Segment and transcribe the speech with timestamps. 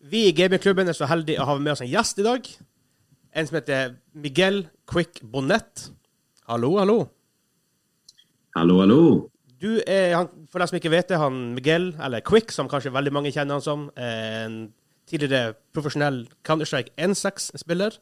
[0.00, 2.48] Vi i gamingklubben er så heldige å ha med oss en gjest i dag.
[3.36, 5.90] En som heter Miguel Quick Bonnet.
[6.48, 6.98] Hallo, hallo.
[8.56, 9.00] Hallo, hallo.
[9.60, 13.12] Du han, for dem som ikke vet det, han Miguel, eller Quick, som kanskje veldig
[13.12, 14.58] mange kjenner han som, en
[15.08, 17.96] tidligere profesjonell Counter-Strike 1.6-spiller.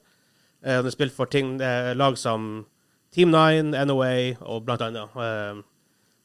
[0.64, 2.66] Eh, Han har spilt for ting, eh, lag som
[3.12, 5.16] Team 9, NOA og blant annet.
[5.16, 5.62] eh,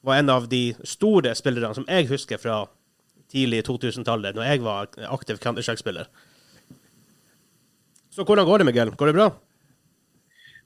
[0.04, 2.65] Var en av de store spillerne som jeg husker fra
[3.32, 6.07] tidlig 2000-tallet, når jeg var aktiv Counter-Strike-spiller.
[8.10, 8.92] Så hvordan går det, Miguel?
[8.97, 9.29] Går det bra?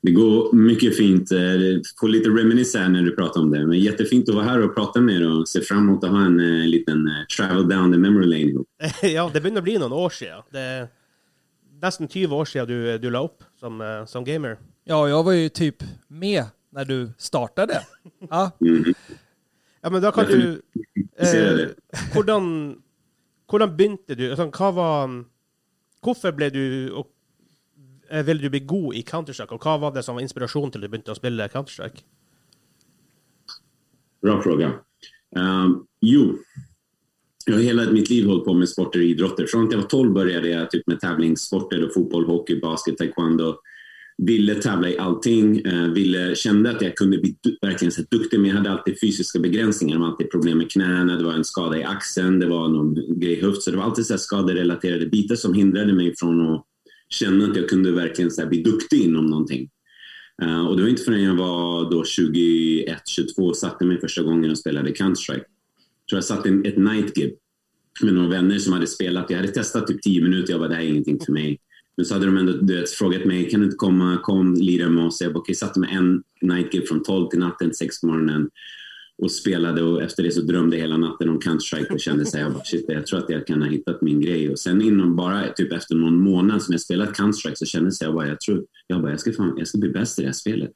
[0.04, 1.31] Det går mycket fint.
[1.31, 3.66] Eh, Får lite reminisce här när du pratar om det.
[3.68, 6.26] Men jättefint att vara här och prata med er och se fram emot att ha
[6.26, 8.68] en eh, liten eh, travel down the memory lane ihop.
[9.02, 10.43] ja, det begynner å bli noen år siden.
[10.52, 10.88] Det er
[11.84, 14.57] nesten 20 år siden du, du la opp som, eh, som gamer.
[14.84, 17.84] Ja, jag var ju typ med när du startade.
[18.30, 18.93] Ja, Mhm.
[19.83, 20.61] Ja, men da kan du
[21.19, 21.73] eh,
[22.13, 22.45] hvordan,
[23.51, 24.29] hvordan begynte du?
[24.29, 25.21] Altså, hva var
[26.03, 26.63] Hvorfor ble du
[26.99, 27.07] og,
[28.09, 30.84] eh, ville du bli god i Counter-Strike, og hva var det som var inspirasjonen til
[30.84, 32.03] du begynte å spille Counter-Strike?
[34.23, 34.73] Bra fråga.
[35.35, 36.37] Um, jo,
[37.45, 39.45] jag har hela mitt liv hållit på med sporter och idrotter.
[39.45, 43.55] Från att jag var 12 började jag typ med tävlingssporter och fotboll, hockey, basket, taekwondo.
[44.26, 45.60] Ville tävla i allting.
[45.66, 49.40] eh, ville, kände att jag kunde bli verkligen så duktig, men jag hade alltid fysiska
[49.40, 49.96] begränsningar.
[49.96, 53.20] Det var alltid problem med knäna, det var en skada i axeln, det var någon
[53.20, 53.62] grej i höft.
[53.62, 56.65] Så det var alltid så här skaderelaterade bitar som hindrade mig från att
[57.10, 59.70] känna att jag kunde verkligen så här bli duktig inom någonting.
[60.41, 64.22] Eh, och det var inte förrän jag var då 21, 22 och satte mig första
[64.24, 65.46] gången och spelade Counter-Strike.
[66.09, 67.35] Tror jag satte ett night gig
[68.02, 69.30] med några vänner som hade spelat.
[69.30, 70.53] Jag hade testat typ 10 minuter.
[70.53, 71.59] Jag bara, det här är ingenting för mig.
[71.97, 74.90] Men så hade de ändå du vet, frågat mig, kan du inte komma, kom, lira
[74.90, 75.22] med oss?
[75.22, 78.50] Jag bara, okej, satte mig en night gig från 12 till natten, 6 på morgonen
[79.18, 82.38] och spelade och efter det så drömde jag hela natten om Counter-Strike och kände så
[82.38, 84.50] här, jag bara, shit, jag tror att jag kan ha hittat min grej.
[84.50, 88.14] Och sen inom bara typ efter någon månad som jag spelat Counter-Strike så kände jag
[88.14, 90.34] bara, jag tror, jag bara, jag ska, fan, jag ska bli bäst i det här
[90.34, 90.72] spelet.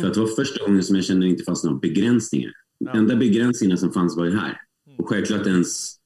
[0.00, 2.52] För att det var första gången som jag kände att det inte fanns några begränsningar.
[2.78, 2.92] Ja.
[2.92, 4.60] enda begränsningarna som fanns var ju här.
[4.98, 5.97] Och självklart ens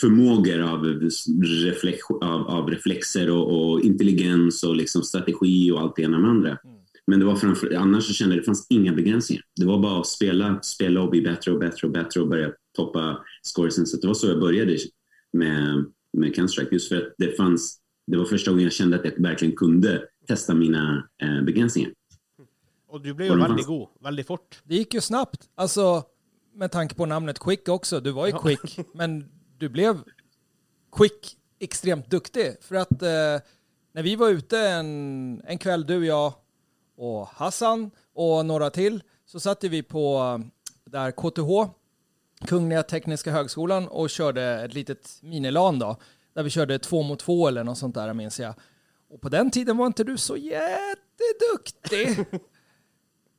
[0.00, 0.84] förmågor av,
[1.64, 6.30] reflex, av, av reflexer och, och intelligens och liksom strategi och allt det ena med
[6.30, 6.58] andra.
[7.06, 9.44] Men det var framför, annars så kände jag att det fanns inga begränsningar.
[9.56, 12.50] Det var bara att spela, spela och bli bättre och bättre och bättre och börja
[12.76, 13.24] toppa
[13.54, 13.86] scoresen.
[13.86, 14.76] Så det var så jag började
[15.32, 16.68] med, med Counter-Strike.
[16.72, 20.02] Just för att det fanns, det var första gången jag kände att jag verkligen kunde
[20.28, 21.92] testa mina eh, begränsningar.
[22.90, 24.58] Og du ble jo Hvordan veldig fanns- god veldig fort.
[24.64, 25.48] det gick ju snabbt.
[25.54, 26.02] Alltså,
[26.54, 28.00] med tanke på namnet Quick också.
[28.00, 28.38] Du var ju Ja.
[28.42, 29.24] Quick, men
[29.60, 30.02] du blev
[30.92, 32.56] Quick extremt duktig.
[32.60, 33.46] För att eh,
[33.92, 36.32] när vi var ute en, en kväll, du, jag
[36.96, 40.46] och Hassan och några till, så satt vi på eh,
[40.84, 41.72] där KTH,
[42.46, 45.96] Kungliga Tekniska Högskolan, och körde ett litet minilan då.
[46.34, 48.54] Där vi körde två mot två eller något sånt där, minns jag.
[49.10, 52.26] Och på den tiden var inte du så jätteduktig.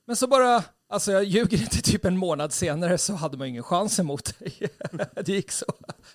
[0.05, 3.63] Men så bara, alltså jag ljuger inte, typ en månad senare så hade man ingen
[3.63, 4.53] chans emot dig.
[5.25, 5.65] det gick så.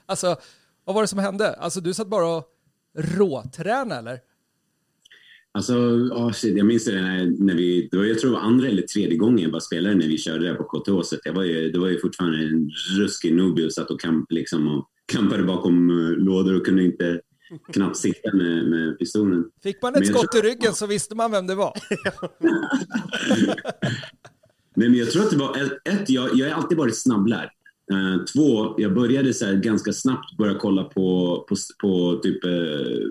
[0.06, 0.36] Alltså,
[0.84, 1.54] vad var det som hände?
[1.54, 2.44] Alltså du satt bara och
[2.98, 4.20] råtränade eller?
[5.52, 8.42] Alltså, oh shit, jag minns det när, när vi, det var, jag tror det var
[8.42, 11.08] andra eller tredje gången jag bara spelade när vi körde där på KTH.
[11.08, 14.32] Så jag var ju, det var ju fortfarande en ruskig nubie och satt och, kamp,
[14.32, 17.20] liksom, och kampade bakom uh, lådor och kunde inte
[17.72, 19.44] knappt sitta med, med pistolen.
[19.62, 21.72] Fick man ett skott i tror- ryggen så visste man vem det var.
[24.76, 27.50] Nej, men jag tror att det var ett, jag, jag har alltid varit snabblärd.
[27.92, 33.10] Uh, två, jag började så här ganska snabbt börja kolla på, på, på typ, uh,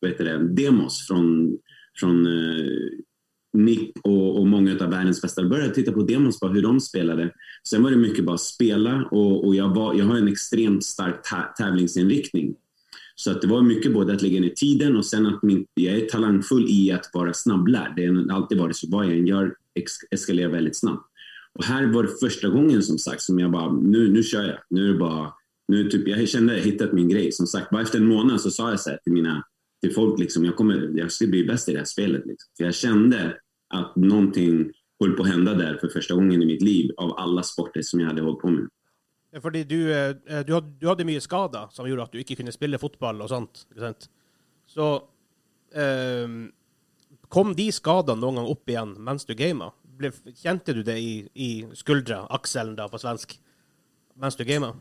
[0.00, 1.58] vad heter det, demos från,
[2.00, 2.90] från uh,
[3.52, 5.40] Nick och, och många av världens bästa.
[5.40, 7.30] Jag började titta på demos på hur de spelade.
[7.68, 11.22] Sen var det mycket bara spela och, och jag, var, jag har en extremt stark
[11.22, 12.54] ta- tävlingsinriktning.
[13.14, 15.94] Så att det var mycket både att lägga ner tiden och sen att min, jag
[15.94, 17.92] är talangfull i att vara snabblärd.
[17.96, 18.86] Det har alltid varit så.
[18.90, 21.12] Vad jag än gör eskalera eskalerar väldigt snabbt.
[21.54, 24.58] Och här var det första gången som sagt som jag bara, nu, nu kör jag.
[24.70, 25.32] Nu är bara,
[25.68, 27.32] nu typ, jag kände att jag hittat min grej.
[27.32, 29.44] Som sagt, bara efter en månad så sa jag så här till mina,
[29.82, 32.26] till folk liksom, jag kommer, jag ska bli bäst i det här spelet.
[32.26, 32.50] Liksom.
[32.56, 33.36] För jag kände
[33.74, 37.42] att någonting höll på att hända där för första gången i mitt liv av alla
[37.42, 38.68] sporter som jag hade hållit på med.
[39.42, 42.52] För du, eh, eh, du, du hade mycket skada som gjorde att du inte kunde
[42.52, 43.66] spela fotboll och sånt.
[43.78, 44.10] Sant?
[44.66, 45.08] Så
[45.74, 46.52] um
[47.32, 49.70] Kom de skadene noen gang opp igjen mens du gama?
[50.36, 53.38] Kjente du det i, i skuldra, akselen da på svensk,
[54.20, 54.74] mens du gama?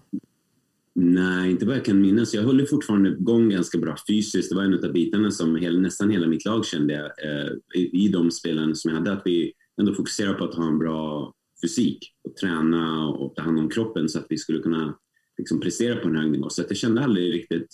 [0.95, 2.33] Nej, inte vad jag kan minnas.
[2.33, 4.49] Jag höll fortfarande igång ganska bra fysiskt.
[4.49, 8.05] Det var en av bitarna som hela, nästan hela mitt lag kände jag, eh, i,
[8.05, 9.13] i de spelen som jag hade.
[9.13, 13.59] Att vi ändå fokuserar på att ha en bra fysik och träna och ta hand
[13.59, 14.97] om kroppen så att vi skulle kunna
[15.37, 16.49] liksom, prestera på en hög nivå.
[16.49, 17.67] Så att jag kände aldrig riktigt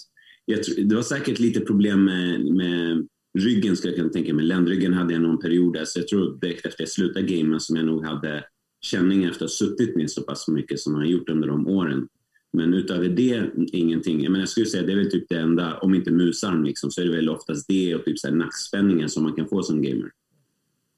[0.49, 3.07] jag tror, det var säkert lite problem med, med
[3.37, 4.45] ryggen, skulle jag kunna tänka mig.
[4.45, 7.75] Ländryggen hade jag någon period där, så jag tror direkt efter jag slutade gamea som
[7.75, 8.45] jag nog hade
[8.81, 11.67] känning efter att ha suttit med så pass mycket som jag har gjort under de
[11.67, 12.07] åren.
[12.53, 14.31] Men utöver det, ingenting.
[14.31, 17.01] Men jag skulle säga det är väl typ det enda, om inte musarm liksom, så
[17.01, 19.81] är det väl oftast det och typ så här nackspänningen som man kan få som
[19.81, 20.11] gamer.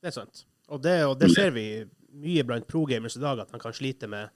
[0.02, 0.46] Det är sant.
[0.68, 4.30] Och det, och det ser vi mye blant pro-gamers idag, at man kan slite med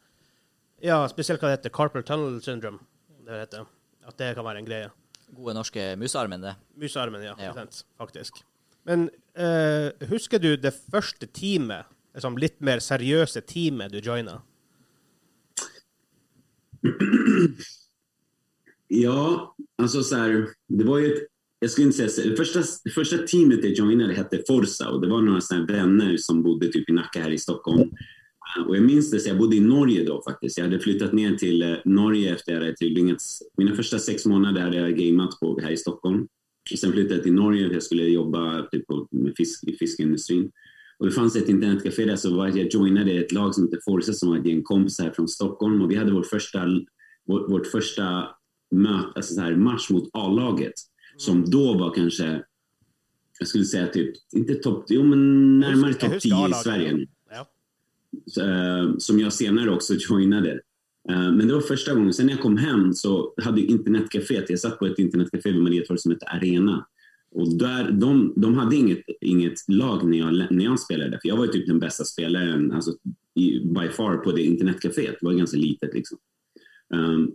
[0.84, 2.80] Ja, spesielt hva det heter, carpal tunnel syndrome.
[3.26, 3.66] Det heter.
[4.04, 4.90] At det kan være en greie.
[5.34, 6.56] Gode norske musearmen, det.
[6.78, 7.36] Musearmen, ja.
[7.40, 7.68] Ja.
[7.98, 8.44] Faktisk.
[8.84, 14.42] Men eh, husker du det første teamet, liksom litt mer seriøse teamet du joina?
[18.96, 21.24] Ja, alltså så här, det var ju ett,
[21.60, 22.62] jag skulle inte säga så, det första,
[22.96, 26.90] första teamet jag joinade hette Forza och det var några här vänner som bodde typ
[26.90, 27.92] i Nacka här i Stockholm.
[28.68, 30.58] Och jag minns det, så jag bodde i Norge då faktiskt.
[30.58, 34.62] Jag hade flyttat ner till eh, Norge efter jag hade tillbringats, mina första sex månader
[34.62, 36.28] hade jag gameat på här i Stockholm.
[36.72, 40.52] Och sen flyttade jag till Norge för jag skulle jobba typ med fisk, i fiskindustrin.
[40.98, 44.14] Och det fanns ett internetcafé där så var jag joinade ett lag som heter Forza
[44.14, 46.66] som var ett gäng kompisar från Stockholm och vi hade vår första,
[47.28, 48.28] vår, vårt första
[48.72, 50.74] möte, alltså så här, match mot A-laget
[51.18, 52.44] som då var kanske,
[53.40, 57.08] jag skulle säga typ, inte topp, jo men närmare topp husker 10 i Sverige.
[58.42, 60.52] Eh, som jag senare också joinade.
[61.10, 62.14] Eh, men det var första gången.
[62.14, 66.00] Sen när jag kom hem så hade internetcaféet, jag satt på ett internetcafé vid Mariatorg
[66.00, 66.86] som hette Arena.
[67.32, 71.38] Och där, de, de hade inget, inget lag när jag, när jag spelade, för jag
[71.38, 72.92] var ju typ den bästa spelaren alltså,
[73.36, 75.18] i, by far på det internetcaféet.
[75.20, 76.18] Det var ganska litet liksom.
[76.94, 77.32] Um,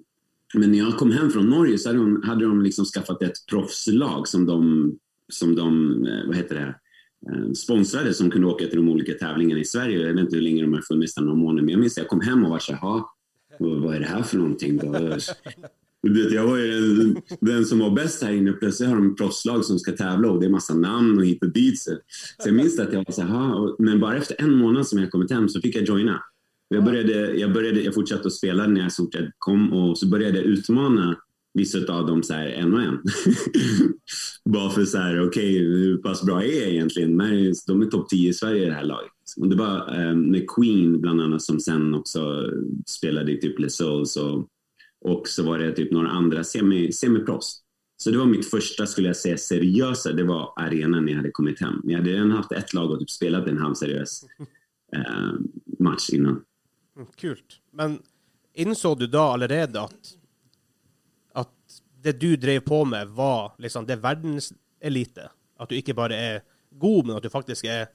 [0.54, 3.46] men när jag kom hem från Norge så hade de, hade de liksom skaffat ett
[3.50, 4.92] proffslag som de,
[5.28, 5.94] som de
[6.26, 6.74] vad heter det,
[7.54, 10.06] sponsrade som kunde åka till de olika tävlingarna i Sverige.
[10.06, 11.64] Jag vet inte hur länge de har funnits någon månad.
[11.64, 13.14] Men jag minns att jag kom hem och var så här, "Ha,
[13.58, 15.18] vad är det här för någonting då?
[16.30, 18.52] Jag var ju den, som var bäst här inne.
[18.52, 21.52] Plötsligt har de proffslag som ska tävla och det är massa namn och hit och
[21.52, 21.80] dit.
[21.80, 21.90] Så,
[22.38, 25.10] så jag minns att jag var så här, men bara efter en månad som jag
[25.10, 26.22] kommit hem så fick jag joina.
[26.68, 30.06] Jag, började, jag, började, jag fortsatte att spela när jag stort sett kom och så
[30.06, 31.16] började jag utmana
[31.54, 33.02] vissa av dem så här en och en.
[34.44, 37.16] Bara för så här, okej, hur pass bra är jag egentligen?
[37.16, 39.12] Men de är topp 10 i Sverige i det här laget.
[39.36, 42.50] Och det var eh, med Queen bland annat som sen också
[42.86, 44.48] spelade i typ Les Souls och,
[45.04, 47.62] och så var det typ några andra semi, semiproffs.
[47.96, 51.30] Så det var mitt första, skulle jag säga, seriösa, det var arenan när jag hade
[51.30, 51.80] kommit hem.
[51.84, 54.24] Jag hade redan haft ett lag och typ spelat en halvseriös
[54.96, 55.32] eh,
[55.78, 56.42] match innan.
[56.96, 57.60] Mm, Kult.
[57.72, 57.98] Men
[58.54, 60.17] innså du da allerede at, at
[62.02, 65.30] det du drev på med, var liksom det verdenselite?
[65.58, 66.40] At du ikke bare er
[66.78, 67.88] god, men at du faktisk er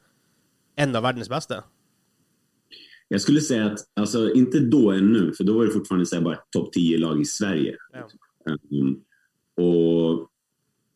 [0.75, 1.63] en av verdens beste?
[3.07, 6.23] Jag skulle säga att, alltså inte då ännu, för då var det fortfarande så här
[6.23, 7.77] bara topp 10-lag i Sverige.
[7.93, 8.07] Ja.
[8.71, 9.03] Um,
[9.65, 10.29] och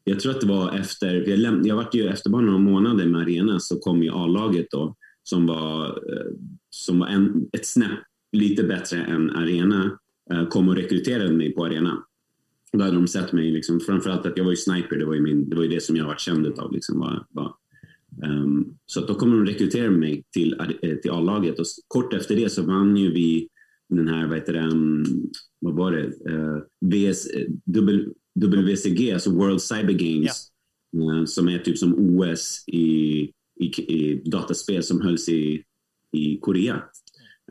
[0.04, 3.06] jag tror att det var efter, jag, läm- jag var ju efter bara några månader
[3.06, 6.32] med Arena så kom ju A-laget då som var, eh,
[6.70, 8.00] som var en, ett snäpp
[8.32, 10.00] lite bättre än Arena
[10.32, 12.04] eh, kom och rekryterade mig på Arena.
[12.74, 15.22] Då hade de sett mig, liksom, framförallt att jag var ju sniper, det var ju,
[15.22, 16.74] min, det, var ju det som jag varit känd utav.
[16.74, 17.54] Liksom, var, var,
[18.24, 22.14] ehm, så att då kom de och rekryterade mig till, eh, till A-laget och kort
[22.14, 23.50] efter det så vann ju vi
[23.90, 25.06] den här, vad heter det, um,
[25.60, 28.06] vad var det, uh, VS, eh, W,
[28.46, 30.48] WCG, alltså World Cyber Games,
[30.96, 33.22] eh, som är typ som OS i,
[33.60, 35.64] i, i dataspel som hölls i,
[36.18, 36.84] i Korea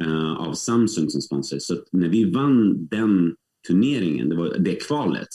[0.00, 1.58] eh, av Samsung som sponsor.
[1.58, 3.34] Så när vi vann den
[3.66, 5.28] turneringen, det var det kvalet,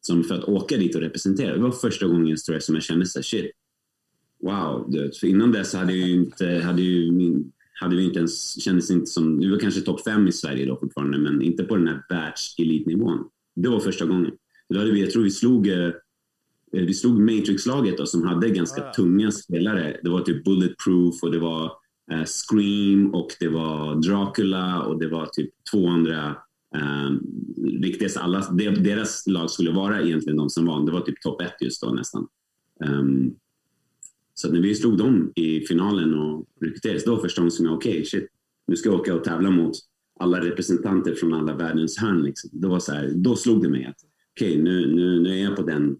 [0.00, 2.84] som för att åka dit och representera, det var första gången tror jag, som jag
[2.84, 3.50] kände så här, shit,
[4.42, 4.86] wow.
[4.88, 8.18] Du vet, för innan dess hade, jag ju inte, hade, ju, min- hade vi inte
[8.18, 11.64] ens, kändes inte som, vi var kanske topp fem i Sverige då fortfarande, men inte
[11.64, 13.24] på den här världselitnivån.
[13.54, 14.32] Det var första gången.
[14.68, 15.90] Då hade vi, jag tror vi slog, eh,
[16.72, 20.00] vi slog Matrix-laget då, som hade ganska Ah, tunga spelare.
[20.02, 21.72] Det var typ Bulletproof och det var
[22.12, 26.36] eh, Scream och det var Dracula och det var typ två andra
[26.74, 27.10] eh,
[27.82, 28.50] riktigt alla,
[28.80, 30.86] deras lag skulle vara egentligen de som vann.
[30.86, 32.28] Det var typ topp ett just då nästan.
[32.84, 33.34] Ehm,
[34.34, 38.04] så när vi slog dem i finalen och rekryterades, då första gången som jag, okej,
[38.04, 38.28] shit,
[38.66, 39.72] nu ska jag åka och tävla mot
[40.20, 42.22] alla representanter från alla världens hörn.
[42.22, 42.50] Liksom.
[42.52, 43.96] Det var så här, då slog det mig att
[44.36, 45.96] okej, nu, nu, nu är jag på den,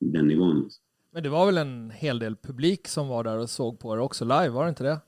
[0.00, 0.70] den nivån.
[1.12, 3.98] Men det var väl en hel del publik som var där och såg på er
[3.98, 5.00] också live, var det inte det?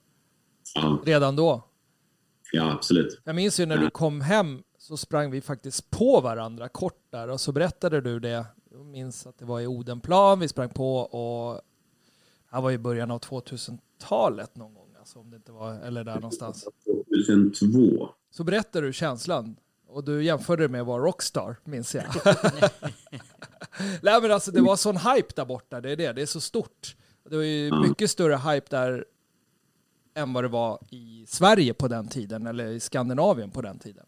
[0.75, 1.65] Ja, Redan då?
[2.51, 3.21] ja absolut.
[3.23, 7.27] Jag minns ju när du kom hem så sprang vi faktiskt på varandra kort där
[7.27, 8.45] och så berättade du det.
[8.71, 11.53] Jag minns att det var i Odenplan vi sprang på och
[12.49, 16.03] det här var i början av 2000-talet någon gång, alltså om det inte var, eller
[16.03, 16.67] där någonstans.
[17.25, 18.09] 2002.
[18.31, 19.55] Så berättade du känslan
[19.87, 22.03] och du jämförde det med att vara rockstar, minns jag.
[24.01, 26.41] Nej men alltså det var sån hype där borta, det är det, det är så
[26.41, 26.95] stort.
[27.29, 27.81] Det var ju Ja.
[27.81, 29.05] mycket större hype där
[30.13, 34.05] än vad det var i Sverige på den tiden, eller i Skandinavien på den tiden.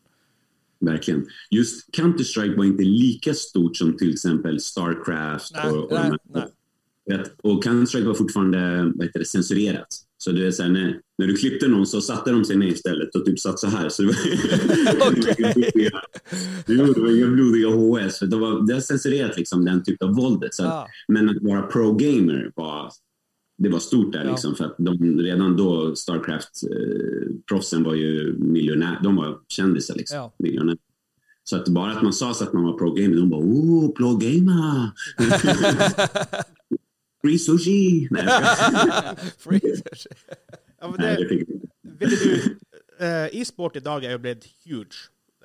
[0.82, 1.26] Verkligen.
[1.50, 5.52] Just Counter-Strike var inte lika stort som till exempel Starcraft.
[5.54, 7.24] Nej, och, och, nej, nej.
[7.44, 9.88] Och Counter-Strike var fortfarande vad heter det, censurerat.
[10.18, 12.68] Så det är så här, när, när du klippte någon så satte de sig ner
[12.68, 13.90] istället och typ satt så här.
[13.90, 14.16] Så det var,
[15.08, 15.36] Okej.
[16.66, 18.20] det var inga blodiga- HS.
[18.20, 20.54] För det, var, det har censurerat liksom, den typen av våldet.
[20.54, 20.88] Så att.
[21.08, 22.92] Men att vara pro-gamer var,
[23.64, 24.24] det var stort där.
[24.26, 24.32] Ja.
[24.32, 29.00] Liksom, för att de, redan då, Starcraft-proffsen var ju miljonär.
[29.04, 29.96] De var kändisar.
[29.96, 30.34] Liksom, Ja.
[30.38, 30.78] miljonär.
[31.44, 34.90] Så att bara att man sa så att man var pro-gamer, de bara “Oh, pro-gamer!”
[37.22, 38.08] Free sushi!
[38.12, 39.16] Nej, skojar.
[39.40, 40.08] Freezers.
[40.82, 41.36] Ja, Nej, det,
[42.00, 42.58] ville du,
[43.06, 44.96] eh, e-sport idag är ju blivit huge.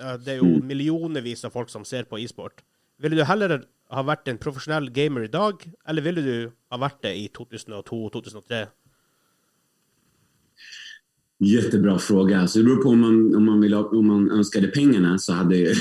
[0.01, 0.67] Eh, det är ju Mm.
[0.67, 2.63] miljonervis av folk som ser på e-sport.
[3.03, 7.15] Ville du hellre ha varit en professionell gamer idag, eller ville du ha varit det
[7.15, 8.67] i 2002-2003?
[11.39, 12.47] Jättebra fråga.
[12.47, 15.57] Så det beror på om man, om man, vill om man önskade pengarna så hade
[15.57, 15.75] det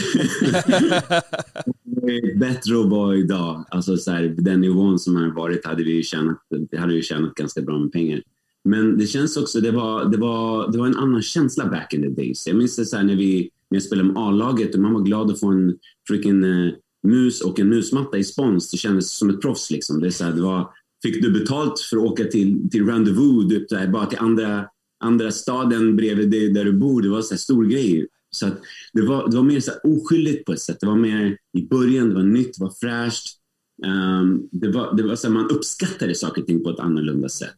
[1.84, 3.66] varit bättre att vara idag.
[3.70, 6.38] Alltså så här, den nivån som har varit hade vi ju tjänat,
[6.78, 8.22] hade vi tjänat ganska bra med pengar.
[8.64, 12.02] Men det känns också, det var, det var, det var en annan känsla back in
[12.02, 12.48] the days.
[12.48, 15.02] Jag minns det så här när, vi, när jag spelade med A-laget och man var
[15.02, 16.74] glad att få en freaking eh,
[17.06, 18.72] mus och en musmatta i spons.
[18.72, 19.72] Det kändes som ett proffs.
[19.72, 20.00] Liksom.
[20.00, 20.70] Det är så här, det var,
[21.04, 24.66] fick du betalt för att åka till, till Rendezvous, typ, så här, bara till andra,
[25.04, 27.02] andra staden bredvid dig där du bor.
[27.02, 28.08] Det var så här stor grej.
[28.36, 28.62] Så att
[28.94, 30.78] det, var, det var mer så här oskyldigt på ett sätt.
[30.80, 33.40] Det var mer i början, det var nytt, det var fräscht.
[33.86, 37.30] Um, det var, det var så här, man uppskattade saker och ting på ett annorlunda
[37.30, 37.56] sätt.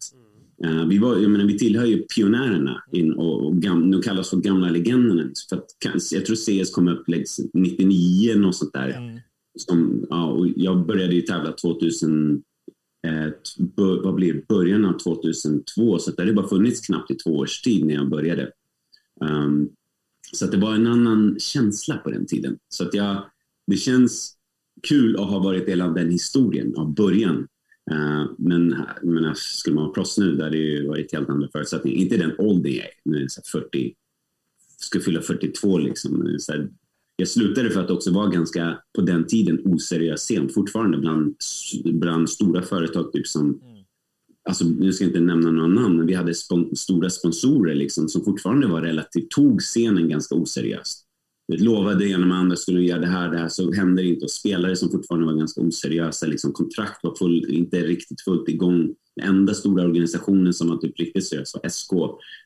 [0.65, 4.29] Uh, vi, var, jag menar, vi tillhör ju pionjärerna in, och, och gam, de kallas
[4.29, 5.29] för gamla legenderna.
[5.49, 5.65] För att,
[6.11, 7.05] jag tror CS kom upp
[7.53, 8.89] 99, något sånt där.
[8.89, 9.19] Mm.
[9.57, 12.43] Som, ja, och jag började ju tävla 2000,
[13.07, 13.29] eh,
[13.75, 14.47] vad blir det?
[14.47, 18.09] början av 2002, så det hade bara funnits knappt i två års tid när jag
[18.09, 18.51] började.
[19.21, 19.69] Um,
[20.31, 22.57] så att det var en annan känsla på den tiden.
[22.69, 23.25] Så att jag,
[23.67, 24.35] det känns
[24.87, 27.47] kul att ha varit del av den historien av början.
[27.91, 31.29] Uh, men jag menar, skulle man vara proffs nu, där hade det ju varit helt
[31.29, 31.97] andra förutsättningar.
[31.97, 33.93] Inte den åldern jag är, nu är jag 40,
[34.77, 36.35] ska fylla 42 liksom.
[36.39, 36.69] Så här,
[37.17, 41.35] jag slutade för att också vara ganska, på den tiden, oseriös scen fortfarande bland,
[41.83, 43.61] bland stora företag typ som
[44.47, 48.07] Alltså, nu ska jag inte nämna några namn, men vi hade spon- stora sponsorer liksom,
[48.09, 51.03] som fortfarande var relativt, tog scenen ganska oseriöst.
[51.47, 54.07] Vi lovade det ena med andra, skulle göra det här, det här, så hände det
[54.07, 54.25] inte.
[54.25, 58.95] Och spelare som fortfarande var ganska oseriösa, liksom, kontrakt var full, inte riktigt fullt igång.
[59.15, 61.91] Den enda stora organisationen som var typ riktigt seriös var SK.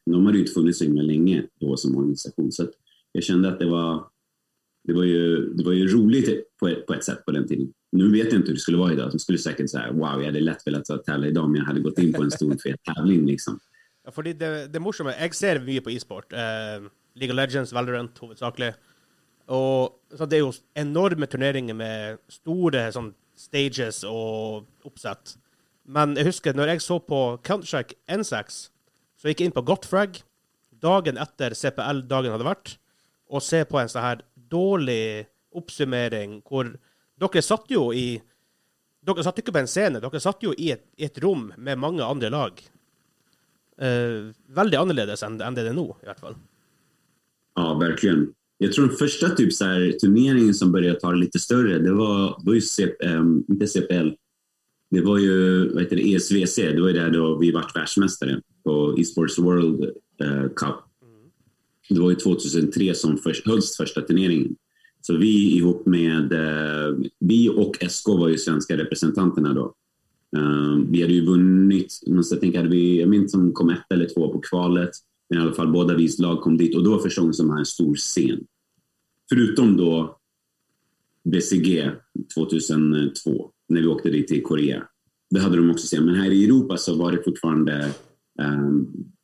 [0.06, 2.52] De hade ju inte funnits så himla länge då som organisation.
[2.52, 2.68] Så
[3.12, 4.04] jag kände att det var,
[4.84, 7.74] det var, ju, det var ju roligt på ett, på ett sätt på den tiden.
[7.92, 9.12] Nu vet jag inte hur det skulle vara idag.
[9.12, 12.00] De skulle säkert säga wow, jag hade lätt velat tävla idag om jag hade gått
[12.00, 13.26] in på en stor fet tävling.
[13.26, 13.60] Liksom.
[14.06, 16.34] Ja, fordi det, det morsomme Jeg ser mye på e-sport.
[16.34, 18.74] Eh, League of Legends, Valorant hovedsakelig.
[19.48, 25.36] Og så Det er jo enorme turneringer med store sånn, stages og oppsett.
[25.86, 28.70] Men jeg husker når jeg så på Counter-Strike N6,
[29.18, 30.22] så gikk jeg inn på Gotfrag
[30.82, 32.76] dagen etter CPL-dagen hadde vært,
[33.32, 36.76] og se på en sånn her dårlig oppsummering hvor
[37.22, 38.22] Dere satt jo i
[39.02, 41.80] Dere satt ikke på en scene, dere satt jo i et, i et rom med
[41.82, 42.60] mange andre lag.
[43.82, 46.36] Eh, väldigt annorledes än, än det är nu i alla fall.
[47.56, 48.34] Ja, verkligen.
[48.58, 51.94] Jag tror den första typ, så här, turneringen som började ta det lite större, det
[51.94, 54.10] var, var ju CP, um, inte CPL.
[54.90, 58.42] Det var ju vad heter det, ESVC, det var ju där då vi vart världsmästare
[58.64, 59.84] på Esports World
[60.24, 60.76] uh, Cup.
[61.94, 64.56] Det var ju 2003 som först, hölls första turneringen.
[65.02, 69.74] Så vi ihop med, eh, vi och SK var ju svenska representanterna då.
[70.38, 73.92] Eh, vi hade ju vunnit, måste jag tänka, hade vi, jag minns om kom ett
[73.94, 74.90] eller två på kvalet.
[75.30, 77.48] Men i alla fall båda vi lag kom dit och då var första gången som
[77.48, 78.40] var en stor scen.
[79.30, 80.20] Förutom då
[81.24, 81.92] BCG
[82.34, 84.84] 2002 när vi åkte dit till Korea.
[85.30, 86.06] Det hade de också scen.
[86.06, 87.94] Men här i Europa så var det fortfarande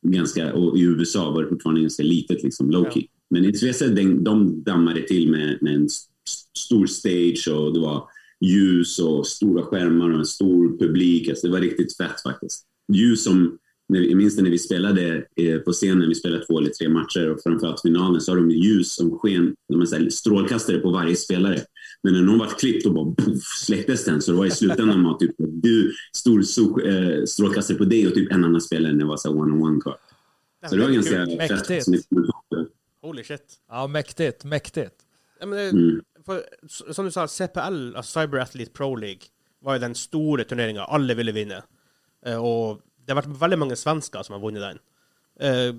[0.02, 3.06] ganska, och i USA var det fortfarande ganska litet, liksom low key.
[3.30, 5.88] Men i SVC, de, de dammade till med, med en
[6.58, 8.08] stor stage och det var
[8.40, 11.28] ljus och stora skärmar och en stor publik.
[11.28, 12.64] Alltså det var riktigt fett faktiskt.
[12.92, 13.58] Ljus som,
[13.88, 17.30] jag minns det när vi spelade eh, på scenen, vi spelade två eller tre matcher
[17.30, 20.90] och framförallt finalen så har de ljus som sken, de har så här strålkastare på
[20.90, 21.60] varje spelare.
[22.02, 25.02] Men när någon var klippt och bara puff, släcktes den så det var i slutändan
[25.02, 28.98] man typ du, stor sol, eh, strålkastare på dig och typ en annan spelare när
[28.98, 29.96] det var så one-on-one kvar.
[30.70, 31.88] Så det var ganska Mäktigt.
[33.02, 33.42] Holy shit.
[33.68, 34.94] Ja, mäktigt, mäktigt.
[35.40, 36.00] Ja, men det, Mm.
[36.26, 39.20] for, s- som du sa, CPL, altså Cyber Athlete Pro League,
[39.62, 41.62] var jo den store turneringa alle ville vinne.
[42.26, 44.80] Eh, og det har vært veldig mange svensker som har vunnet den.
[45.40, 45.70] Eh,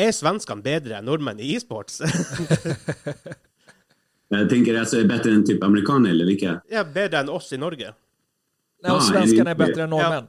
[0.00, 2.00] er svenskene bedre enn nordmenn i e-sports?
[4.28, 6.60] Jag tänker alltså, är bättre än typ amerikaner eller vilka?
[6.70, 7.92] ja, bedre enn oss i Norge?
[8.82, 10.24] Nej, och Ja, svenskarna är bättre än norrmän.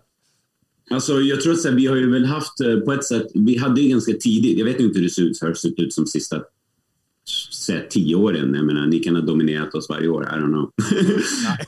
[0.91, 3.27] Alltså, jag tror att så här, vi har ju väl haft eh, på ett sätt,
[3.33, 5.93] vi hade ju ganska tidigt, jag vet inte hur det ser ut, har sett ut
[5.93, 6.43] som sista
[7.51, 8.53] säg, tio åren.
[8.53, 10.71] Jag menar, ni kan ha dominerat oss varje år, I don't know.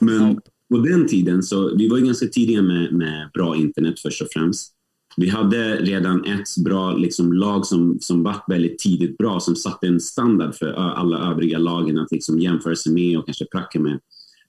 [0.00, 4.22] Men på den tiden så, vi var ju ganska tidiga med, med bra internet först
[4.22, 4.74] och främst.
[5.16, 9.86] Vi hade redan ett bra liksom, lag som, som var väldigt tidigt bra, som satte
[9.86, 14.00] en standard för alla övriga lagen att liksom, jämföra sig med och kanske pracka med.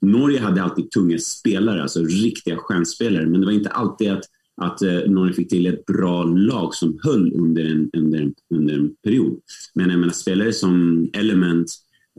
[0.01, 4.23] Norge hade alltid tunga spelare, alltså riktiga stjärnspelare, men det var inte alltid att,
[4.61, 8.73] att eh, Norge fick till ett bra lag som höll under en, under en, under
[8.73, 9.39] en period.
[9.73, 11.71] Men jag menar, spelare som Element,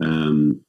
[0.03, 0.59] um,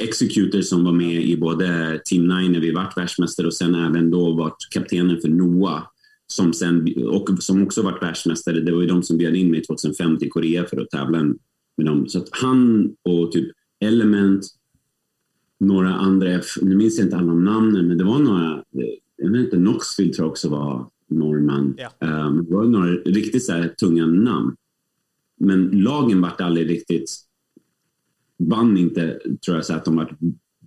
[0.00, 4.10] Executor som var med i både Team 9 när vi vart världsmästare och sen även
[4.10, 5.82] då vart kaptenen för Noah
[6.26, 8.60] som, sen, och som också varit världsmästare.
[8.60, 11.22] Det var ju de som bjöd in mig 2005 till Korea för att tävla
[11.76, 12.08] med dem.
[12.08, 14.44] Så att han och typ Element,
[15.60, 19.44] några andra, nu minns jag inte alla namnen, men det var några, eh, jag vet
[19.44, 21.74] inte, Knoxville tror jag också var norrman.
[21.78, 22.26] Ja.
[22.26, 24.56] Um, det var några riktigt så här tunga namn.
[25.40, 27.16] Men lagen vart aldrig riktigt,
[28.48, 30.16] vann inte tror jag så att de var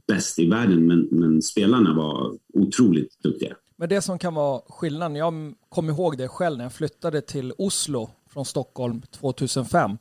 [0.07, 3.55] bäst i världen, men, men spelarna var otroligt duktiga.
[3.77, 7.53] Men det som kan vara skillnaden, jag kommer ihåg det själv när jag flyttade till
[7.57, 9.97] Oslo från Stockholm 2005.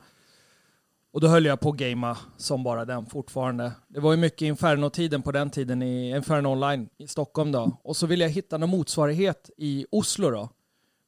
[1.13, 3.73] Och då höll jag på att gamea som bara den fortfarande.
[3.89, 7.81] Det var ju mycket Inferno-tiden på den tiden i Inferno Online i Stockholm då.
[7.85, 10.49] Och så ville jag hitta någon motsvarighet i Oslo då.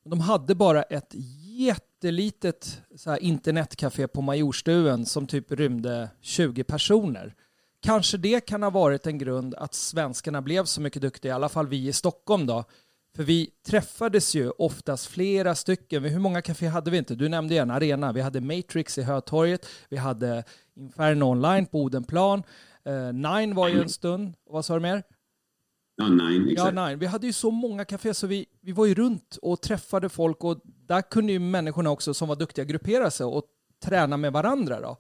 [0.05, 1.15] De hade bara ett
[1.57, 7.35] jättelitet så här, internetcafé på Majorstuen som typ rymde 20 personer.
[7.83, 11.49] Kanske det kan ha varit en grund att svenskarna blev så mycket duktiga, i alla
[11.49, 12.65] fall vi i Stockholm då.
[13.17, 16.05] För vi träffades ju oftast flera stycken.
[16.05, 17.15] Hur många café hade vi inte?
[17.15, 18.13] Du nämnde ju en arena.
[18.13, 19.67] Vi hade Matrix i Hötorget.
[19.89, 20.45] Vi hade
[20.77, 22.43] Inferno Online på Odenplan.
[22.85, 24.35] Eh, Nine var ju en stund.
[24.51, 25.03] Vad sa du mer?
[25.97, 26.75] Ja, nine, Ja, exakt.
[26.75, 26.99] Nine.
[26.99, 30.45] Vi hade ju så många café så vi, vi var ju runt och träffade folk
[30.45, 33.45] och där kunde ju människorna också som var duktiga gruppera sig och
[33.85, 34.97] träna med varandra då.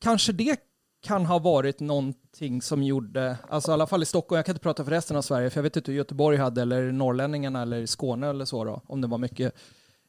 [0.00, 0.60] Kanske det
[1.02, 4.62] kan ha varit någonting som gjorde, alltså i alla fall i Stockholm, jag kan inte
[4.62, 7.86] prata för resten av Sverige, för jag vet inte hur Göteborg hade, eller norrlänningarna, eller
[7.86, 9.54] Skåne eller så då, om det var mycket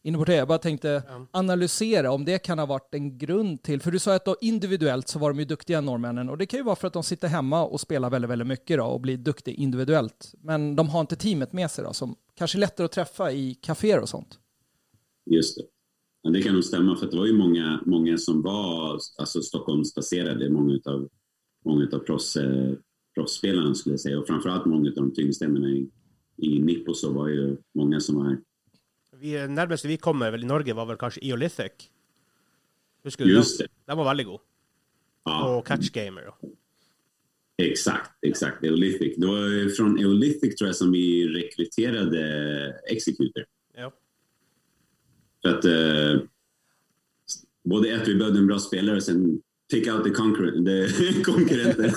[0.04, 0.36] inne på det.
[0.36, 4.16] Jag bara tänkte analysera om det kan ha varit en grund till, för du sa
[4.16, 6.88] att då individuellt så var de ju duktiga norrmännen, och det kan ju vara för
[6.88, 10.34] att de sitter hemma och spelar väldigt, väldigt mycket då, och blir duktiga individuellt.
[10.42, 13.54] Men de har inte teamet med sig då, som kanske är lättare att träffa i
[13.54, 14.40] kaféer och sånt.
[15.26, 15.64] Just det.
[16.22, 20.50] Ja, det kan nog stämma, för det var ju många, många som var alltså, Stockholmsbaserade,
[20.50, 21.10] många av
[21.66, 22.74] många utav proffs, eh,
[23.16, 25.90] proffsspelarna skulle jag säga, och framförallt många av de tyngsta ämnena i,
[26.38, 28.38] i Nippo så var ju många som var
[29.24, 31.86] Vi, nærmeste vi kommer vel i Norge, var vel kanskje Eolithic.
[33.08, 33.70] Husker du Just det.
[33.88, 34.42] Den var veldig god.
[35.26, 36.34] Ja, Og Catch Gamer.
[37.58, 38.64] exakt, exakt.
[38.64, 39.16] Eolithic.
[39.18, 42.24] Det var från Eolithic tror jag som vi rekryterade
[42.92, 43.46] Executor.
[43.78, 43.92] Ja.
[45.42, 46.28] För att eh,
[47.64, 51.94] både ett, vi behövde en bra spelare och sen take out the concurrent, the konkurrenter.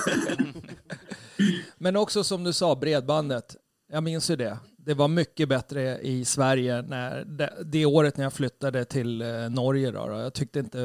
[1.77, 3.55] Men också som du sa, bredbandet.
[3.91, 4.59] Jag minns ju det.
[4.87, 9.49] Det var mycket bättre i Sverige när det, det året när jag flyttade till eh,
[9.49, 9.91] Norge.
[9.91, 10.19] Då, då.
[10.19, 10.79] Jag tyckte inte...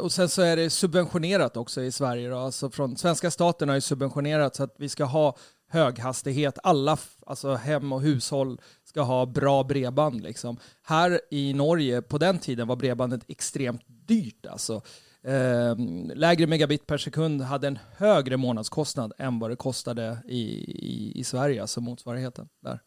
[0.00, 2.30] Och sen så är det subventionerat också i Sverige.
[2.30, 2.38] Då.
[2.38, 5.36] Alltså från, svenska staten har ju subventionerat så att vi ska ha
[5.68, 6.58] höghastighet.
[6.62, 10.22] Alla alltså hem och hushåll ska ha bra bredband.
[10.22, 10.56] Liksom.
[10.82, 14.46] Här i Norge på den tiden var bredbandet extremt dyrt.
[14.46, 14.82] Alltså.
[15.22, 15.76] Eh,
[16.14, 21.24] lägre megabit per sekund hade en högre månadskostnad än vad det kostade i, i, i
[21.24, 22.80] Sverige, alltså motsvarigheten där.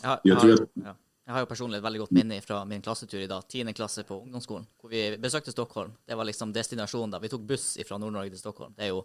[0.00, 0.94] Jeg, har- Jeg har, jo- ja.
[1.26, 3.72] jeg har jo personlig et veldig godt minne fra min klassetur i dag, 10.
[3.76, 5.92] klasse på ungdomsskolen, hvor vi besøkte Stockholm.
[6.08, 7.18] Det var liksom destinasjonen da.
[7.22, 8.72] Vi tok buss fra Nord-Norge til Stockholm.
[8.76, 9.04] Det er jo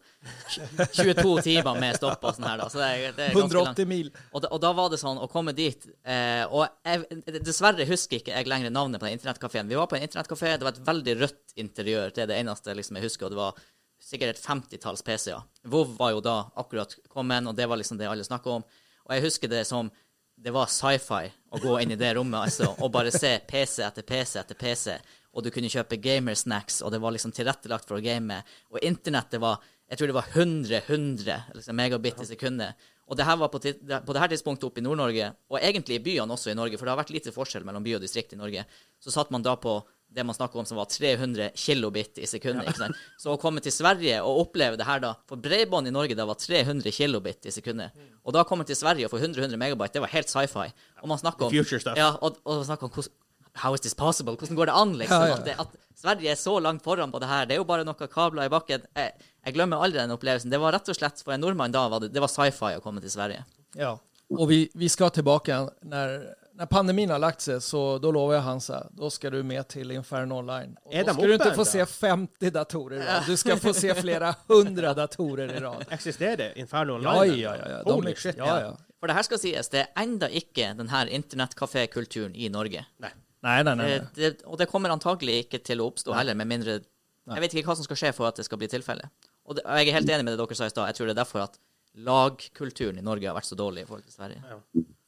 [0.96, 2.68] 22 timer med stopp og sånn her, da.
[2.72, 3.80] Så det er, det er ganske langt.
[3.80, 4.10] 180 mil.
[4.32, 8.20] Og da, og da var det sånn å komme dit eh, Og jeg, dessverre husker
[8.22, 9.70] ikke jeg lenger navnet på den internettkafeen.
[9.72, 12.14] Vi var på en internettkafé, det var et veldig rødt interiør.
[12.16, 13.28] Det er det eneste liksom, jeg husker.
[13.30, 13.62] Og det var
[14.06, 15.46] sikkert et femtitalls PC-er.
[15.72, 18.66] WoW var jo da akkurat kommet, og det var liksom det alle snakka om.
[19.06, 19.92] Og jeg husker det som
[20.38, 24.04] det var sci-fi å gå inn i det rommet altså, og bare se PC etter
[24.06, 24.98] PC etter PC.
[25.36, 28.38] Og du kunne kjøpe gamersnacks, og det var liksom tilrettelagt for å game.
[28.72, 32.74] Og internettet var jeg tror det var 100 100 liksom megabit i sekundet.
[33.06, 36.00] Og det her var på, det- på det her tidspunktet oppe i Nord-Norge, og egentlig
[36.00, 38.34] i byene også i Norge, for det har vært lite forskjell mellom by og distrikt
[38.34, 38.64] i Norge,
[39.00, 39.76] så satt man da på
[40.16, 42.78] det man snakker om som var 300 kilobit i sekundet.
[42.78, 42.96] sant?
[43.20, 46.28] Så å komme til Sverige og oppleve det her da For bredbånd i Norge da
[46.30, 47.96] var 300 kilobit i sekundet.
[48.24, 50.70] Og da komme til Sverige og få 100-100 megabyte, det var helt sci-fi.
[51.04, 52.00] Og man snakker om Future stuff.
[52.00, 53.22] Ja, og, og man snakker om hvordan
[53.56, 54.36] How is this possible?
[54.36, 55.22] Hvordan går det an, liksom?
[55.22, 55.36] Ja, ja.
[55.36, 57.46] At, det, at Sverige er så langt foran på det her.
[57.48, 58.84] Det er jo bare noen kabler i bakken.
[59.00, 59.14] Jeg,
[59.48, 60.52] jeg glemmer aldri den opplevelsen.
[60.52, 62.84] Det var rett og slett, for en nordmann da, var det, det var sci-fi å
[62.84, 63.46] komme til Sverige.
[63.80, 63.96] Ja.
[64.30, 68.42] Och vi, vi ska tillbaka när, när pandemin har lagt sig så då lovar jag
[68.42, 70.78] Hansa, då ska du med till Inferno Online.
[70.84, 73.24] Och Är då ska du inte få se 50 datorer i rad.
[73.28, 75.86] Du ska få se flera hundra datorer i rad.
[75.90, 77.40] Eksisterer det Inferno Online?
[77.40, 77.70] Ja, ja, ja.
[77.70, 77.84] ja.
[77.84, 78.36] De Holy är, shit.
[78.38, 78.78] ja, ja.
[79.00, 82.86] For det her skal sies, det er enda ikke den her internettkafékulturen i Norge.
[82.98, 83.12] Nej,
[83.44, 83.74] nej, nej.
[83.74, 84.08] Eh, nej.
[84.16, 86.80] det, og det kommer antagelig ikke til å oppstå heller, med mindre
[87.26, 89.10] Jeg vet ikke hva som skal skje for at det skal bli tilfelle.
[89.46, 90.88] Og, det, jeg er helt enig med det dere sa i stad.
[90.88, 91.60] Jeg tror det er derfor at
[91.96, 94.60] lagkulturen i Norge har vært så dårlig i forhold til Sverige.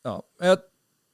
[0.03, 0.59] Ja, jag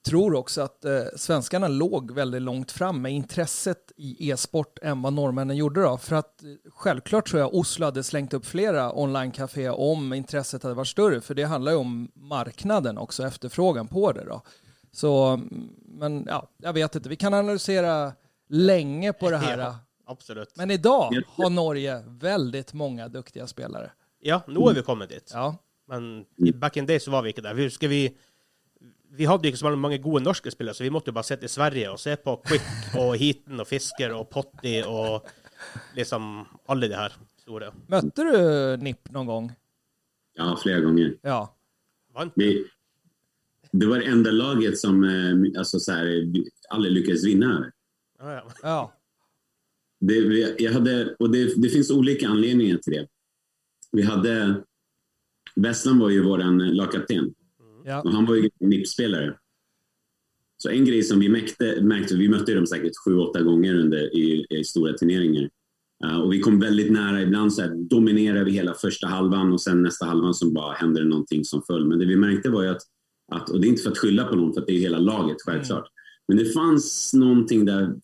[0.03, 5.13] tror också att eh, svenskarna låg väldigt långt fram med intresset i e-sport än vad
[5.13, 5.97] norrmännen gjorde då.
[5.97, 10.75] För att eh, självklart tror jag Oslo hade slängt upp flera online-café om intresset hade
[10.75, 11.21] varit större.
[11.21, 14.41] För det handlar ju om marknaden också, efterfrågan på det då.
[14.91, 17.09] Så, mm, men ja, jag vet inte.
[17.09, 18.13] Vi kan analysera
[18.49, 19.57] länge på det här.
[19.57, 20.55] Ja, absolutt.
[20.55, 23.91] Men idag har Norge väldigt många duktiga spelare.
[24.19, 25.31] Ja, nå er vi kommet dit.
[25.33, 25.55] Ja,
[25.87, 27.53] Men back in day så var vi ikke der.
[27.53, 28.17] Vi, husker vi,
[29.13, 31.27] vi hadde jo ikke så veldig mange gode norske spillere, så vi måtte jo bare
[31.27, 35.27] sitte i Sverige og se på Quick og Heaton og Fisker og Potty og
[35.97, 37.71] liksom alle de her store.
[37.87, 39.51] mötte du NIP någon gång?
[40.35, 41.13] Ja, flera gånger.
[41.21, 41.55] Ja.
[42.35, 42.65] Vi,
[43.71, 46.25] det var det enda laget som eh, alltså, så här,
[46.69, 47.71] aldrig lyckades vinna över.
[48.19, 48.43] Ja, ja.
[48.63, 48.93] Ja.
[49.99, 53.07] Det, vi- jag hade, och det, det finns olika anledningar till det.
[53.91, 54.63] Vi hade...
[55.55, 57.33] Westland var ju vår lagkapten
[57.85, 58.01] Ja.
[58.01, 59.37] och han var ju NIP-spelare.
[60.57, 64.15] Så en grej som vi märkte, märkte vi mötte dem säkert sju, åtta gånger under,
[64.15, 65.49] i, i stora turneringar.
[66.05, 69.61] Uh, och vi kom väldigt nära, ibland så här, dominerade vi hela första halvan och
[69.61, 71.87] sen nästa halvan som bara hände det någonting som föll.
[71.87, 72.81] Men det vi märkte var ju att,
[73.31, 75.37] att och det är inte för att skylla på någon, för det är hela laget
[75.45, 75.87] självklart.
[76.27, 77.95] Men det fanns någonting där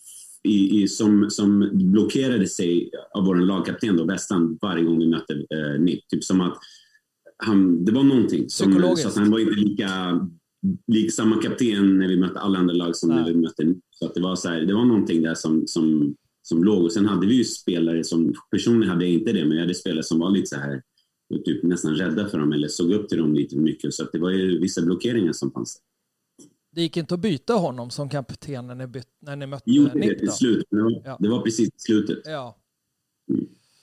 [0.43, 5.33] i, i, som, som blockerade sig av vår lagkapten då, Westan, varje gång vi mötte
[5.33, 6.07] eh, NIP.
[6.07, 6.57] Typ som att
[7.43, 8.49] han, det var någonting.
[8.49, 10.19] Som, så att han var inte lika,
[10.87, 13.17] lika samma kapten när vi mötte alla andra lag som Nej.
[13.17, 13.75] när vi mötte.
[13.89, 16.83] Så att det, var så här, det var någonting där som, som, som låg.
[16.83, 19.75] Och sen hade vi ju spelare som, personligen hade jag inte det, men jag hade
[19.75, 20.81] spelare som var lite så här
[21.45, 23.93] typ nästan rädda för dem eller såg upp till dem lite för mycket.
[23.93, 25.81] Så att det var ju vissa blockeringar som fanns.
[26.71, 29.83] Det gick inte att byta honom som kapten när ni, byt, när ni mötte Jo,
[29.93, 30.33] det, Nick till då?
[30.33, 30.65] slut.
[30.69, 31.17] Det var, Ja.
[31.19, 32.19] det var precis i slutet.
[32.25, 32.57] Ja.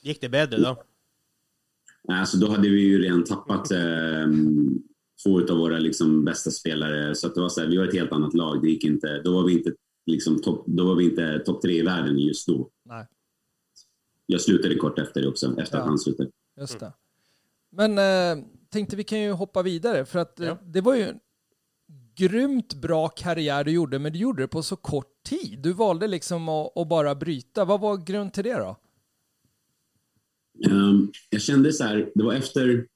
[0.03, 0.77] Gikk det bedre da?
[2.09, 4.27] Alltså, då hade vi ju redan tappat eh,
[5.25, 7.14] två av våra liksom, bästa spelare.
[7.14, 8.62] Så att det var så här, vi var ett helt annat lag.
[8.62, 9.73] Det gick inte, då var vi inte,
[10.07, 12.71] liksom, topp, då var vi inte topp tre i världen just då.
[12.85, 13.07] Nej,
[14.27, 15.83] Jag slutade kort efter det också, efter Ja.
[15.83, 16.31] att han slutade.
[16.61, 16.92] just det.
[17.71, 20.59] Men eh, tänkte vi kan ju hoppa vidare för att eh, Ja.
[20.64, 21.19] det var ju en
[22.16, 25.59] grymt bra karriär du gjorde, men du gjorde det på så kort tid.
[25.62, 27.64] Du valde liksom att, att bara bryta.
[27.64, 28.77] Vad var grund till det då?
[30.64, 32.87] Ehm, jag kände så här, det var efter,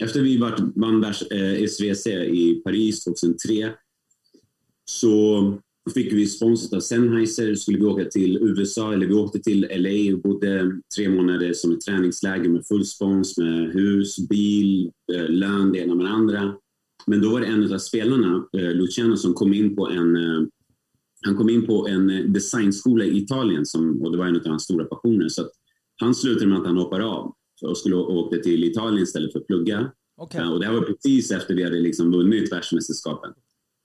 [0.00, 3.72] efter vi vart, vann världs, eh, SVC i Paris 2003
[4.84, 5.58] så
[5.94, 7.54] fick vi sponsrat av Sennheiser.
[7.54, 11.72] skulle vi åka till USA, eller vi åkte till LA och bodde tre månader som
[11.72, 16.54] ett träningsläger med full spons med hus, bil, eh, lön, det ena med det andra.
[17.06, 20.42] Men då var det en av spelarna, eh, Luciano, som kom in på en eh,
[21.24, 24.46] han kom in på en eh, designskola i Italien som, och det var en av
[24.46, 25.28] hans stora passioner.
[25.28, 25.50] Så att
[26.00, 29.38] han slutade med att han hoppade av och skulle å- åkte till Italien istället för
[29.38, 29.92] att plugga.
[30.16, 30.40] Okej.
[30.40, 33.30] Eh, och det här var precis efter vi hade liksom vunnit världsmästerskapen.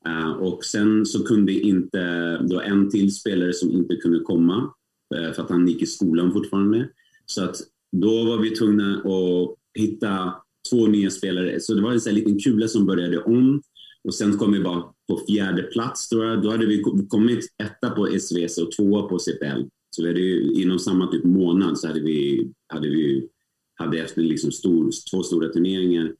[0.07, 1.99] Eh, och sen så kunde inte,
[2.37, 4.73] det var en till spelare som inte kunde komma
[5.15, 6.89] eh, för att han gick i skolan fortfarande.
[7.25, 7.55] Så att
[7.91, 10.33] då var vi tvungna att hitta
[10.71, 11.59] två nya spelare.
[11.59, 13.61] Så det var en sån liten kula som började om.
[14.03, 16.09] Och sen kom vi bara på fjärde plats.
[16.09, 19.61] Då, då hade vi kommit etta på SVC och tvåa på CPL.
[19.97, 23.29] Så vi hade ju, inom samma typ månad så hade vi, hade vi
[23.75, 26.15] hade efter liksom stor, två stora turneringar.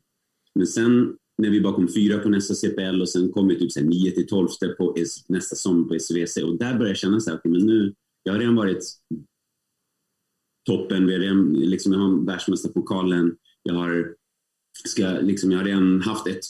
[0.56, 3.86] Men sen när vi bara kom fyra på nästa CPL och sen kom vi typ
[3.86, 7.30] 9 till 12 på S, nästa sommar på SVC och där började jag känna så
[7.30, 8.84] här, men nu, jag har redan varit
[10.66, 14.16] toppen, vi har redan, liksom, jag har världsmästarpokalen, jag har,
[14.86, 16.46] ska, liksom, jag har redan haft ett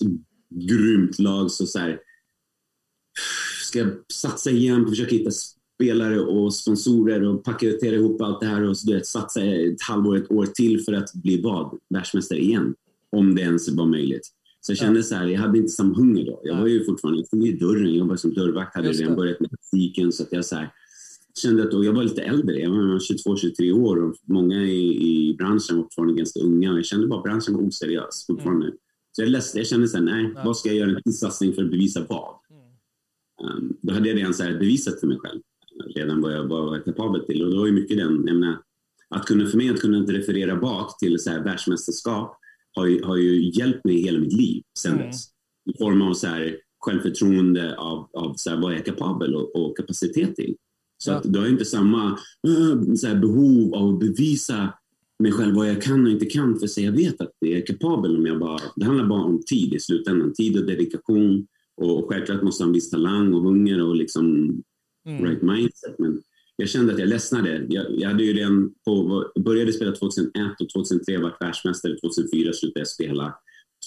[0.49, 1.51] grymt lag.
[1.51, 1.99] Så, så här,
[3.63, 5.31] ska jag satsa igen på att försöka hitta
[5.77, 9.81] spelare och sponsorer och paketera ihop allt det här och så, du vet, satsa ett
[9.81, 11.77] halvår, ett år till för att bli vad?
[11.89, 12.75] Världsmästare igen.
[13.11, 14.27] Om det ens var möjligt.
[14.61, 16.41] Så jag kände så här, jag hade inte samma hunger då.
[16.43, 19.49] Jag var ju fortfarande, jag i dörren, jag jobbade som dörrvakt, hade redan börjat med
[19.51, 20.69] musiken så att jag så här,
[21.41, 25.35] kände att då, jag var lite äldre, jag var 22-23 år och många i, i
[25.37, 26.75] branschen var fortfarande ganska unga.
[26.75, 28.65] Jag kände bara att branschen var oseriös fortfarande.
[28.65, 28.77] Mm.
[29.11, 31.53] Så jag, läste, jag kände så här, nej, nej, vad ska jag göra en satsning
[31.53, 32.35] för att bevisa vad?
[32.49, 33.57] Mm.
[33.57, 35.39] Um, då hade jag redan så bevisat för mig själv
[35.95, 37.43] redan vad jag var kapabel till.
[37.43, 38.61] Och då var ju mycket den, jag menar,
[39.09, 42.37] att kunna, för mig att kunna referera bak till så här världsmästerskap
[42.75, 45.07] har ju, har ju hjälpt mig hela mitt liv sen mm.
[45.07, 45.25] dess.
[45.75, 49.55] I form av så här, självförtroende av, av så här, vad jag är kapabel och,
[49.55, 50.55] och kapacitet till.
[50.97, 51.15] Så ja.
[51.15, 54.73] att du har inte samma uh, så här, behov av att bevisa
[55.19, 57.65] mig själv vad jag kan och inte kan för att jag vet att jag är
[57.65, 58.59] kapabel om jag bara...
[58.75, 60.33] Det handlar bara om tid i slutändan.
[60.33, 61.47] Tid och dedikation.
[61.81, 64.55] Och självklart måste ha en viss talang och hunger och liksom
[65.07, 65.25] mm.
[65.25, 65.99] right mindset.
[65.99, 66.21] Men
[66.55, 67.65] jag kände att jag ledsnade.
[67.69, 71.97] Jag, jag hade ju redan på, började spela 2001 och 2003 var världsmästare.
[71.97, 73.35] 2004 slutade jag spela.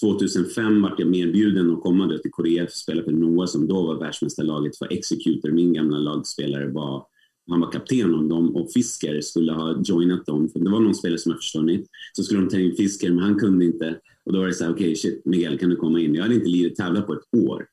[0.01, 3.87] 2005 var jag medbjuden att komma till Korea för att spela för Noah som då
[3.87, 5.51] var världsmästarlaget för Executor.
[5.51, 7.05] Min gamla lagspelare var
[7.51, 10.49] han var kapten om dem och Fisker skulle ha joinat dem.
[10.49, 11.87] För det var någon spelare som jag försvunnit.
[12.13, 13.99] Så skulle de ta in Fisker, men han kunde inte.
[14.25, 16.15] Och då var det så här, okej, okay, shit, Miguel, kan du komma in?
[16.15, 17.65] Jag hade inte lidit tävlat på ett år.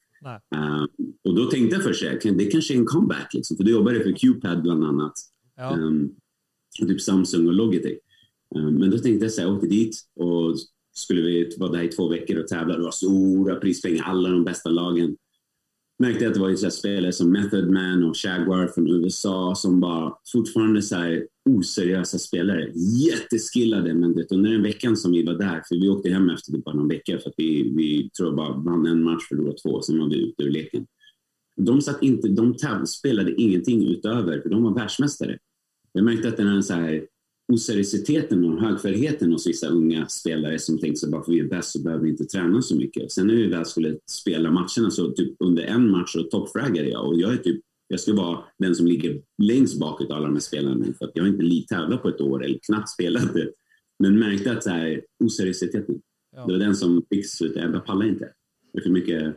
[0.55, 0.85] Uh,
[1.25, 4.13] och då tänkte jag först, det kanske är en comeback, liksom, för du jobbade för
[4.13, 5.13] Qpad bland annat.
[5.57, 5.77] Ja.
[5.77, 6.11] Um,
[6.79, 7.99] typ Samsung och Logitech.
[8.55, 10.57] Um, men då tänkte jag så här, jag åkte dit och
[10.93, 12.77] skulle vi vara där i två veckor och tävla.
[12.77, 15.17] Det var stora prispengar, alla de bästa lagen
[15.99, 20.19] märkte att det var ju spelare som Method Man och Jaguar från USA som var
[20.33, 22.73] fortfarande så här oseriösa spelare.
[22.75, 26.53] Jätteskillade, men det, under den veckan som vi var där, för vi åkte hem efter
[26.53, 29.59] typ bara någon vecka för att vi, vi tror jag bara vann en match, förlorade
[29.59, 30.87] två, och sen var vi ute ur leken.
[31.57, 32.55] De, satt inte, de
[32.87, 35.39] spelade ingenting utöver, för de var världsmästare.
[35.93, 37.07] Jag märkte att den här, så här
[37.53, 41.71] oseriositeten och högfärdigheten hos vissa unga spelare som tänkte sig bara för vi är bäst
[41.71, 43.13] så behöver vi inte träna så mycket.
[43.13, 47.07] Sen när vi väl skulle spela matcherna så typ under en match så toppfraggade jag
[47.07, 50.35] och jag är typ jag ska vara den som ligger längst bak av alla de
[50.35, 53.53] här spelarna för att jag har inte tävlat på ett år eller knappt spelat det.
[53.99, 56.01] Men märkte att så här, oseriositeten,
[56.37, 56.47] ja.
[56.47, 57.61] det var den som fick sluta.
[57.61, 58.33] Jag pallar inte.
[58.73, 59.37] Det är för mycket,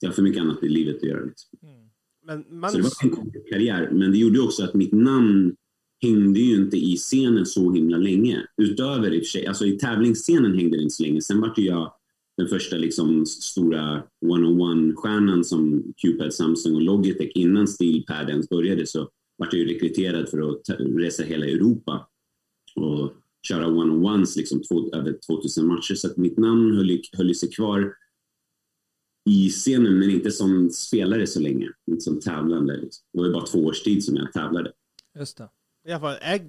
[0.00, 1.24] jag har för mycket annat i livet att göra.
[1.24, 1.58] Liksom.
[1.62, 1.88] Mm.
[2.26, 2.70] Men man...
[2.70, 5.56] Så det var en karriär, men det gjorde också att mitt namn
[6.02, 8.46] hängde ju inte i scenen så himla länge.
[8.56, 11.22] Utöver i och för sig, alltså i tävlingsscenen hängde det inte så länge.
[11.22, 11.92] Sen vart jag
[12.36, 19.08] den första liksom stora one-on-one-stjärnan som Qpad, Samsung och Logitech innan Steelpad ens började så
[19.36, 22.08] vart jag ju rekryterad för att resa hela Europa
[22.74, 23.12] och
[23.48, 25.94] köra one-on-ones liksom två, över 2000 matcher.
[25.94, 27.94] Så att mitt namn höll, höll sig kvar
[29.30, 32.76] i scenen men inte som spelare så länge, inte som tävlande.
[32.76, 33.04] Liksom.
[33.12, 34.72] Det var ju bara två års tid som jag tävlade.
[35.18, 35.48] Just det.
[35.86, 36.48] Iallfall, jeg,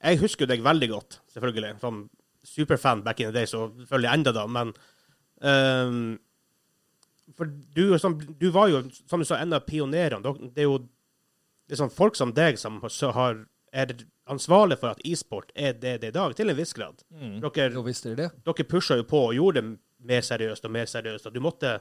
[0.00, 1.74] jeg husker deg veldig godt, selvfølgelig.
[1.82, 2.02] Som
[2.46, 4.72] superfan back in the day, så selvfølgelig enda da, men
[5.44, 6.18] um,
[7.36, 10.34] For du, som, du, var jo, som du sa, en av pionerene.
[10.54, 12.80] Det er jo sånn folk som deg som
[13.14, 13.94] har, er
[14.30, 17.04] ansvarlig for at e-sport er det det er i dag, til en viss grad.
[17.14, 17.38] Mm.
[17.44, 18.28] Dere, jo, visst er det.
[18.46, 19.76] dere pusha jo på og gjorde det
[20.10, 21.28] mer seriøst og mer seriøst.
[21.28, 21.78] og Du måtte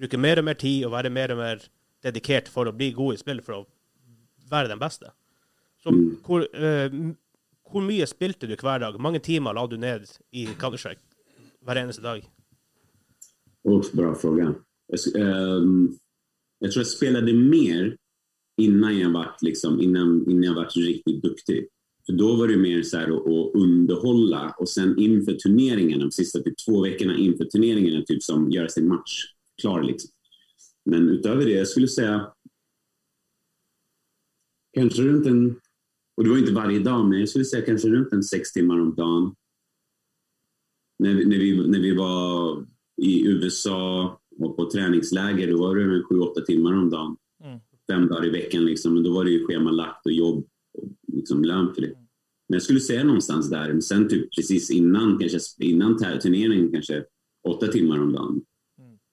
[0.00, 1.64] bruke mer og mer tid og være mer og mer
[2.04, 3.64] dedikert for å bli god i spill, for å
[4.50, 5.12] være den beste.
[5.82, 5.92] Så
[6.26, 7.12] hvor, uh,
[7.70, 9.00] hvor, mye spilte du hver dag?
[9.00, 11.00] mange timer la du ned i Counter-Strike
[11.64, 12.24] hver eneste dag?
[13.64, 14.54] Oh, bra fråga.
[14.86, 15.98] Jag, um,
[16.58, 17.96] jag tror jag spelade mer
[18.60, 21.68] innan jag var liksom, innan, innan jag var riktigt duktig.
[22.06, 26.10] För då var det mer så här att, att underhålla och sen inför turneringarna, de
[26.10, 29.24] sista typ två veckorna inför turneringarna, typ som göra sin match
[29.60, 29.82] klar.
[29.82, 30.10] Liksom.
[30.84, 32.32] Men utöver det, jag skulle säga
[34.72, 35.59] kanske runt en
[36.20, 38.80] och det var inte varje dag, men jag skulle säga kanske runt en sex timmar
[38.80, 39.34] om dagen.
[40.98, 42.66] När vi, när vi, när vi var
[43.02, 47.16] i USA och på träningsläger, då var det sju, åtta timmar om dagen.
[47.44, 47.60] Mm.
[47.90, 48.94] Fem dagar i veckan liksom.
[48.94, 50.46] Men då var det ju schemalagt och jobb
[50.78, 51.86] och liksom lön för det.
[51.86, 51.98] Mm.
[52.48, 57.04] Men jag skulle säga någonstans där, men sen typ precis innan, kanske innan turneringen, kanske
[57.48, 58.42] åtta timmar om dagen.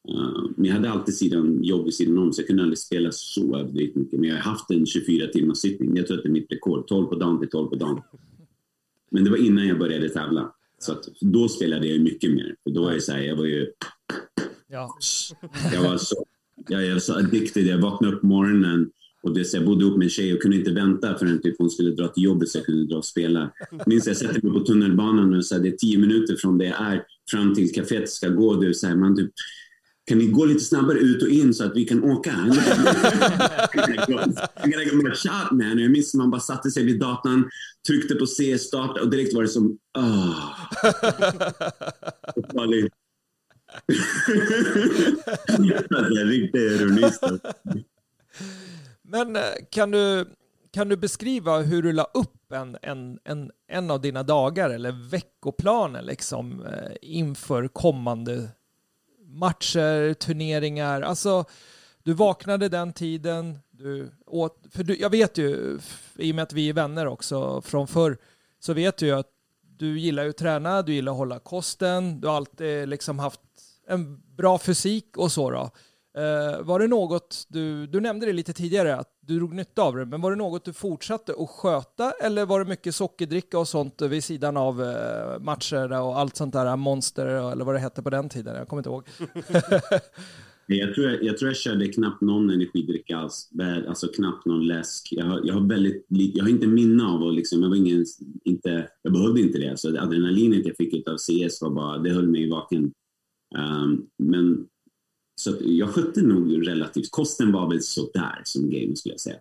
[0.09, 3.09] Uh, men jag hade alltid sidan, jobb vid sidan om så jag kunde aldrig spela
[3.11, 4.19] så överdrivet mycket.
[4.19, 5.97] Men jag har haft en 24 timmars sittning.
[5.97, 6.87] Jag tror att det är mitt rekord.
[6.87, 8.01] 12 på dagen till 12 på dagen.
[9.11, 10.53] Men det var innan jag började tävla.
[10.79, 12.55] Så att, då spelade jag mycket mer.
[12.63, 13.67] För då var jag så här, jag var ju...
[14.67, 14.97] Ja.
[15.73, 16.25] Jag var så,
[16.67, 17.67] jag, var så addicted.
[17.67, 18.91] Jag vaknade upp på morgonen
[19.23, 21.55] och det, så jag bodde ihop med en tjej och kunde inte vänta förrän typ
[21.57, 23.51] hon skulle dra till jobbet så jag kunde dra och spela.
[23.85, 26.65] Minns jag sätter mig på tunnelbanan och så här, det är tio minuter från det
[26.65, 28.55] jag är fram till kaféet ska gå.
[28.55, 29.31] Du, så här, man typ
[30.07, 32.31] kan ni gå lite snabbare ut och in så att vi kan åka?
[35.13, 35.79] Shot man.
[35.79, 37.49] Jag minns man bara satte sig vid datorn,
[37.87, 39.77] tryckte på C, starta och direkt var det som...
[39.97, 40.53] Oh.
[49.01, 50.25] Men eh, kan du,
[50.73, 55.09] kan du beskriva hur du la upp en, en, en, en av dina dagar eller
[55.09, 58.49] veckoplaner liksom eh, inför kommande
[59.27, 61.01] matcher, turneringar?
[61.01, 61.45] Alltså,
[62.03, 65.79] du vaknade den tiden, du åt, för du, jag vet ju,
[66.15, 68.17] i och med att vi är vänner också från förr,
[68.59, 69.29] så vet du ju att
[69.77, 73.41] du gillar ju att träna, du gillar att hålla kosten, du har alltid liksom haft
[73.87, 75.71] en bra fysik och så då.
[76.17, 79.95] Uh, var det något, du, du nämnde det lite tidigare, att du drog nytta av
[79.95, 83.67] det, men var det något du fortsatte att sköta eller var det mycket sockerdricka och
[83.67, 88.01] sånt vid sidan av uh, matcher och allt sånt där, monster eller vad det hette
[88.01, 88.55] på den tiden?
[88.55, 89.07] Jag kommer inte ihåg.
[90.67, 93.49] jag, tror jag, jag tror jag körde knappt någon energidricka alls,
[93.87, 95.07] alltså knappt någon läsk.
[95.11, 98.05] Jag har, jag har väldigt jag har inte minne av och liksom, jag var ingen,
[98.43, 99.79] inte, jag behövde inte det.
[99.79, 102.91] Så adrenalinet jag fick av CS var bara, det höll mig vaken.
[103.55, 104.67] Um, men
[105.39, 109.37] så jag skötte nog relativt, kosten var väl sådär som game skulle jag säga.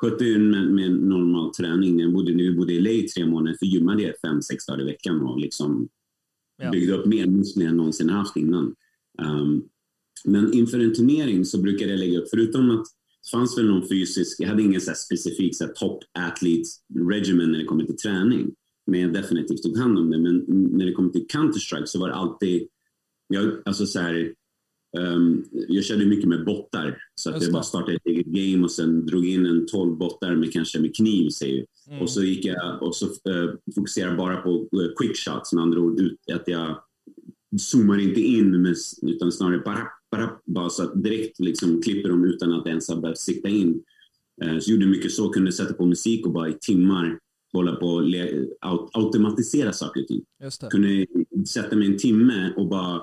[0.00, 1.96] Skötte ju med, med normal träning.
[1.96, 4.66] När jag bodde, vi bodde i LA i tre månader så gymmade jag fem, sex
[4.66, 5.88] dagar i veckan och liksom
[6.62, 6.70] ja.
[6.70, 8.74] byggde upp mer muskler än jag någonsin haft innan.
[9.22, 9.68] Um,
[10.24, 12.86] men inför en turnering så brukade jag lägga upp, förutom att
[13.22, 16.68] det fanns väl någon fysisk, jag hade ingen så specifik så top athlete
[17.10, 18.54] regimen när det kommer till träning.
[18.86, 20.18] Men jag definitivt tog hand om det.
[20.18, 22.68] Men när det kommer till Counter-Strike så var det alltid,
[23.28, 24.34] jag, alltså så här,
[24.98, 28.70] Um, jag körde mycket med bottar, så att jag bara startade ett eget game och
[28.70, 31.30] sen drog in en 12 bottar med kanske med kniv.
[31.30, 32.02] Säger mm.
[32.02, 35.80] Och så gick jag och så uh, fokuserade bara på uh, quick shots, med andra
[35.80, 36.00] ord.
[36.00, 36.78] Ut, att jag
[37.58, 42.24] zoomar inte in, med, utan snarare bara, bara, bara så att direkt liksom klipper dem
[42.24, 43.82] utan att ens ha behövt sikta in.
[44.44, 47.18] Uh, så gjorde mycket så, kunde sätta på musik och bara i timmar
[47.52, 50.24] hålla på och automatisera saker och ting.
[50.70, 51.06] Kunde
[51.46, 53.02] sätta mig en timme och bara eh,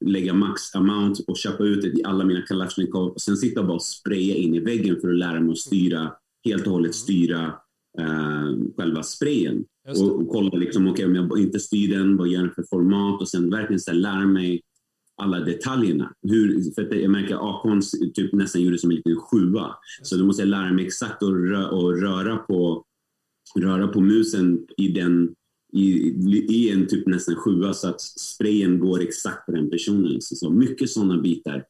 [0.00, 3.66] lägga max amount och köpa ut det i alla mina Kalashnikov och sen sitta och
[3.66, 6.12] bara spraya in i väggen för att lära mig att styra,
[6.44, 7.54] helt och hållet styra
[7.98, 9.64] eh, själva sprayen.
[9.88, 13.20] Och, och, kolla liksom, okay, om jag inte styr den, vad gör den för format
[13.20, 14.62] och sen verkligen så lära mig
[15.22, 16.12] alla detaljerna.
[16.22, 17.82] Hur, för jag märker att Akon
[18.14, 19.74] typ nästan gjorde som en liten sjua.
[20.02, 22.84] Så då måste jag lära mig exakt att och röra, på,
[23.58, 25.34] röra på musen i den
[25.72, 25.86] i,
[26.48, 30.12] i en typ nästan sjua så att sprayen går exakt på den personen.
[30.12, 30.36] Liksom.
[30.36, 31.64] Så mycket sådana bitar.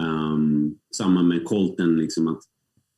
[0.00, 1.96] Um, samma med Colten.
[1.96, 2.40] Liksom att,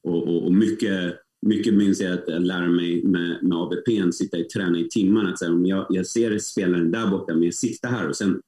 [0.03, 1.14] och, och, och, mycket,
[1.47, 5.25] mycket minns jag att lära mig med, med ABP, sitta och träna i timmar.
[5.25, 8.40] Att säga, om jag, jag ser spelaren där borta, men jag siktar här och sen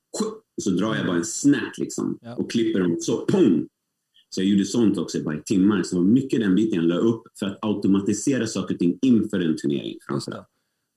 [0.62, 3.68] så drar jag bara en snap liksom, och klipper dem så pong!
[4.30, 5.82] Så jag gjorde sånt också bara i timmar.
[5.82, 8.98] Så det var mycket den biten jag la upp för att automatisera saker och ting
[9.02, 9.98] inför en turnering.
[10.08, 10.46] Framförallt.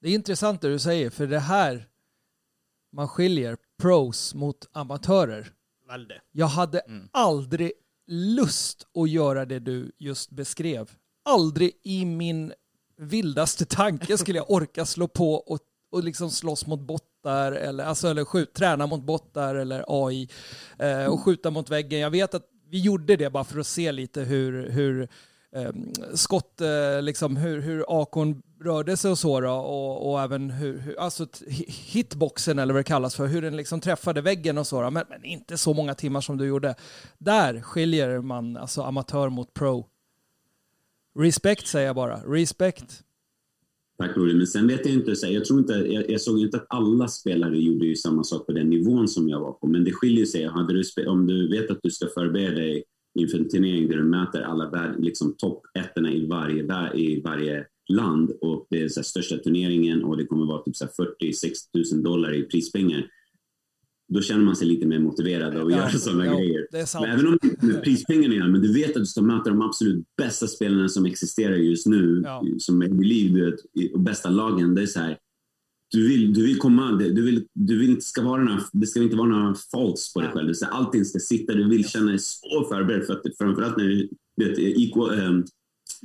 [0.02, 1.88] Det är intressant det du säger, för det här
[2.92, 5.54] man skiljer pros mot amatörer.
[5.88, 6.18] Väldigt.
[6.32, 7.10] Jag hade mm.
[7.12, 7.72] aldrig
[8.08, 10.92] lust att göra det du just beskrev.
[11.26, 12.54] Aldrig i min
[12.98, 15.60] vildaste tanke skulle jag orka slå på och,
[15.92, 20.30] och liksom slåss mot bottar eller, alltså, eller skjut, träna mot bottar eller AI
[20.80, 22.00] eh, och skjuta mot väggen.
[22.00, 25.08] Jag vet att vi gjorde det bara för att se lite hur, hur eh,
[25.56, 30.50] Ehm, skott, eh, liksom hur, hur Akon rörde sig och så då, och, och även
[30.50, 31.28] hur, hur, alltså
[31.68, 35.04] hitboxen eller vad det kallas för, hur den liksom träffade väggen och så då, men,
[35.10, 36.76] men, inte så många timmar som du gjorde.
[37.18, 39.88] Där skiljer man alltså amatör mot pro.
[41.20, 43.04] Respekt säger jag bara, respekt.
[43.98, 46.66] Tack Rory, men sen vet jag inte, jag, tror inte, jag, jag såg inte att
[46.70, 49.92] alla spelare gjorde ju samma sak på den nivån som jag var på, men det
[49.92, 50.46] skiljer sig.
[50.48, 52.84] Hade du, om du vet att du ska förbereda dig
[53.20, 58.68] inför en turnering där du möter alla liksom toppettorna i varje, i varje land och
[58.70, 63.08] det är så största turneringen och det kommer vara typ 40-60 000 dollar i prispengar.
[64.14, 66.68] Då känner man sig lite mer motiverad av att ja, göra sådana ja, grejer.
[67.08, 70.06] Även om det med prispengarna gör, men du vet att du ska möta de absolut
[70.18, 72.44] bästa spelarna som existerar just nu, ja.
[72.58, 73.54] som är i liv,
[73.94, 74.76] och bästa lagen.
[74.76, 75.18] Det är så här,
[75.92, 79.02] du vill, du vill komma, du vill, du vill inte ska vara några, det ska
[79.02, 80.54] inte vara några faults på dig själv.
[80.54, 83.06] Så allting ska sitta, du vill känna dig så förberedd.
[83.06, 85.46] För att, framförallt när du vet, equal, um,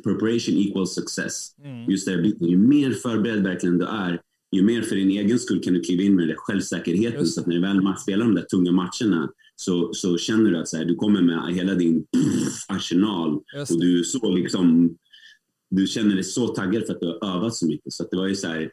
[0.04, 1.54] preparation equals success.
[1.64, 1.90] Mm.
[1.90, 2.48] Just det biten.
[2.48, 4.20] Ju mer förberedd verkligen du är,
[4.52, 7.26] ju mer för din egen skull kan du kliva in med den självsäkerheten.
[7.26, 10.68] Så att när du väl spelar de där tunga matcherna så, så känner du att
[10.68, 12.06] så här, du kommer med hela din
[12.68, 13.34] arsenal
[13.70, 14.96] och du är så liksom
[15.70, 17.92] du känner dig så taggad för att du har övat så mycket.
[17.92, 18.70] Så det var ju så här,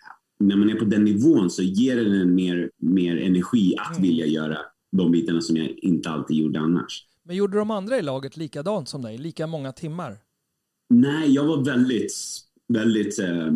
[0.48, 4.02] när man är på den nivån så ger det en mer, mer energi att mm.
[4.02, 4.58] vilja göra
[4.92, 7.06] de bitarna som jag inte alltid gjorde annars.
[7.24, 9.18] Men gjorde de andra i laget likadant som dig?
[9.18, 10.18] Lika många timmar?
[10.90, 12.14] Nej, jag var väldigt,
[12.68, 13.20] väldigt...
[13.20, 13.52] Eh...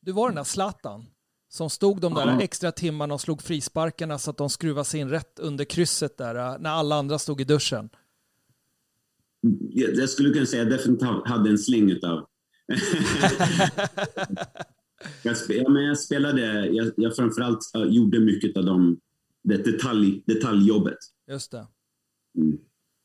[0.00, 1.04] Du var den där Zlatan
[1.48, 2.40] som stod de där ja.
[2.40, 6.34] extra timmarna och slog frisparkarna så att de skruvade sig in rätt under krysset där
[6.34, 7.88] eh, när alla andra stod i duschen.
[9.70, 12.26] Jag, jag skulle kunna säga att jag definitivt hade en släng av
[15.22, 19.00] jag, spe, ja, men jag spelade, jag, jag framförallt uh, gjorde mycket av de,
[19.42, 20.98] det detalj, detaljjobbet.
[21.30, 21.66] Just det.
[22.38, 22.58] Mm.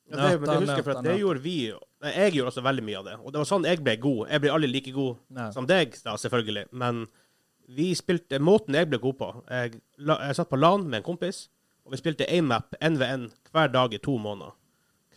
[0.09, 1.57] Ja, det, men Nöta, det husker for nöta, at det gjorde vi
[2.03, 3.15] Nei, Jeg gjorde også veldig mye av det.
[3.23, 4.19] Og det var sånn jeg ble god.
[4.29, 5.47] Jeg ble aldri like god Nei.
[5.55, 6.67] som deg, da, selvfølgelig.
[6.77, 7.07] Men
[7.77, 11.07] vi spilte måten jeg ble god på Jeg, la, jeg satt på LAN med en
[11.07, 11.47] kompis,
[11.83, 14.53] og vi spilte AMAP NVN hver dag i to måneder.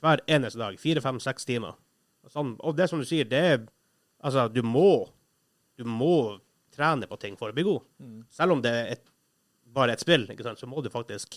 [0.00, 0.78] Hver eneste dag.
[0.80, 1.76] Fire, fem, seks timer.
[2.24, 3.60] Og Sånn, og det som du sier, det er
[4.20, 5.08] Altså, du må
[5.78, 6.40] Du må
[6.80, 7.84] trene på ting for å bli god.
[8.32, 9.04] Selv om det er et,
[9.70, 11.36] bare et spill, ikke sant, så må du faktisk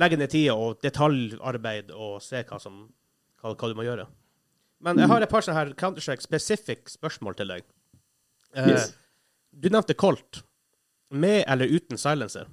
[0.00, 2.84] legge ned tida og detaljarbeid og se hva, som,
[3.42, 4.06] hva, hva du må gjøre.
[4.84, 7.66] Men jeg har et par sånne her Counter-Strike specific spørsmål til deg.
[8.54, 8.90] Eh, Yes.
[9.54, 10.42] Du nevnte Colt.
[11.14, 12.48] Med eller uten silencer?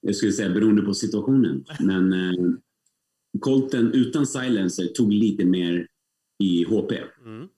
[0.00, 1.64] Jag skulle säga beroende på situationen.
[1.80, 2.58] Men eh,
[3.40, 5.86] Colten utan silencer tog lite mer
[6.38, 6.92] i HP.
[7.24, 7.48] Mm.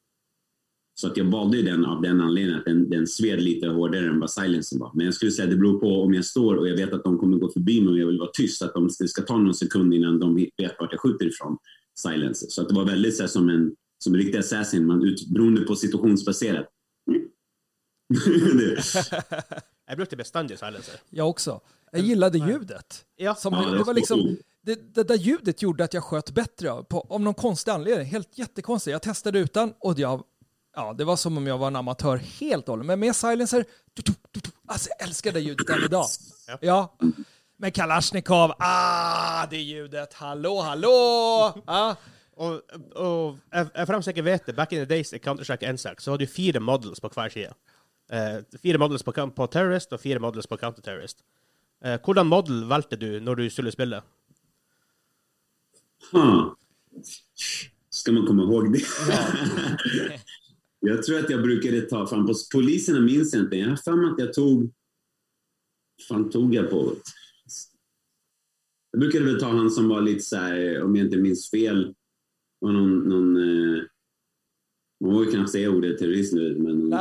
[0.94, 4.20] Så att jag valde den av den anledningen att den, den sved lite hårdare än
[4.20, 4.90] vad silencern var.
[4.94, 7.04] Men jag skulle säga att det beror på om jag står och jag vet att
[7.04, 8.62] de kommer gå förbi mig och jag vill vara tyst.
[8.62, 11.58] Att de, det ska ta någon sekund innan de vet vart jag skjuter ifrån
[11.94, 12.46] silencer.
[12.50, 15.28] Så att det var väldigt så här, som en som en riktig assassin, man ut,
[15.28, 16.66] beroende på situationsbaserat.
[18.58, 18.82] det,
[19.86, 21.00] Jeg brukte bestandig silencer.
[21.10, 21.60] Jag också.
[21.92, 23.04] Jag gillade ljudet.
[23.16, 23.34] Ja.
[23.34, 26.82] Som, Ja, det det, var liksom, det, det där ljudet gjorde att jag sköt bättre
[26.82, 28.06] på, av någon konstig anledning.
[28.06, 28.92] Helt jättekonstigt.
[28.92, 30.22] Jag testade utan och jag,
[30.74, 32.86] ja, det var som om jag var en amatör helt och hållet.
[32.86, 33.64] Men med silencer,
[33.94, 36.06] du, du, du, du, alltså jag älskar det ljudet än idag.
[36.48, 36.58] Ja.
[36.60, 36.94] Ja.
[37.56, 41.62] Med Kalashnikov, ah, det ljudet, hallå, hallå!
[41.66, 41.94] Ah.
[42.36, 46.26] Jeg, jeg fremst ikke vet det, back in the days i Counter-Strike 1.6 så hadde
[46.26, 47.54] du fire models på hver side.
[48.12, 51.22] Eh, fire models på, på Terrorist og fire models på Counter-Terrorist.
[51.84, 54.02] Eh, hvordan model valgte du når du skulle spille?
[56.12, 56.52] huh.
[57.90, 58.82] Ska man komma ihåg det?
[60.86, 63.56] jag tror att jag brukade ta, på poliserna minns jag inte.
[63.56, 64.72] Jag har för mig att jag tog,
[66.08, 66.96] fan tog jag på?
[68.90, 71.94] Jag brukade väl ta han som var lite så här, om jag inte minns fel,
[72.58, 73.82] var någon, någon eh,
[75.00, 76.90] man vågar knappt säga ordet terrorist nu, men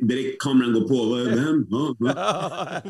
[0.08, 1.14] direkt kameran går på.
[1.14, 1.66] Vem?
[1.70, 2.82] Ja, ja.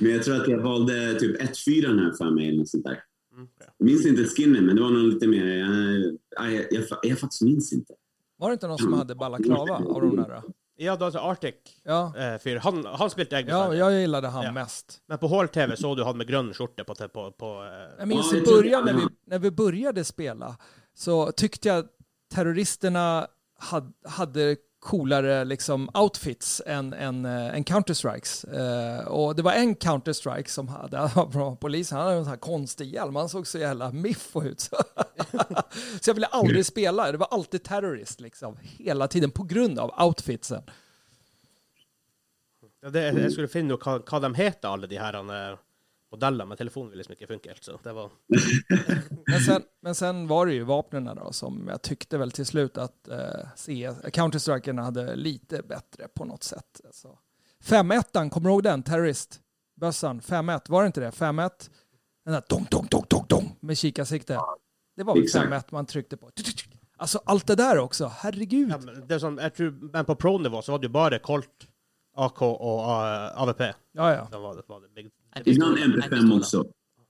[0.00, 3.02] Men jag tror att jag valde typ 1-4 här för mig, eller sånt där.
[3.78, 5.46] Jag minns inte skinnen, men det var nog lite mer...
[5.46, 7.94] Jag, jag, jag, jag, jag faktiskt minns inte.
[8.38, 10.42] Var det inte någon som hade balaklava av de där?
[10.80, 12.56] Ja, det var altså Arctic Ja, eh, fyr.
[12.56, 14.52] Han, han spilte jeg ja jag gillade han Ja.
[14.52, 15.00] mest.
[15.08, 18.32] Men på HL-TV så du han med grønn skjorte på, på, på eh, Jag minns
[18.34, 20.56] i början när vi, när vi började spela
[20.94, 21.84] så tyckte jag
[22.34, 23.26] terroristerna
[23.58, 24.56] had, hade
[24.88, 28.44] coolare liksom outfits än, än, äh, än Counter-Strikes.
[28.44, 32.38] Eh, och det var en Counter-Strike som hade, från polisen, han hade en sån här
[32.38, 34.60] konstig hjälm, han såg så jävla miffo ut.
[36.00, 40.06] Så, jag ville aldrig spela, det var alltid terrorist liksom, hela tiden på grund av
[40.06, 40.62] outfitsen.
[42.82, 45.58] ja, det, Jeg skulle finne ut hva de heter, alle de her
[46.08, 47.64] eh, modellene, men telefonen ville liksom ikke funke helt.
[47.64, 48.10] Så det var
[49.26, 52.78] Men sen, men sen var det ju vapnen då som jag tyckte väl till slut
[52.78, 56.80] att eh, CS, Counter-Strikerna hade lite bättre på något sätt.
[56.84, 57.18] Alltså.
[57.64, 58.82] 5-1, kommer du ihåg den?
[58.82, 59.40] Terrorist?
[59.80, 61.10] Bössan, 5-1, var det inte det?
[61.10, 61.50] 5-1?
[62.24, 64.40] Den där dong, dong, dong, dong, dong med kikarsikte.
[64.96, 65.46] Det var väl Exakt.
[65.50, 66.30] 5-1 man tryckte på.
[66.96, 68.70] Alltså allt det där också, herregud.
[68.70, 71.68] ja, men det sånn, jeg tror, Men på pro-nivå så var det jo bare Colt,
[72.16, 73.60] AK og eh, AVP.
[73.92, 74.26] Ja, ja.
[74.30, 75.10] Det var, det var det big.
[75.44, 76.64] Ibland MP5 också.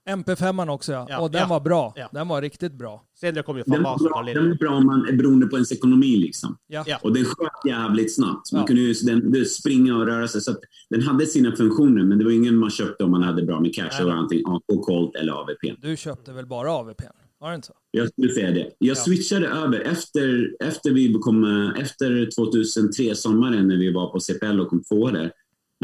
[0.09, 1.05] MP5 också ja.
[1.09, 1.93] Ja, Och den ja, var bra.
[1.95, 2.09] ja.
[2.11, 3.03] Den var riktigt bra.
[3.19, 5.71] Senere kom jo Den var, bra, den var bra om man är beroende på ens
[5.71, 6.17] ekonomi.
[6.17, 6.57] Liksom.
[6.67, 6.83] Ja.
[6.87, 6.99] Ja.
[7.03, 8.51] Och den sköt jävligt snabbt.
[8.51, 8.67] Man Ja.
[8.67, 10.41] kunde ju den, den springa och röra sig.
[10.41, 10.59] Så att
[10.89, 13.75] den hade sina funktioner, men det var ingen man köpte om man hade bra med
[13.75, 13.97] cash.
[13.99, 15.75] Det var antingen AK, Colt eller AVP.
[15.81, 17.01] Du köpte väl bara AVP?
[17.39, 17.73] Var det inte så?
[17.91, 18.69] Jag skulle säga det.
[18.77, 21.43] Jag switchade över efter, efter, vi kom,
[21.79, 25.31] efter 2003, sommaren, när vi var på CPL och kom tvåa där.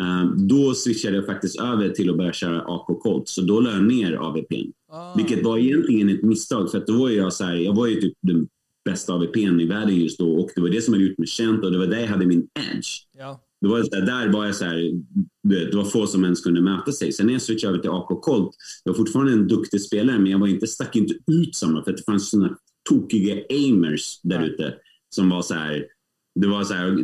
[0.01, 3.71] Eh, Då switchade jag faktiskt över till att börja köra AK Colt, så då la
[3.71, 4.71] jag ner AVPn.
[4.91, 5.15] Ah.
[5.15, 8.01] Vilket var egentligen ett misstag, för att då var jag så här, jag var ju
[8.01, 8.47] typ den
[8.85, 11.63] bästa AVPn i världen just då och det var det som hade gjort mig känt
[11.63, 12.87] och det var där jag hade min edge.
[13.17, 13.41] Ja.
[13.61, 14.91] Det var så här, där var jag så här,
[15.43, 17.11] det var få som ens kunde mäta sig.
[17.11, 20.31] Sen när jag switchade över till AK Colt, jag var fortfarande en duktig spelare, men
[20.31, 22.57] jag var inte, stack inte ut samma, för att det fanns såna
[22.89, 24.73] tokiga aimers där ute
[25.09, 25.85] som var så här,
[26.39, 26.97] det var så här,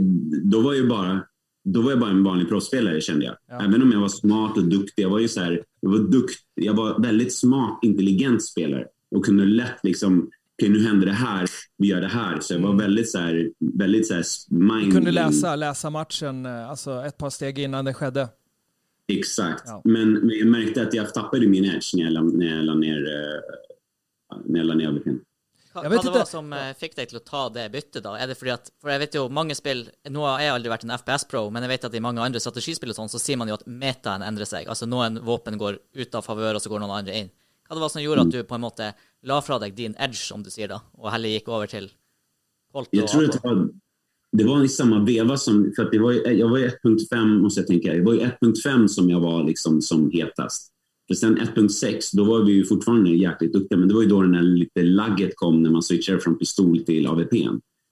[0.44, 1.26] då var jag bara
[1.64, 3.36] då var jag bara en vanlig proffsspelare kände jag.
[3.50, 3.62] Ja.
[3.62, 5.04] Även om jag var smart och duktig.
[5.04, 8.86] Jag var ju så här, jag var dukt, jag var väldigt smart, intelligent spelare
[9.16, 12.40] och kunde lätt liksom, okej nu händer det här, vi gör det här.
[12.40, 14.72] Så jag var väldigt så här, väldigt så här mind...
[14.72, 14.86] Mm.
[14.86, 18.30] Du kunde läsa, läsa matchen eh, alltså ett par steg innan det skedde.
[19.08, 19.64] Exakt.
[19.66, 19.82] Ja.
[19.84, 22.74] Men, men jag märkte att jag tappade min edge när jag, la- när jag la
[22.76, 25.02] ner, uh, när jag la ner.
[25.72, 28.02] Hva, Jeg hva vet det var som eh, fikk deg til å ta det byttet,
[28.04, 28.18] da?
[28.20, 30.84] Er det fordi at For jeg vet jo mange spill Nå har jeg aldri vært
[30.84, 33.52] en FPS-pro, men jeg vet at i mange andre strategispill og sånn, så sier man
[33.52, 34.68] jo at metaen endrer seg.
[34.68, 37.32] Altså noen våpen går ut av favør, og så går noen andre inn.
[37.68, 38.92] Hva det var som gjorde at du på en måte
[39.24, 41.88] la fra deg din edge, som du sier da, og heller gikk over til
[42.72, 43.64] Colt Jag og tror det var,
[44.32, 47.60] det var i samma veva som, för att det var, jag var ju 1.5 måste
[47.60, 50.72] jag tänka, det var ju 1.5 som jag var liksom som hetast.
[51.12, 54.22] För sen 1.6, då var vi ju fortfarande jäkligt duktiga, men det var ju då
[54.22, 57.48] den här lite lagget kom när man switchade från pistol till AWP.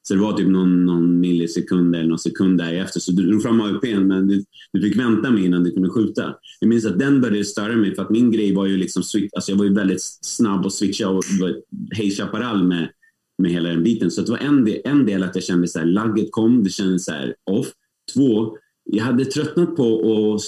[0.07, 3.61] Så det var typ någon, någon millisekund eller någon sekund därefter, så du drog fram
[3.61, 4.43] AWP, men du,
[4.73, 6.35] du fick vänta med innan du kunde skjuta.
[6.59, 9.33] Jag minns att den började störa mig, för att min grej var ju liksom, switch,
[9.33, 11.55] alltså jag var ju väldigt snabb att switcha och var
[11.91, 12.89] Hej Chaparral med
[13.41, 14.11] med hela den biten.
[14.11, 16.69] Så det var en del, en del att jag kände så här, lagget kom, det
[16.69, 17.67] kändes så här off.
[18.13, 19.83] Två, jag hade tröttnat på
[20.33, 20.41] att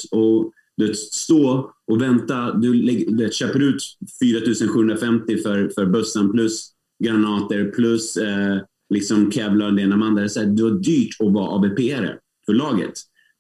[0.77, 2.53] du vet, stå och vänta.
[2.53, 3.83] Du, du vet, köper ut
[4.19, 6.71] 4750 för, för bössan plus
[7.03, 8.61] granater plus eh,
[8.93, 10.21] liksom Kevlar och det ena med andra.
[10.21, 12.93] Det är så här, var dyrt att vara ABP-are för laget.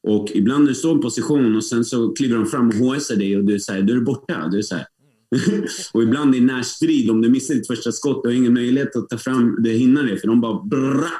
[0.07, 2.73] Och ibland när du står i en position och sen så kliver de fram och
[2.73, 4.47] HSar dig och du är, så här, då är du borta.
[4.51, 4.85] Du är så här,
[5.93, 9.09] och ibland i närstrid, om du missar ditt första skott, du har ingen möjlighet att
[9.09, 11.11] ta fram det, hinna det, för de bara brrra.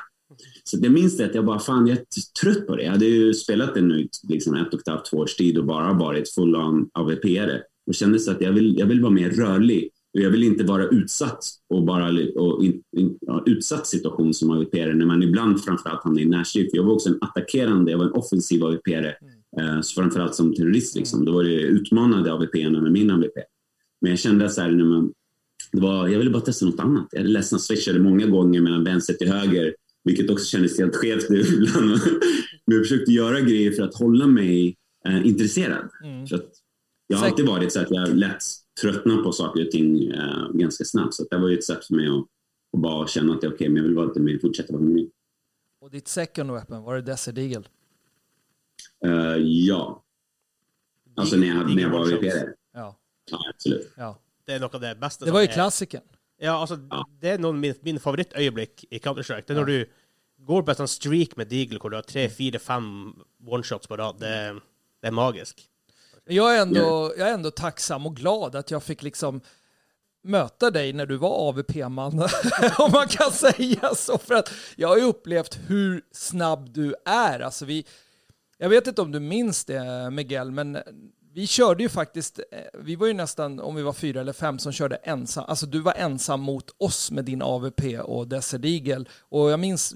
[0.72, 2.06] Så jag minns det att jag bara, fan jag är
[2.42, 2.84] trött på det.
[2.84, 5.66] Jag hade ju spelat det nu liksom ett och ett halvt, två års tid och
[5.66, 7.62] bara varit full on AVP-are.
[7.88, 9.90] Och kände så att jag vill, jag vill vara mer rörlig.
[10.14, 14.52] Och jag vill inte vara utsatt och bara och in, in, ja, utsatt situation som
[14.52, 16.70] AVP-are när man ibland framförallt hamnar i närstrid.
[16.74, 19.14] Jag var också en attackerande, jag var en offensiv AVP-are.
[19.60, 21.26] Eh, så framförallt som terrorist liksom.
[21.26, 23.36] Då var det utmanande AVP-arna med min AVP.
[24.02, 25.14] Men jag kände så här, när man,
[25.72, 27.08] det var, jag ville bara testa något annat.
[27.12, 31.30] Jag hade ledsna switchade många gånger mellan vänster till höger, vilket också kändes helt skevt
[31.30, 31.90] nu ibland.
[32.66, 35.90] Men jag försökte göra grejer för att hålla mig eh, intresserad.
[36.04, 36.28] Mm.
[36.28, 36.52] För att
[37.08, 38.44] jag har alltid varit så att jag lätt
[38.82, 41.14] tröttnar på saker och ting eh, ganska snabbt.
[41.14, 42.26] Så att det var ju ett sätt för mig att,
[42.74, 45.12] att bara känna att okej, men jag vill vara lite mer, fortsätta vara hungrig.
[45.82, 47.64] Och ditt second weapon, var det Desert Eagle?
[49.06, 50.04] Eh, ja.
[51.16, 52.50] Alltså när jag, när jag var Eagle VP.
[52.74, 53.00] Ja.
[53.32, 53.94] Ja, absolut.
[53.98, 54.20] ja.
[54.46, 55.26] Det är något av det bästa.
[55.26, 56.02] Det var ju är- klassiken.
[56.44, 57.06] Ja, alltså, Ja.
[57.20, 59.44] det är nog min, min favoritögonblick i Counter-Strike.
[59.48, 59.90] Det är när du
[60.38, 63.14] går på en streak med Deagle, hvor du har tre, fyra, fem
[63.48, 64.16] one-shots på rad.
[64.20, 64.62] Det, är-
[65.02, 65.60] det är magiskt.
[66.26, 69.42] Jag är, ändå, jag är ändå tacksam och glad att jag fick liksom
[70.24, 72.14] möta dig när du var AVP-man,
[72.78, 74.18] om man kan säga så.
[74.18, 77.40] För att jag har ju upplevt hur snabb du är.
[77.40, 77.86] Alltså vi,
[78.58, 80.78] jag vet inte om du minns det, Miguel, men
[81.34, 84.60] vi körde ju faktiskt, eh, vi var ju nästan, om vi var fyra eller fem
[84.60, 89.08] som körde ensam, alltså du var ensam mot oss med din AVP och Desert.
[89.20, 89.96] Och jag minns,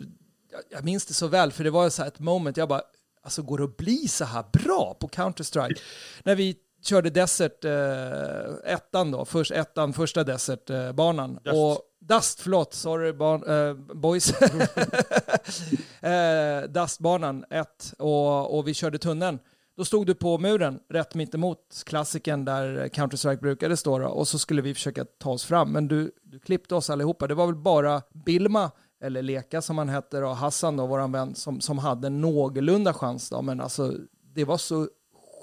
[0.71, 2.81] jag- minns det så väl, för det var så här ett moment, jag bara,
[3.23, 5.79] alltså går det att bli så här bra på Counter-Strike?
[6.23, 11.33] När vi körde Desert, eh, ettan då, först ettan, första Desert-banan.
[11.43, 11.47] Dust.
[11.55, 14.33] och Dust, förlåt, sorry barn, eh, boys.
[16.01, 19.39] eh, Dustbanan 1 och, och vi körde tunneln.
[19.77, 24.27] Då stod du på muren rätt mitt emot klassiken där Counter-Strike brukade stå då, och
[24.27, 25.71] så skulle vi försöka ta oss fram.
[25.71, 27.27] Men du, du klippte oss allihopa.
[27.27, 28.71] Det var väl bara Bilma,
[29.01, 33.29] eller Leka som han hette, och Hassan då, våran vän, som, som hade någorlunda chans
[33.29, 33.41] då.
[33.41, 33.93] Men alltså,
[34.33, 34.89] det var så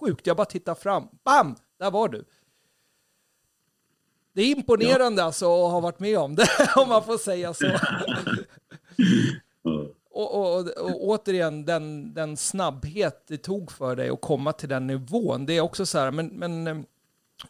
[0.00, 0.26] sjukt.
[0.26, 1.08] Jag bara tittade fram.
[1.24, 1.54] Bam!
[1.78, 2.24] Där var du.
[4.34, 7.66] Det är imponerande alltså att ha varit med om det, om man får säga så.
[10.12, 14.68] Och, och, och, och återigen, den, den snabbhet det tog för dig att komma till
[14.68, 15.46] den nivån.
[15.46, 16.76] Det är också så här, men, men eh,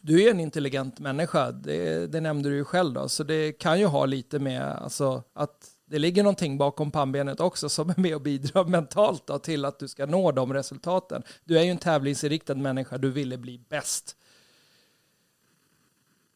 [0.01, 3.81] du är en intelligent människa, det, det nämnde du ju själv då, så det kan
[3.81, 8.15] ju ha lite med alltså, att det ligger någonting bakom pannbenet också som är med
[8.15, 11.23] och bidrar mentalt då, till att du ska nå de resultaten.
[11.45, 14.17] Du är ju en tävlingsinriktad människa, du ville bli bäst.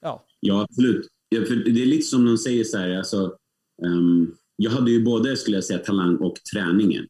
[0.00, 1.06] Ja, Ja, absolut.
[1.28, 3.36] Ja, för det är lite som de säger så här, alltså,
[3.82, 7.06] um jag hade ju både, skulle jag säga, talang och träningen.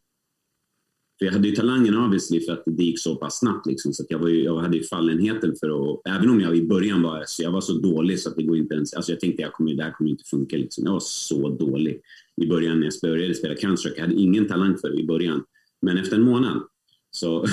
[1.19, 3.67] För jag hade ju talangen obviously för att det gick så pass snabbt.
[3.67, 6.57] Liksom, så att jag, var ju, jag hade ju fallenheten för att, även om jag
[6.57, 9.13] i början var så jag var så dålig så att det går inte ens, alltså
[9.13, 10.57] jag tänkte jag kommer, det här kommer inte funka.
[10.57, 10.85] Liksom.
[10.85, 12.01] Jag var så dålig
[12.43, 13.95] i början när jag började spela Counter-Strike.
[13.97, 15.45] Jag hade ingen talang för det i början.
[15.83, 16.63] Men efter en månad
[17.11, 17.39] så...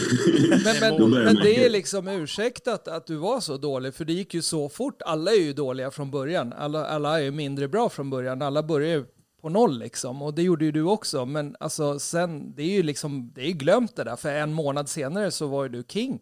[0.81, 4.33] Men, men, men det är liksom ursäktat att du var så dålig, för det gick
[4.33, 5.01] ju så fort.
[5.01, 6.53] Alla är ju dåliga från början.
[6.53, 8.41] Alla, alla är ju mindre bra från början.
[8.41, 9.05] Alla börjar ju
[9.43, 10.21] på noll liksom.
[10.21, 11.25] Och det gjorde ju du också.
[11.25, 14.15] Men alltså sen, det är ju liksom, det är glömt det där.
[14.15, 16.19] För en månad senare så var ju du king.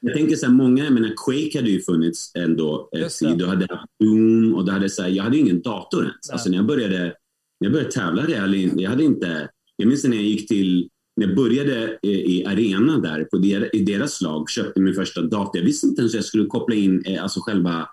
[0.00, 3.38] Jag tänker så här, många, jag menar Quake hade ju funnits ändå ett tid.
[3.38, 6.28] Du hade haft Doom och du hade så här, jag hade ingen dator ens.
[6.28, 6.32] Nej.
[6.32, 7.14] Alltså när jag började, när
[7.58, 11.36] jag började tävla, hade, jag hade inte, jag minns när jag gick till, när jag
[11.36, 15.56] började i, i arena där, på der, i deras lag, köpte min första dator.
[15.60, 17.88] Jag visste inte ens hur jag skulle koppla in eh, alltså själva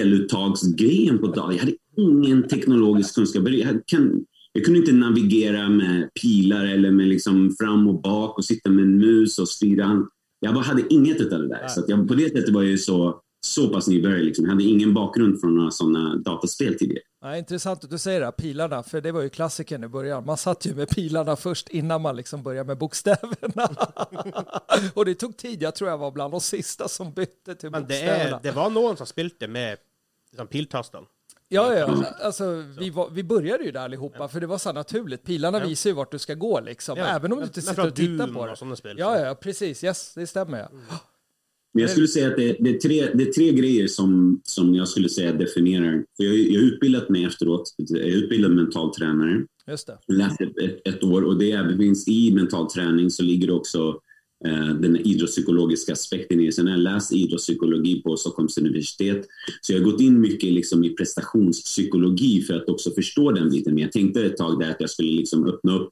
[0.00, 1.52] eluttagsgrejen på datorn.
[1.52, 3.48] Jag hade ingen teknologisk kunskap.
[3.48, 8.44] Jag, kan, jag kunde inte navigera med pilar eller med liksom fram och bak och
[8.44, 10.02] sitta med en mus och styra.
[10.40, 11.68] Jag bara hade inget av det där.
[11.68, 14.22] Så jag, på det sättet var jag ju så, så pass nybörjare.
[14.22, 14.44] Liksom.
[14.44, 17.02] Jag hade ingen bakgrund från några sådana dataspel tidigare.
[17.20, 20.26] Ja, intressant att du säger det, pilarna, för det var ju klassiken i början.
[20.26, 23.68] Man satt ju med pilarna först innan man liksom började med bokstäverna.
[24.94, 27.82] och det tog tid, jag tror jag var bland de sista som bytte till Men
[27.82, 28.36] det, bokstäverna.
[28.36, 29.76] är, det var någon som spilte med
[30.30, 31.04] liksom, piltasten.
[31.52, 35.24] Ja, ja, alltså vi, var, vi började ju där allihopa, för det var så naturligt.
[35.24, 35.66] Pilarna Ja.
[35.66, 37.94] visar ju vart du ska gå liksom, Ja, även om du inte men sitter och
[37.94, 38.56] tittar på det.
[38.56, 38.96] sådana spel.
[38.98, 40.68] Ja, ja, precis, yes, det stämmer ja.
[41.74, 44.74] Men jag skulle säga att det, det, är, tre, det är tre grejer som, som
[44.74, 46.04] jag skulle säga definierar.
[46.16, 47.74] För jag, jag har utbildat mig efteråt.
[47.76, 49.44] Jag är utbildad mental tränare.
[49.66, 49.98] Just det.
[50.08, 53.52] läst ett, ett, ett år och det är finns i mental träning så ligger det
[53.52, 54.00] också
[54.80, 56.52] den idrottspsykologiska aspekten i det.
[56.52, 59.26] Sen har jag läst idrottspsykologi på Stockholms universitet
[59.60, 63.74] så jag har gått in mycket liksom i prestationspsykologi för att också förstå den biten.
[63.74, 65.90] Men jag tänkte ett tag där att jag skulle liksom öppna upp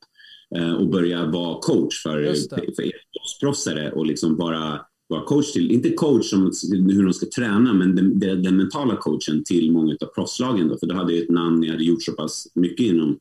[0.57, 2.35] eh, och börja vara coach för,
[2.77, 7.73] för idrottsproffsare och liksom bara vara coach till, inte coach som hur de ska träna,
[7.73, 10.69] men den, den, den mentala coachen till många av proffslagen.
[10.69, 13.19] Då, för då hade jag ett namn, jag hade gjort så pass mycket inom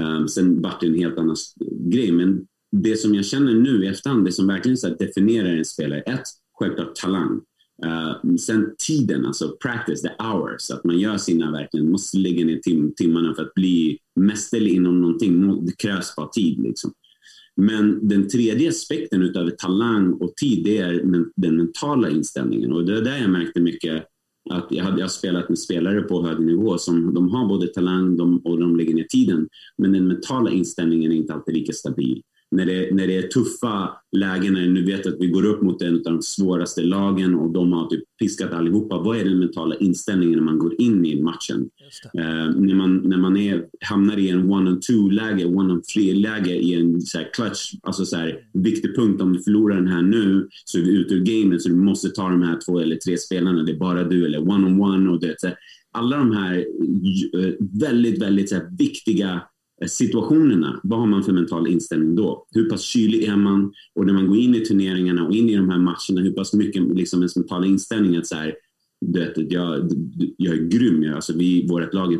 [0.00, 1.36] Um, sen vart det en helt annan
[1.70, 2.12] grej.
[2.12, 2.46] Men
[2.82, 6.22] det som jag känner nu i efterhand, det som verkligen så definierar en spelare, ett,
[6.58, 7.40] självklart talang.
[7.84, 12.58] Uh, sen tiden, alltså practice, the hours, att man gör sina verkligen, måste lägga ner
[12.58, 15.64] tim timmarna för att bli mästerlig inom någonting.
[15.66, 16.92] Det krävs bara tid liksom.
[17.56, 22.72] Men den tredje aspekten utöver talang och tid, det är men, den mentala inställningen.
[22.72, 24.04] Och det är där jag märkte mycket
[24.50, 28.16] att jag, jag har spelat med spelare på hög nivå som de har både talang
[28.16, 29.48] de, och de lägger ner tiden.
[29.78, 32.22] Men den mentala inställningen är inte alltid lika stabil.
[32.50, 35.82] När det, när det är tuffa lägen, när du vet att vi går upp mot
[35.82, 38.98] en av de svåraste lagen och de har typ piskat allihopa.
[38.98, 41.68] Vad är den mentala inställningen när man går in i matchen?
[42.14, 47.30] Eh, när man, när man är, hamnar i en one-on-two-läge, one-on-three-läge i en så här
[47.32, 49.22] clutch, alltså så här, viktig punkt.
[49.22, 52.08] Om du förlorar den här nu så är vi ute ur gamet så du måste
[52.08, 53.62] ta de här två eller tre spelarna.
[53.62, 55.08] Det är bara du eller one-on-one.
[55.10, 55.56] och det, så här,
[55.92, 59.42] alla de här eh, väldigt, väldigt så här, viktiga
[59.86, 60.80] situationerna.
[60.82, 62.46] Vad har man för mental inställning då?
[62.50, 63.72] Hur pass kylig är man?
[63.94, 66.52] Och när man går in i turneringarna och in i de här matcherna, hur pass
[66.52, 68.54] mycket liksom ens mentala inställning att så här,
[69.00, 69.90] du vet, jag,
[70.36, 71.02] jag är grym.
[71.02, 72.14] Jag, alltså vi, vårt lag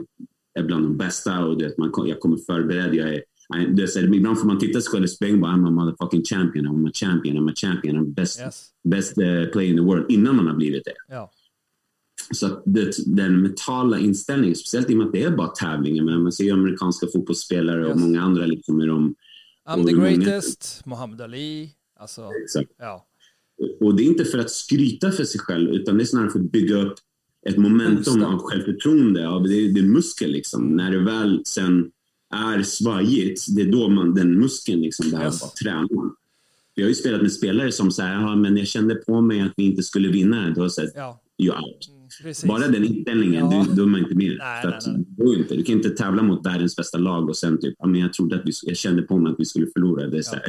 [0.58, 2.94] är bland de bästa och du vet, man, jag kommer förberedd.
[2.94, 3.22] Jag är,
[3.68, 5.66] det är så här, ibland får man titta sig själv i spegeln och bara I'm
[5.68, 8.68] a motherfucking champion, I'm a champion, I'm a champion, I'm best, Yes.
[8.84, 10.94] best uh, player in the world innan man har blivit det.
[11.08, 11.30] Ja.
[12.30, 16.04] Så att det, den mentala inställningen, speciellt i och med att det är bara tävlingar,
[16.04, 18.00] men man ser ju amerikanska fotbollsspelare och Yes.
[18.00, 19.14] många andra liksom är de
[19.68, 21.70] I'm Och the hur många- greatest, Muhammad Ali,
[22.00, 23.06] alltså, exakt, ja.
[23.80, 26.38] Och det är inte för att skryta för sig själv, utan det är snarare för
[26.38, 26.94] att bygga upp
[27.46, 29.28] ett momentum av självförtroende.
[29.28, 30.68] Av det, det är muskel liksom.
[30.76, 31.90] När det väl sen
[32.34, 35.40] är svajigt, det är då man, den muskeln liksom behöver Yes.
[35.42, 36.10] vara tränad.
[36.74, 39.52] Jag har ju spelat med spelare som säger ja, men jag kände på mig att
[39.56, 40.50] vi inte skulle vinna.
[40.50, 41.20] Då har jag sagt, ja.
[41.42, 41.90] you're out.
[42.22, 42.44] Precis.
[42.44, 43.64] Bara den inställningen, Ja.
[43.68, 44.36] du, då är man inte med.
[44.38, 45.04] Nej, För nej, att, nej.
[45.38, 45.54] inte.
[45.56, 48.36] Du kan inte tävla mot världens bästa lag och sen typ, ja, men jag trodde
[48.36, 50.06] att vi, jag kände på mig att vi skulle förlora.
[50.06, 50.42] Det, här,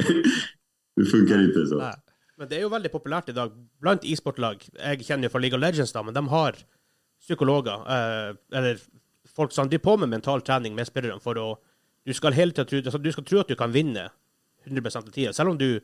[0.96, 1.78] det funkar inte så.
[1.78, 1.94] Nej.
[2.36, 4.68] Men det är ju väldigt populärt idag bland e-sportlag.
[4.84, 6.54] Jag känner ju från League of Legends då, men de har
[7.20, 8.78] psykologer, eh, eller
[9.36, 11.58] folk som driver på med mental träning med spelaren för att
[12.04, 14.10] du ska tiden tro, alltså, du ska tro att du kan vinna
[14.66, 15.34] 100% av tiden.
[15.34, 15.80] Selv om du,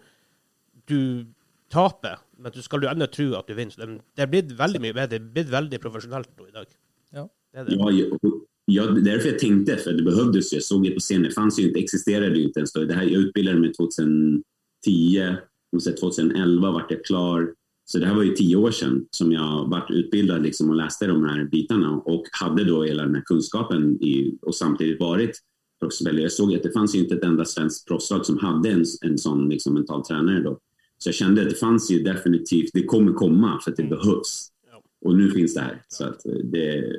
[0.85, 1.27] du
[1.75, 3.71] taper, men du ska du ändå tro att du vinner.
[3.71, 6.67] Så Det, det har blivit väldigt, mycket- det har blivit väldigt professionellt då idag.
[7.13, 7.29] Ja.
[7.53, 7.75] Det är det.
[7.75, 8.19] Ja, jag,
[8.67, 10.57] jag, därför jag tänkte, för det behövdes ju.
[10.57, 11.23] Jag såg det på scenen.
[11.23, 12.85] Det fanns ju inte, existerade ju inte ens då.
[12.85, 15.37] Det här, jag utbildade mig 2010.
[15.73, 17.55] Och sen 2011 vart jag klar.
[17.87, 21.07] Så det här var ju tio år sedan som jag vart utbildad liksom och läste
[21.07, 25.39] de här bitarna och hade då hela den här kunskapen i, och samtidigt varit
[25.81, 26.23] proffsspelare.
[26.23, 29.19] Jag såg att det fanns ju inte ett enda svenskt proffslag som hade en, en
[29.19, 30.59] sån liksom, mental tränare då.
[31.05, 33.97] Så jag kände att det fanns ju definitivt, det kommer komma för att det Mm.
[33.99, 34.49] behövs.
[34.71, 34.83] Ja.
[35.05, 35.83] Och nu finns det här.
[35.89, 36.97] Så att eh, det,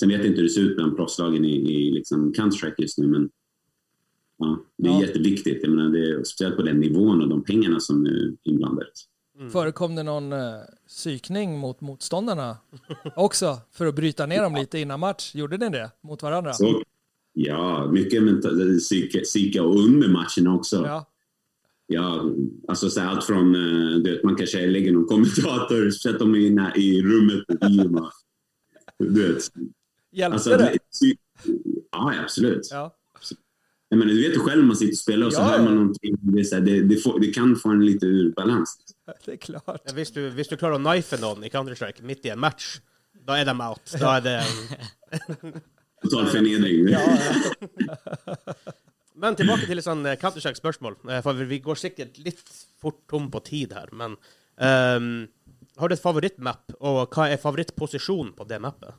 [0.00, 2.98] sen vet jag inte hur det ser ut bland proffslagen i, i liksom Counter-Strike just
[2.98, 3.28] nu, men
[4.38, 5.00] ja, det är Ja.
[5.02, 5.58] jätteviktigt.
[5.62, 8.86] Jag menar, det är, speciellt på den nivån och de pengarna som är inblandade.
[9.52, 10.38] Förekom det någon uh,
[10.88, 12.56] psykning mot motståndarna
[13.16, 15.34] också för att bryta ner dem lite innan match?
[15.34, 16.52] Gjorde ni det mot varandra?
[16.52, 16.82] Så,
[17.32, 20.76] ja, mycket mental, psyke, psyke och under matchen också.
[20.86, 21.12] Ja.
[21.86, 22.30] Ja,
[22.68, 26.50] alltså så allt från, eh, du vet, man kanske lägger någon kommentator, sätter dem i,
[26.50, 27.44] nä- i rummet
[27.84, 28.10] och bara,
[28.98, 29.42] du vet.
[30.12, 30.76] hjälpte Alltså, det?
[31.92, 32.68] ja, absolut.
[32.70, 32.96] Ja.
[33.88, 35.58] Jag menar, du vet ju själv när man sitter och spelar och så Ja, hör
[35.58, 35.64] ja.
[35.64, 36.16] man någonting.
[36.20, 38.76] Det, är så här, det, det, får, det kan få en lite ur balans.
[39.24, 39.62] det är klart.
[39.66, 42.80] Ja, Visst du, visst du klarar att knife någon i Counter-Strike mitt i en match,
[43.26, 43.92] Da er de out.
[44.00, 44.42] Da er det
[46.02, 46.86] Total förnedring.
[49.16, 50.98] Men tilbake til litt liksom, sånn eh, Counter-Strike-spørsmål.
[51.08, 52.42] Eh, For vi går sikkert litt
[52.80, 53.88] fort tom på tid her.
[53.96, 54.16] Men
[54.60, 55.28] um,
[55.80, 58.92] har du et favorittmap, og hva er favorittposisjon på det mappet?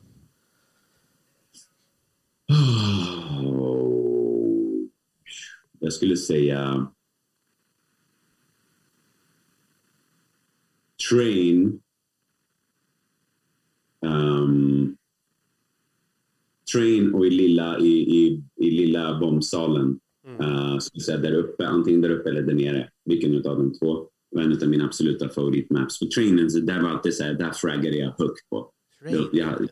[5.80, 6.90] Jag skulle säga
[11.10, 11.80] Train.
[14.00, 14.96] Um,
[16.72, 20.00] train och i lilla, i, i, i lilla bombsalen.
[20.40, 22.88] Uh, skulle säga där uppe, antingen där uppe eller där nere.
[23.04, 25.98] Vilken av de två var en av mina absoluta favoritmaps.
[25.98, 28.70] På trainen, så där var alltid så här, där fraggade jag högt på.
[29.02, 29.68] Train,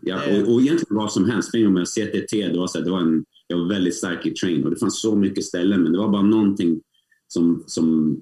[0.00, 0.42] Ja, Eh.
[0.42, 1.48] och, och egentligen vad som helst.
[1.48, 4.30] Spring med CTT, det var, så här, det var en, jag var väldigt stark i
[4.30, 6.80] train och det fanns så mycket ställen men det var bara någonting
[7.28, 8.16] som, som,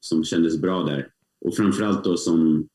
[0.00, 1.08] som kändes bra där.
[1.44, 2.68] Och framförallt då som,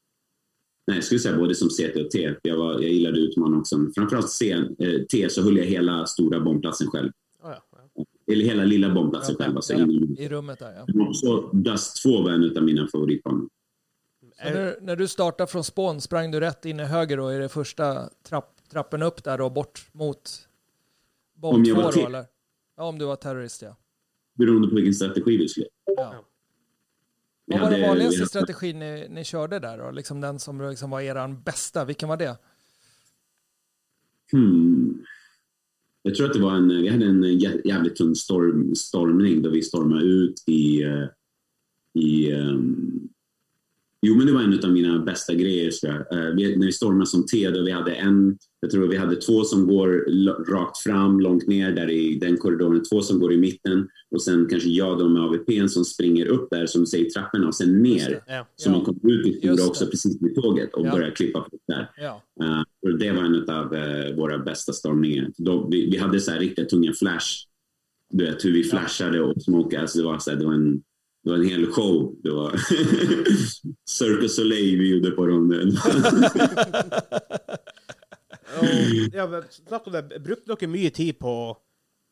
[0.87, 2.35] nej jag skulle säga både som CT och T.
[2.41, 3.87] Jag, var, jag gillade utmaning också.
[3.95, 7.11] Framförallt C, eh, T så höll jag hela stora bombplatsen själv.
[8.29, 8.35] Ja, ja.
[8.35, 9.55] Eller hela lilla bombplatsen själv.
[9.55, 11.13] Alltså Ja, in, I rummet där ja.
[11.13, 13.49] så Dust 2 var en av mina favoritbanor.
[14.43, 17.49] När, när du startade från spån, sprang du rätt in i höger då i det
[17.49, 20.47] första trapp, trappen upp där och bort mot
[21.33, 22.25] bomb Om jag 2 var då eller?
[22.77, 23.75] Ja, om du var terrorist ja.
[24.33, 25.67] Beroende på vilken strategi vi skulle.
[25.85, 26.25] ja.
[27.45, 29.91] Vad var den vanligaste strategin ni, ni körde där då?
[29.91, 32.37] Liksom den som liksom var er bästa, vilken var det?
[34.31, 35.05] Hmm.
[36.01, 39.61] Jag tror att det var en, vi hade en jävligt tung storm, stormning då vi
[39.61, 41.05] stormade ut i, eh,
[41.99, 43.09] i um,
[44.01, 45.71] Jo, men det var en av mina bästa grejer.
[45.71, 45.95] Så jag.
[45.95, 49.15] Eh, vi, när vi stormade som T, då vi hade en, jag tror vi hade
[49.15, 49.89] två som går
[50.51, 54.47] rakt fram, långt ner där i den korridoren, två som går i mitten och sen
[54.49, 58.23] kanske jag då med AVPn som springer upp där som säger trapporna och sen ner.
[58.27, 58.47] Ja.
[58.55, 58.73] Så Ja.
[58.73, 60.91] man kom ut i stora också precis vid tåget och Ja.
[60.91, 61.89] började klippa folk där.
[61.97, 65.31] Ja, Uh, och det var en av uh, våra bästa stormningar.
[65.37, 67.27] Då, vi, vi hade så här riktigt tunga flash.
[68.09, 69.81] Du vet hur vi flashade och smokade.
[69.81, 70.81] Alltså det, var så här, det, var en,
[71.29, 72.15] det var en hel show.
[72.23, 72.55] Det var
[73.89, 75.75] Cirque du Soleil vi gjorde på ronden.
[79.13, 80.19] Ja, men snakk om det.
[80.23, 81.53] Brukte dere mye tid på å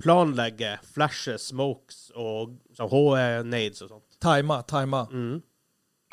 [0.03, 4.05] planlegge flashes, smokes og HE-nades og sånt?
[4.23, 5.01] tajma, tajma.
[5.11, 5.41] Mm.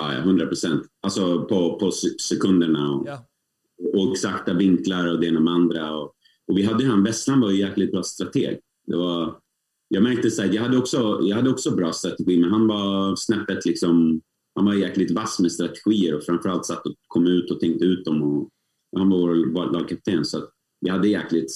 [0.00, 0.86] ja, ja, 100 procent.
[1.06, 3.18] Alltså på, på se- sekunderna och, Ja.
[3.94, 5.96] och exakta vinklar och det ena med andra.
[5.96, 6.14] Och,
[6.48, 8.58] och vi hade han, Westland var ju jäkligt bra strateg.
[8.86, 9.34] Det var,
[9.88, 13.16] jag märkte så här, jag hade, också, jag hade också bra strategi, men han var
[13.16, 14.20] snäppet liksom,
[14.54, 18.04] han var jäkligt vass med strategier och framförallt satt och kom ut och tänkte ut
[18.04, 18.22] dem.
[18.22, 18.42] Och,
[18.92, 19.18] och han var
[19.52, 20.42] vår, lagkapten, så
[20.80, 21.52] vi hade jäkligt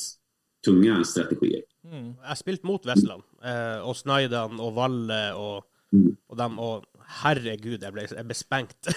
[0.64, 1.62] tunga strategier.
[1.84, 2.14] Mm.
[2.22, 6.16] Har spilt mot Vestland, eh, og Snaidan og Valle og, Mm.
[6.28, 6.84] og dem, og
[7.22, 8.88] herregud, jeg ble, jeg ble spengt.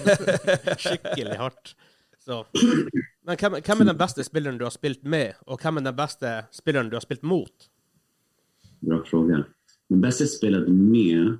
[0.84, 1.72] Skikkelig hardt.
[2.24, 2.44] Så.
[3.26, 6.34] Men hvem er den beste spilleren du har spilt med, og hvem er den beste
[6.54, 7.66] spilleren du har spilt mot?
[8.80, 9.44] Bra fråga.
[9.88, 11.38] Men bästa jag spelat med...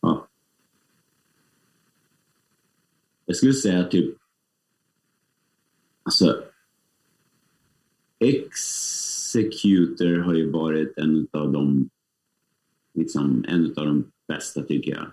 [0.00, 0.28] Ja.
[3.26, 4.16] Jag skulle säga typ...
[6.02, 6.44] Alltså...
[8.18, 11.88] Executor har ju varit en av de...
[12.94, 15.10] Liksom, en av de bästa, tycker jag.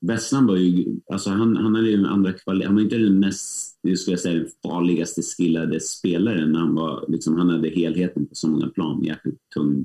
[0.00, 2.66] Westland var ju, alltså han, han hade ju en andra kvalitet.
[2.66, 6.54] Han var inte den mest, skulle jag säga, den farligaste skillade spelaren.
[6.54, 9.04] Han, var, liksom, han hade helheten på så många plan.
[9.04, 9.84] Jäkligt tung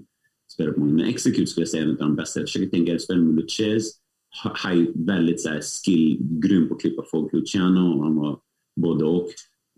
[0.54, 0.94] spelare på många.
[0.94, 2.40] Men Execute skulle jag säga är en av de bästa.
[2.40, 3.92] Jag försöker tänka, spelar med Luchez.
[4.44, 7.34] Ha- High, väldigt så här, skill, grym på att klippa folk.
[7.34, 8.40] Luciano, han var
[8.76, 9.30] både och.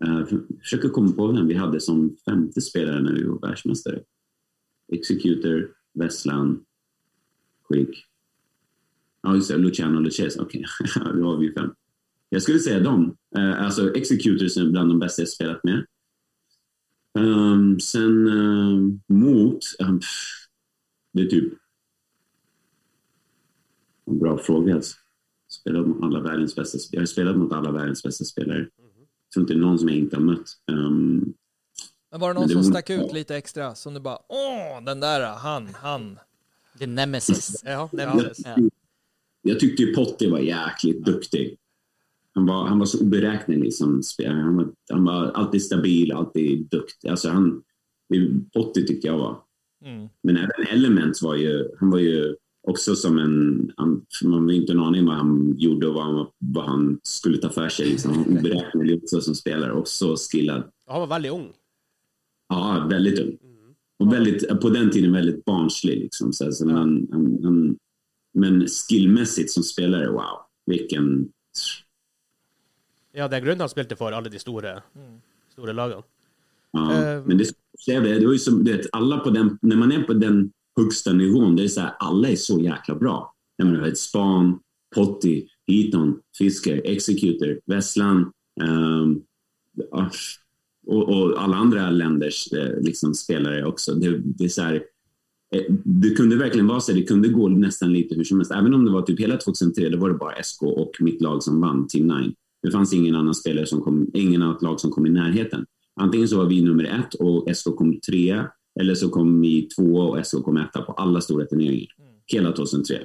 [0.06, 0.24] Uh,
[0.60, 4.00] försöker komma på vem vi hade som femte spelare när vi var världsmästare.
[4.92, 6.60] Executor, Westland,
[7.68, 8.07] Quick.
[9.22, 9.56] Ja, just det.
[9.56, 10.36] Luciano Luchez.
[10.36, 10.64] Okej,
[10.94, 11.70] då har vi fem.
[12.28, 13.16] Jag skulle säga dem.
[13.36, 15.86] Eh, alltså Executors är bland de bästa jag spelat med.
[17.18, 19.58] Ehm, sen eh, mot...
[19.80, 20.08] ehm, pff,
[21.12, 21.52] det är typ...
[24.06, 24.74] En bra fråga.
[24.74, 24.96] Alltså.
[25.50, 28.58] Spelat mot alla världens bästa, jag har spelat mot alla världens bästa spelare.
[28.58, 30.48] Jag tror inte det är någon som jag inte har mött.
[30.70, 31.34] Ehm,
[32.10, 33.74] Men var det någon det som vore- stack ut lite extra?
[33.74, 36.18] Som du bara, åh, den där, han, han.
[36.78, 37.62] Din nemesis.
[37.64, 38.46] Ja, Nemesis.
[38.46, 38.56] Ja.
[39.42, 41.56] Jag tyckte ju Potti var jäkligt duktig.
[42.34, 44.40] Han var, han var så oberäknelig som spelare.
[44.40, 47.08] Han var, han var alltid stabil, alltid duktig.
[47.08, 47.62] Alltså han,
[48.54, 49.42] Potti tyckte jag var.
[49.84, 50.08] Mm.
[50.22, 52.34] Men även Elements var ju, han var ju
[52.68, 56.26] också som en, han, man har inte en aning vad han gjorde och vad han,
[56.38, 57.88] vad han skulle ta för sig.
[57.88, 58.12] Liksom.
[58.12, 60.62] Han var oberäknelig också som spelare och så skillad.
[60.86, 61.52] Og han var veldig ung.
[62.48, 63.38] Ja, väldigt ung.
[63.98, 65.98] Och väldigt, på den tiden väldigt barnslig.
[65.98, 67.76] Liksom, så, här, så man, han, han,
[68.38, 71.28] men skillmässigt som spelare, wow, vilken...
[73.12, 74.78] Ja, det er grunnen han spilte for alle de store,
[75.54, 76.02] store lagene.
[76.02, 76.08] Ja,
[76.72, 77.44] Eh, men det,
[77.86, 80.50] det, det var ju som, du vet, alla på den, när man är på den
[80.76, 83.34] högsta nivån, det är så här, alla är så jäkla bra.
[83.56, 84.58] Jag menar, ett Span,
[84.94, 88.32] Potti, Heaton, Fisker, Executor, Vesslan
[88.62, 89.20] ehm,
[89.90, 90.10] ja,
[90.86, 93.94] och, och alla andra länders eh, liksom, spelare också.
[93.94, 94.82] Det, det är så här,
[95.84, 98.52] det kunde verkligen vara så, det kunde gå nästan lite hur som helst.
[98.52, 101.42] Även om det var typ hela 2003, då var det bara SK och mitt lag
[101.42, 102.32] som vann, Team 9.
[102.62, 105.66] Det fanns ingen annan spelare som kom, ingen annat lag som kom i närheten.
[106.00, 110.04] Antingen så var vi nummer ett och SK kom trea, eller så kom vi tvåa
[110.04, 111.88] och SK kom etta på alla stora turneringar.
[112.26, 112.96] Hela 2003.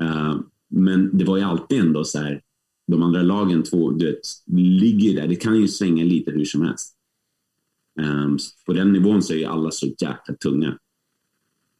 [0.00, 0.40] Eh,
[0.70, 2.40] men det var ju alltid ändå så här,
[2.86, 4.20] de andra lagen två, du vet,
[4.56, 5.28] ligger där.
[5.28, 6.96] Det kan ju svänga lite hur som helst.
[8.00, 10.78] Um, på den nivån så är ju alla så jäkla tunga.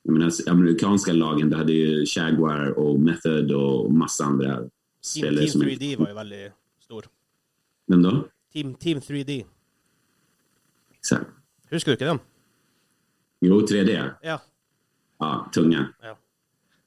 [0.03, 5.47] Jag menar, amerikanska lagen, det hade ju Jaguar och Method och massa andra Team, spelare.
[5.47, 7.05] Team som 3D var ju väldigt stor.
[7.87, 8.29] Vem då?
[8.53, 9.45] Team, team 3D.
[10.95, 11.27] Exakt.
[11.71, 12.19] Du ikke dem?
[13.41, 14.11] Jo, 3D.
[14.23, 14.41] Ja.
[15.19, 15.89] Ja, tunga.
[16.03, 16.19] ja.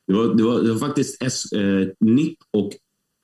[0.07, 2.71] Det var, det var, det var faktiskt S, eh, NIP och,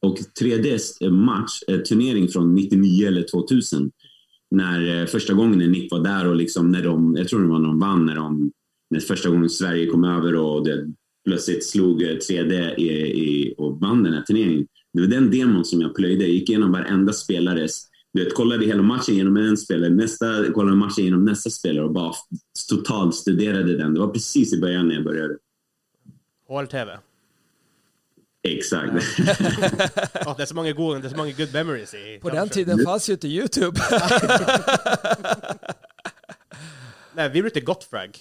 [0.02, 3.92] och 3Ds match, eh, turnering från 99 eller 2000.
[4.52, 7.48] När eh, första gången när NIP var där och liksom när de, jag tror det
[7.48, 8.52] var när de vann, när, de,
[9.00, 10.94] första gången Sverige kom över och det
[11.26, 14.68] plötsligt slog eh, 3D i, i, och vann den här turneringen.
[14.94, 16.24] Det var den demon som jag plöjde.
[16.24, 20.78] Jag gick igenom varenda spelares du vet, kollade hela matchen genom en spelare, nästa, kollade
[20.78, 22.14] matchen genom nästa spelare och bara
[22.70, 23.94] totalt studerade den.
[23.94, 25.38] Det var precis i början när jag började.
[26.48, 26.92] HLTV.
[28.44, 28.92] Exakt.
[30.26, 32.50] Åh, det er så mange gode, det er så mange good memories i På den
[32.50, 33.80] tiden fanns ju inte YouTube.
[37.16, 38.18] Nei, vi brukte Gottfrag.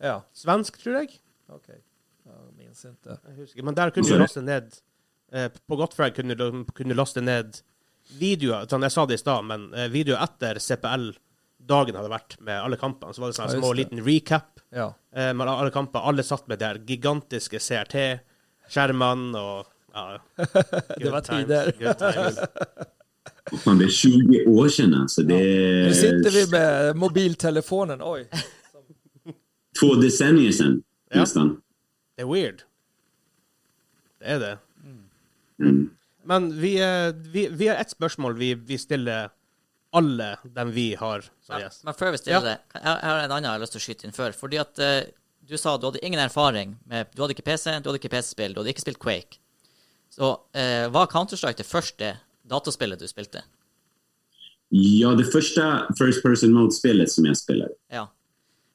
[0.00, 1.20] Ja, Svensk, tror jeg.
[1.48, 1.80] okej.
[2.26, 3.18] Jag minns inte.
[3.26, 3.62] Jeg husker.
[3.62, 4.74] Men der kunne du laste ned
[5.32, 7.56] eh, På Gottfrag kunne du, kunne du laste ned
[8.18, 12.60] videoer sånn, Jeg sa det i stad, men eh, videoer etter CPL-dagen hadde vært med
[12.60, 13.14] alle kampene.
[13.14, 13.80] Så var det sånn Ja, just små det.
[13.84, 14.92] liten recap Ja.
[15.12, 16.00] eh, med alle kamper.
[16.06, 20.18] Alle satt med der gigantiske CRT-skjermene og ja,
[21.00, 21.72] Det var tider.
[23.64, 25.22] Fan, det är 20 år sedan alltså.
[25.22, 25.34] Det
[25.88, 28.02] Nu sitter vi med mobiltelefonen.
[28.02, 28.28] Oj.
[29.80, 31.20] Två decennier sedan Ja.
[31.20, 31.60] nästan.
[32.16, 32.62] Det er weird.
[34.20, 34.58] Det er det.
[35.58, 35.90] Mm.
[36.24, 36.74] Men vi,
[37.32, 39.30] vi, vi har ett spørsmål vi, vi stiller
[39.92, 41.84] alle dem vi har som Men, gjest.
[41.84, 42.40] men før vi stiller Ja.
[42.44, 44.32] det, jeg, jeg har en annen jeg har lyst til å skyte inn før.
[44.36, 45.00] Fordi at eh,
[45.48, 48.54] du sa du hadde ingen erfaring med Du hadde ikke PC, du hadde ikke PC-spill,
[48.54, 49.40] du hadde ikke spilt Quake.
[50.10, 52.12] Så eh, var Counter-Strike det første
[52.50, 53.42] dataspillet du spilte?
[54.70, 57.70] Ja, det första First Person Mode-spelet som jag spelade.
[57.90, 58.06] Ja.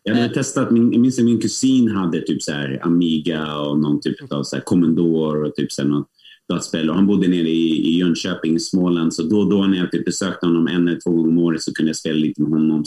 [0.07, 3.79] Jag hade testat, min, jag minns att min kusin hade typ så här Amiga och
[3.79, 6.07] någon typ av så här Commodore och typ så här något
[6.49, 6.89] dataspel.
[6.89, 9.13] Och han bodde nere i, i Jönköping i Småland.
[9.13, 11.61] Så då och då när jag typ besökte honom en eller två gånger om året
[11.61, 12.83] så kunde jag spela lite med honom.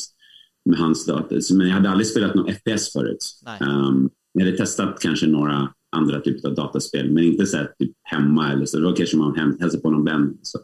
[0.65, 1.55] Med hans dator.
[1.57, 3.25] Men jag hade aldrig spelat någon FPS förut.
[3.61, 7.11] Um, jag hade testat kanske några andra typer av dataspel.
[7.11, 8.79] Men inte så här typ hemma eller så.
[8.79, 10.39] Det var kanske man hem, hälsade på någon vän.
[10.43, 10.59] Så.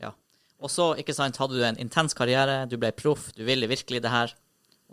[0.00, 0.14] ja.
[0.62, 4.02] Og så ikke sant, hadde du en intens karriere, du ble proff, du ville virkelig
[4.02, 4.34] det her,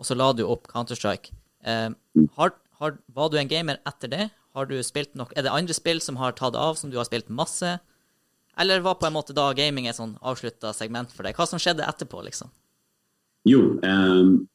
[0.00, 1.34] og så la du opp Counter-Strike.
[1.68, 1.90] Eh,
[2.38, 4.28] har, har, var du en gamer etter det?
[4.56, 7.06] Har du spilt nok Er det andre spill som har tatt av, som du har
[7.06, 7.76] spilt masse?
[8.58, 11.36] Eller var på en måte da gaming et sånn avslutta segment for deg?
[11.36, 12.50] Hva som skjedde etterpå, liksom?
[13.48, 14.48] Jo, ehm,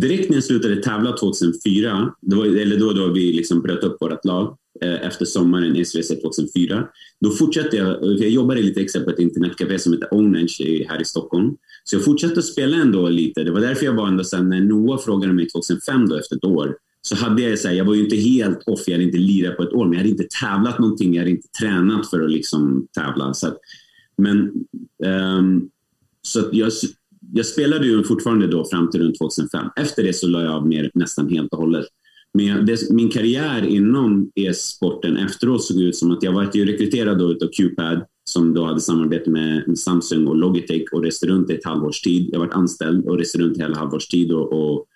[0.00, 3.96] direkt när jag slutade tävla 2004, det var, eller då, då vi liksom bröt upp
[4.00, 6.88] vårt lag Eh, efter sommaren i SVC 2004,
[7.20, 10.86] då fortsatte jag, eh, för jag jobbade lite extra på ett internetcafé som heter Ownage
[10.88, 11.56] här i Stockholm.
[11.84, 13.44] Så jag fortsatte att spela ändå lite.
[13.44, 16.44] Det var därför jag var ändå sen när Noah frågade mig 2005 då efter ett
[16.44, 19.18] år, så hade jag så här, jag var ju inte helt off, jag hade inte
[19.18, 22.20] lirat på ett år, men jag hade inte tävlat någonting, jag hade inte tränat för
[22.20, 23.34] att liksom tävla.
[23.34, 23.58] Så att,
[24.16, 24.52] men
[25.38, 25.70] um,
[26.22, 26.72] så att jag,
[27.32, 29.66] jag spelade ju fortfarande då fram till runt 2005.
[29.76, 31.86] Efter det så la jag av mer nästan helt och hållet.
[32.34, 36.64] Men jag, det, min karriär inom e-sporten efteråt såg ut som att jag var ju
[36.64, 41.26] rekryterad då utav Qpad som då hade samarbete med med Samsung och Logitech och reste
[41.26, 42.30] runt i ett halvårs tid.
[42.32, 44.86] Jag var anställd och reste runt hela halvårs tid och, och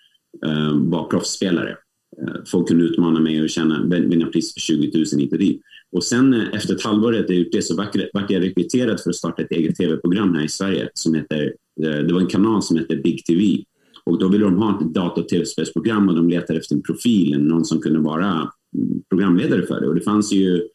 [0.45, 1.77] uh, var proffsspelare.
[2.21, 5.61] Uh, folk kunde utmana mig och tjäna, vinna pris för 20 000 hit och dit.
[5.91, 7.95] Och sen uh, efter ett halvår att jag gjort det så vart
[8.29, 10.89] jag- rekryterad för att starta ett eget tv-program här i Sverige.
[10.93, 13.63] Som heter, det var en kanal som heter Big TV.
[14.05, 17.39] Och då ville de ha ett dator och tv-spelsprogram och de letade efter en profil,
[17.39, 18.31] någon som kunde vara
[18.77, 19.87] mm, programledare för det.
[19.87, 20.67] Och det fanns ju,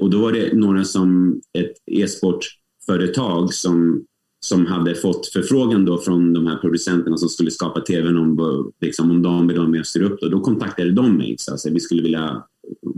[0.00, 4.04] och då var det några som ett e-sportföretag som
[4.44, 9.10] som hade fått förfrågan då från de här producenterna som skulle skapa tvn om, liksom,
[9.10, 10.20] om de ville vara med och styra upp.
[10.20, 11.34] Då, då kontaktade de mig.
[11.38, 12.44] Så alltså, vi skulle vilja,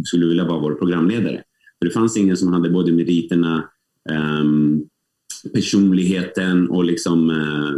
[0.04, 1.42] skulle vilja vara vår programledare.
[1.78, 3.68] För det fanns ingen som hade både meriterna,
[4.40, 4.84] um,
[5.54, 7.72] personligheten och liksom uh,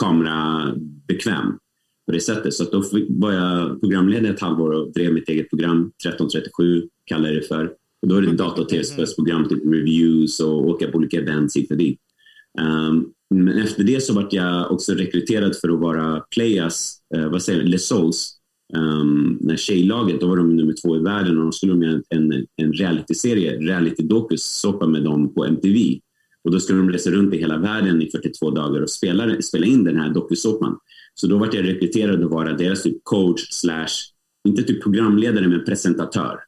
[0.00, 1.58] kamerabekväm
[2.06, 2.54] på det sättet.
[2.54, 7.36] Så då var jag programledare ett halvår och drev mitt eget program, 1337 kallar jag
[7.36, 7.72] det för.
[8.02, 11.70] Och då är det data och tv-spelsprogram, typ reviews och åka på olika events hit
[11.70, 12.00] och dit.
[12.60, 17.42] Um, men efter det så vart jag också rekryterad för att vara Playas, uh, vad
[17.42, 18.34] säger Les Souls,
[18.76, 22.02] um, när tjejlaget, då var de nummer två i världen och de skulle med en,
[22.08, 26.00] en, en realityserie, reality-dokus-soppa med dem på MTV.
[26.44, 29.66] Och då skulle de resa runt i hela världen i 42 dagar och spela, spela
[29.66, 30.78] in den här dokusåpan.
[31.14, 33.88] Så då vart jag rekryterad att vara deras typ coach slash,
[34.48, 36.38] inte typ programledare, men presentatör.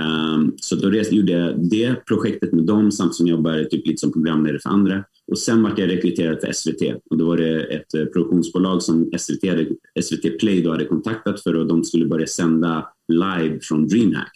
[0.00, 4.12] Um, så då gjorde jag det projektet med dem samt som jobbade typ lite som
[4.12, 5.04] programledare för andra.
[5.30, 9.10] Och sen vart jag rekryterad för SVT och då var det ett eh, produktionsbolag som
[9.18, 9.66] SVT, hade,
[10.02, 14.32] SVT Play då hade kontaktat för att de skulle börja sända live från DreamHack.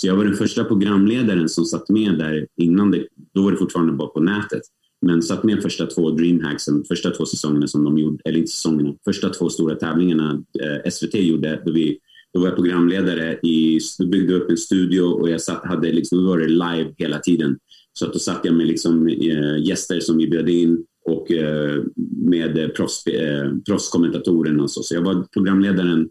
[0.00, 3.56] Så jag var den första programledaren som satt med där innan det, då var det
[3.56, 4.62] fortfarande bara på nätet.
[5.02, 8.94] Men satt med första två DreamHacksen, första två säsongerna som de gjorde, eller inte säsongerna,
[9.04, 11.98] första två stora tävlingarna eh, SVT gjorde då vi
[12.32, 16.18] då var jag programledare, i, då byggde upp en studio och jag satt, hade liksom,
[16.18, 17.58] då var det live hela tiden.
[17.92, 21.82] Så att då satt jag med liksom, äh, gäster som vi bjöd in och äh,
[22.16, 24.82] med eh, proffs, äh, proffskommentatorerna och så.
[24.82, 26.08] Så jag var programledaren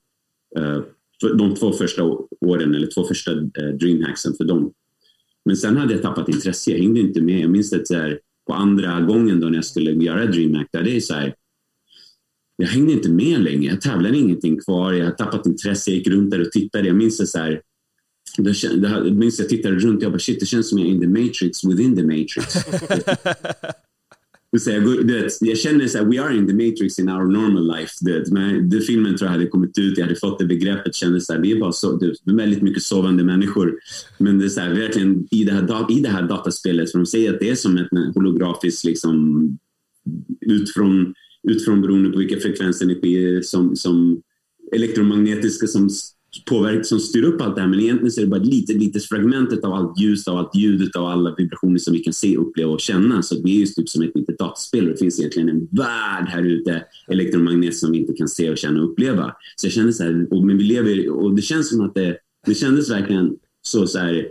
[1.21, 2.03] de två första
[2.45, 3.33] åren, eller två första
[3.79, 4.73] Dreamhacksen för dem.
[5.45, 7.39] Men sen hade jag tappat intresse, jag hängde inte med.
[7.39, 10.95] Jag minns så här, på andra gången då när jag skulle göra DreamHack, där det
[10.95, 11.35] är så här,
[12.61, 13.71] jag hängde inte med längre.
[13.71, 14.93] Jag tävlade ingenting kvar.
[14.93, 15.91] Jag hade tappat intresse.
[15.91, 16.87] Jag gick runt där och tittade.
[16.87, 17.61] Jag minns det så här.
[18.37, 18.51] Då,
[18.81, 21.01] jag minns jag tittade runt och jag bara shit, det känns som jag är in
[21.01, 22.53] the matrix within the matrix.
[24.57, 27.77] så jag, det, jag känner så här, we are in the matrix in our normal
[27.77, 27.91] life.
[28.01, 31.21] Det, men, det filmen tror jag hade kommit ut, jag hade fått det begreppet, kände
[31.21, 33.79] så här, vi är bara så, det är väldigt mycket sovande människor.
[34.17, 37.05] Men det är så här, verkligen i det här, i det här dataspelet, för de
[37.05, 39.57] säger att det är som ett holografiskt, liksom,
[40.41, 44.21] utifrån, utifrån beroende på vilka frekvensenergier som, som
[44.75, 45.89] elektromagnetiska som
[46.45, 47.67] påverkar, som styr upp allt det här.
[47.67, 50.55] Men egentligen så är det bara ett litet, litet fragment av allt ljus, av allt
[50.55, 53.21] ljud, av alla vibrationer som vi kan se, uppleva och känna.
[53.21, 54.85] Så det är just typ som ett litet dataspel.
[54.85, 58.81] Det finns egentligen en värld här ute, elektromagnetiskt, som vi inte kan se och känna
[58.81, 59.35] och uppleva.
[59.55, 62.17] Så jag kände så här, och, men vi lever, och det känns som att det,
[62.45, 64.27] det kändes verkligen så, så här,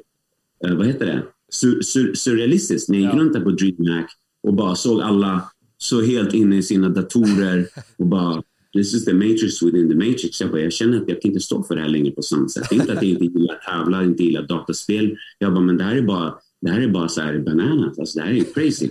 [0.67, 1.23] uh, vad heter det,
[1.53, 2.89] sur, sur, surrealistiskt.
[2.89, 4.11] När jag gick runt där på DreamHack
[4.43, 5.43] och bara såg alla
[5.79, 8.43] så helt inne i sina datorer och bara
[8.73, 10.41] This is the matrix within the matrix.
[10.41, 12.49] Jag, bara, jag känner att jag kan inte stå för det här längre på samma
[12.49, 12.73] sätt.
[12.73, 15.17] Inte att jag inte gillar tävla, inte gillar dataspel.
[15.39, 17.99] Jag bara, men det här är bara, det här är bara så här bananas.
[17.99, 18.91] Alltså, det här är crazy.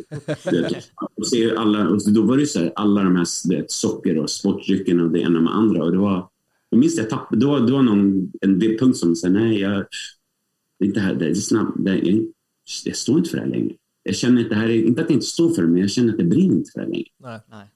[1.15, 4.29] och se alla, och då var det så här, alla de här det, socker och
[4.29, 5.83] sportdryckerna och det ena med andra.
[5.83, 6.29] Och det var,
[6.69, 9.85] jag minns jag tappade, det var, det var någon, en punkt som sa nej, jag,
[10.79, 12.27] det är inte här, det är snabbt, det, jag,
[12.85, 13.73] jag står inte för det här längre
[14.07, 15.89] jag känner att det här är, inte att jag inte står för det, men jag
[15.89, 17.09] känner att det brinner inte för det längre.
[17.17, 17.39] Nej.
[17.49, 17.67] Nej.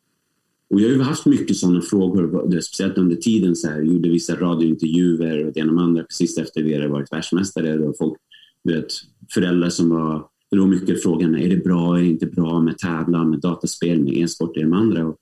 [0.72, 4.36] Och jag har ju haft mycket sådana frågor, speciellt under tiden så här, gjorde vissa
[4.36, 7.80] radiointervjuer och det ena med andra precis efter vi hade varit världsmästare.
[7.80, 8.18] Och folk,
[8.64, 8.86] vet,
[9.34, 12.78] föräldrar som var, det var mycket frågan, är det bra, är det inte bra med
[12.78, 15.08] tävla, med dataspel, med e-sport, är de andra?
[15.08, 15.18] Och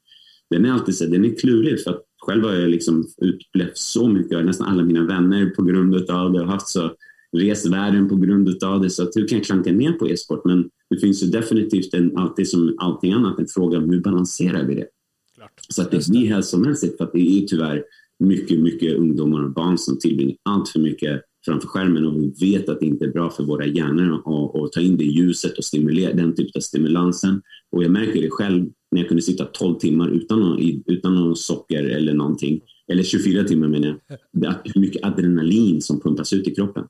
[0.49, 4.07] den är alltid så, den är klurig för att själv har jag liksom upplevt så
[4.07, 6.91] mycket, nästan alla mina vänner på grund av det, och haft så
[7.37, 8.89] rest världen på grund av det.
[8.89, 10.45] Så att hur kan jag klanka ner på e-sport?
[10.45, 14.63] Men det finns ju definitivt en, alltid som allting annat en fråga om hur balanserar
[14.63, 14.85] vi det?
[15.55, 15.65] Klart.
[15.69, 17.83] Så att det blir hälsomässigt, för att det är tyvärr
[18.19, 22.69] mycket, mycket ungdomar och barn som tillbringar allt för mycket framför skärmen och vi vet
[22.69, 24.15] att det inte är bra för våra hjärnor
[24.65, 27.41] att ta in det ljuset och stimulera den typen av stimulansen.
[27.71, 31.35] Och jag märker det själv när jag kunde sitta 12 timmar utan någon, utan någon
[31.35, 33.99] socker eller någonting, eller 24 timmar menar
[34.31, 36.83] jag, hur mycket adrenalin som pumpas ut i kroppen.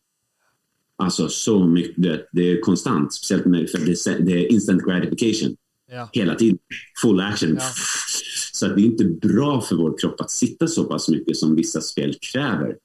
[0.95, 3.79] Alltså så mycket, det, är konstant, speciellt med, för
[4.25, 5.55] det är instant gratification.
[5.91, 6.09] Ja.
[6.13, 6.57] Hela tiden.
[7.01, 7.55] Full action.
[7.59, 7.65] Ja.
[8.59, 11.55] Så att det är inte bra för vår kropp att sitta så pass mycket som
[11.55, 12.75] vissa spel kräver.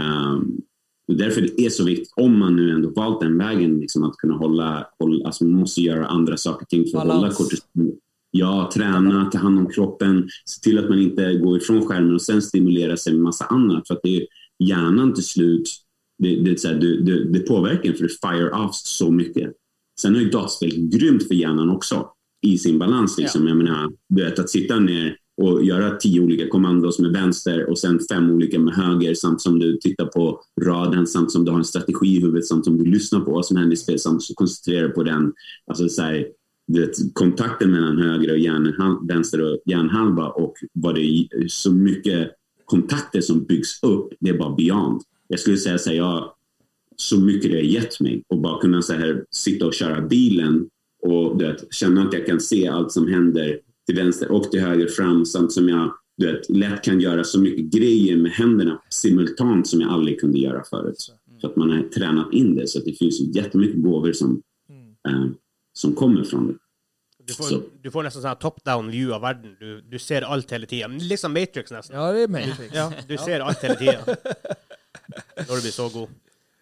[0.00, 0.60] Um,
[1.08, 4.16] och därför det är så viktigt, om man nu ändå valt den vägen, liksom att
[4.16, 7.22] kunna hålla, hålla alltså man måste göra andra saker ting för att Balans.
[7.22, 7.98] hålla kortisol.
[8.30, 12.22] Ja, träna, ta hand om kroppen, se till att man inte går ifrån skärmen och
[12.22, 13.88] sen stimulera sig med massa annat.
[13.88, 14.26] För att det är
[14.58, 15.68] hjärnan till slut
[16.18, 19.52] det, det, här, det, det, det påverkar för det fire off så mycket.
[20.00, 22.08] Sen är ju dataspel grymt för hjärnan också
[22.42, 23.18] i sin balans.
[23.18, 23.42] Liksom.
[23.42, 23.48] Ja.
[23.48, 27.78] Jag menar, du vet, att sitta ner och göra tio olika kommandos med vänster och
[27.78, 31.58] sen fem olika med höger samt som du tittar på raden samt som du har
[31.58, 34.22] en strategi i huvudet samt som du lyssnar på vad som händer i spelet samt
[34.34, 35.32] koncentrerar på den.
[35.66, 36.26] Alltså så här,
[36.66, 42.30] det, kontakten mellan höger och hjärnhal, vänster och hjärnhalva och vad det är så mycket
[42.64, 46.32] kontakter som byggs upp, det är bara beyond jag skulle säga så här, jag,
[46.96, 48.22] så mycket det har gett mig.
[48.28, 50.68] Och bara kunna så här, sitta och köra bilen
[51.02, 54.60] och du vet, känna att jag kan se allt som händer till vänster och till
[54.60, 58.82] höger fram samt som jag du vet, lätt kan göra så mycket grejer med händerna
[58.88, 61.14] simultant som jag aldrig kunde göra förut.
[61.40, 64.42] För att man har tränat in det så att det finns jättemycket gåvor som,
[65.08, 65.26] eh,
[65.72, 66.54] som kommer från det.
[67.26, 67.62] Du får, Så.
[67.82, 69.56] du får nästan sån här top-down view av världen.
[69.60, 70.98] Du, du ser allt hela tiden.
[70.98, 71.96] Liksom Matrix nästan.
[71.96, 72.74] Ja, det är Matrix.
[72.74, 74.00] Ja, du ser allt hela tiden.
[75.48, 76.08] Då det blir så god.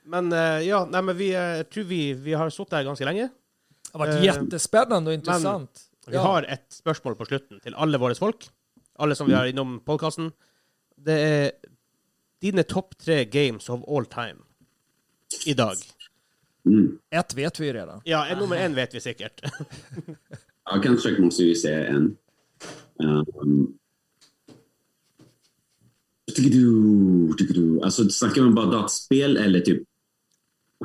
[0.04, 3.04] Men eh, ja, nej, men vi, eh, jag tror vi, vi har suttit här ganska
[3.04, 3.28] länge.
[3.92, 5.80] Det har varit Eh, jättespännande och intressant.
[6.06, 6.20] Vi Ja.
[6.22, 8.50] har ett spörsmål på slutten till alla våra folk.
[8.94, 10.32] Alla som vi har inom podcasten.
[10.96, 11.52] Det är
[12.40, 14.36] dina topp tre games of all time.
[15.46, 15.74] Idag.
[16.66, 16.98] Mm.
[17.10, 18.00] Ett vet vi ju redan.
[18.04, 19.40] Ja, en, nummer en vet vi säkert.
[20.70, 22.16] Ja, Counter-Strike måste vi säga en.
[22.96, 23.78] Um,
[26.36, 27.80] tycker-du, tycker-du.
[27.82, 29.82] Alltså, snackar man bara dataspel eller typ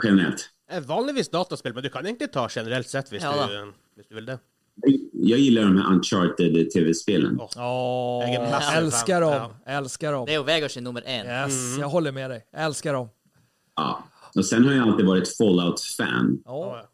[0.03, 0.49] generellt?
[0.71, 3.65] Eh, Vanligtvis dataspel, men du kan inte ta generellt sett hvis, Ja du, eh,
[4.09, 4.39] du vill det.
[5.13, 7.37] Jag gillar de här Uncharted tv-spelen.
[7.39, 7.49] Åh.
[7.57, 9.51] Åh, Jag är älskar dem.
[9.65, 9.71] Ja.
[9.71, 10.25] Älskar dem.
[10.25, 11.25] Det är Vegard sin nummer en.
[11.25, 12.45] Yes, jag håller med dig.
[12.53, 13.09] Älskar dem.
[13.75, 14.03] Ja.
[14.35, 16.41] Och sen har jag alltid varit Fallout-fan.
[16.45, 16.89] Ja.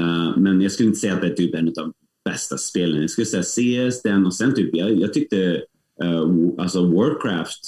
[0.00, 1.92] Uh, men jag skulle inte säga att det är typ en av de
[2.24, 3.00] bästa spelen.
[3.00, 3.42] Jag skulle säga
[3.90, 5.62] CS, den och sen typ, jag, jag tyckte
[6.04, 7.60] uh, alltså Warcraft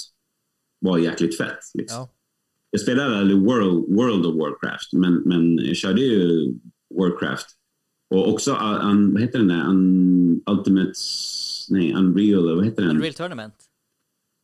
[0.79, 1.59] var jäkligt fett.
[1.73, 1.97] Liksom.
[1.97, 2.09] Ja.
[2.71, 6.53] Jag spelade aldrig World, World of Warcraft, men, men jag körde ju
[6.95, 7.47] Warcraft.
[8.09, 9.65] Och också, uh, un, vad heter den där?
[9.69, 10.91] Un, Ultimate...
[11.69, 12.95] Nej, Unreal, vad heter den?
[12.95, 13.53] Unreal Tournament.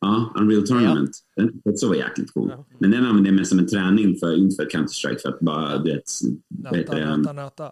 [0.02, 1.18] Ja, Unreal Tournament.
[1.36, 2.50] Den också var jäkligt cool.
[2.52, 2.66] Ja.
[2.80, 5.78] Men den använde jag mest som en träning, för, inte för Counter-Strike, för att bara,
[5.78, 6.12] du vet,
[6.50, 7.18] vad heter Nöta, det?
[7.34, 7.72] nöta, nöta.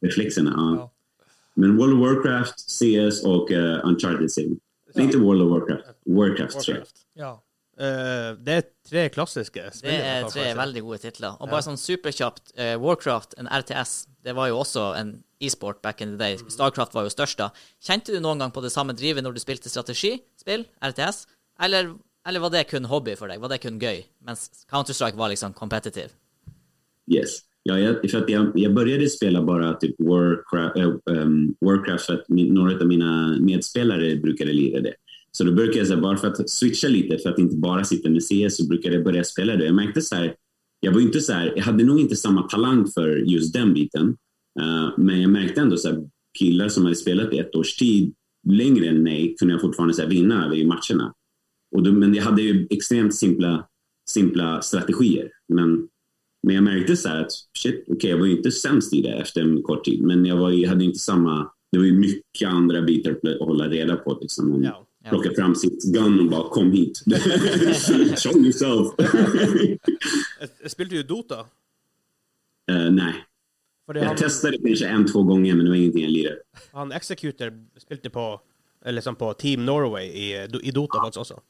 [0.00, 0.54] reflexerna.
[0.56, 0.74] Ja.
[0.76, 0.92] Ja.
[1.54, 4.58] Men World of Warcraft, CS och uh, Uncharted-serien.
[4.94, 5.84] Nej, inte World of Warcraft.
[6.04, 6.54] Warcraft.
[6.68, 6.96] Warcraft.
[7.14, 7.42] Ja.
[7.80, 9.90] Eh, det är tre klassiska spel.
[9.90, 11.38] Det er tre veldig gode titler.
[11.40, 16.02] Og bare sånn superkjapt, eh, Warcraft, en RTS, det var jo også en e-sport back
[16.04, 16.36] in the day.
[16.52, 17.48] Starcraft var jo størst da.
[17.80, 21.24] Kjente du noen gang på det samme drivet når du spilte strategispill, RTS,
[21.64, 21.94] eller,
[22.28, 23.40] eller var det kun hobby for deg?
[23.40, 24.04] Var det kun gøy?
[24.28, 26.12] Mens Counter-Strike var liksom competitive.
[27.08, 27.40] Yes.
[27.62, 32.14] Ja, jag, för att jag, jag började spela bara typ Warcraft, äh, um, Warcraft för
[32.14, 34.94] att min, några av mina medspelare brukade lira det.
[35.32, 37.84] Så då brukade jag, så här, bara för att switcha lite, för att inte bara
[37.84, 39.64] sitta med CS, så brukade jag börja spela det.
[39.64, 40.34] Jag märkte så här,
[40.80, 43.74] jag var ju inte så här, jag hade nog inte samma talang för just den
[43.74, 44.16] biten.
[44.60, 46.08] Uh, men jag märkte ändå så här,
[46.38, 48.14] killar som hade spelat i ett års tid
[48.48, 51.14] längre än mig kunde jag fortfarande så här, vinna över i matcherna.
[51.76, 53.68] Och då, men jag hade ju extremt simpla,
[54.10, 55.30] simpla strategier.
[55.48, 55.88] Men,
[56.42, 59.12] men jag märkte så här att shit, okej, jag var ju inte sämst i det
[59.12, 60.02] efter en kort tid.
[60.02, 61.50] Men jag, var ju, hade inte samma...
[61.72, 64.18] Det var ju mycket andra bitar att hålla reda på.
[64.20, 64.62] Liksom.
[64.64, 64.86] Ja.
[65.04, 65.10] Ja.
[65.10, 66.98] Plocka fram sitt gun och bara kom hit.
[68.22, 68.94] Show yourself.
[70.40, 71.38] Eh, Spilte du Dota?
[72.70, 73.14] Eh, nej.
[73.86, 76.38] Jag han, testade kanske en, två gånger, men det var ingenting jag lirade.
[76.72, 78.40] han Executor spilte på,
[78.84, 81.40] eller liksom på Team Norway i, i Dota faktiskt också.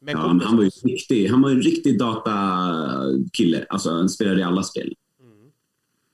[0.00, 3.66] Med en Ja, men han var ju riktig, han var en riktig datakille.
[3.68, 4.94] Alltså, han spelade i alla spel.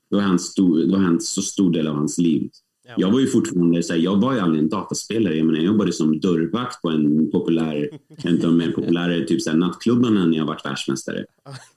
[0.09, 2.49] Det var, hans stor, det var en så stor del av hans liv.
[2.87, 2.93] Ja.
[2.97, 5.35] Jag var ju fortfarande, så här, jag var ju aldrig en dataspelare.
[5.35, 7.89] Jag, menar, jag jobbade som dörrvakt på en populär,
[8.23, 11.25] en av de mer populära typ, så här, nattklubbarna när jag var världsmästare.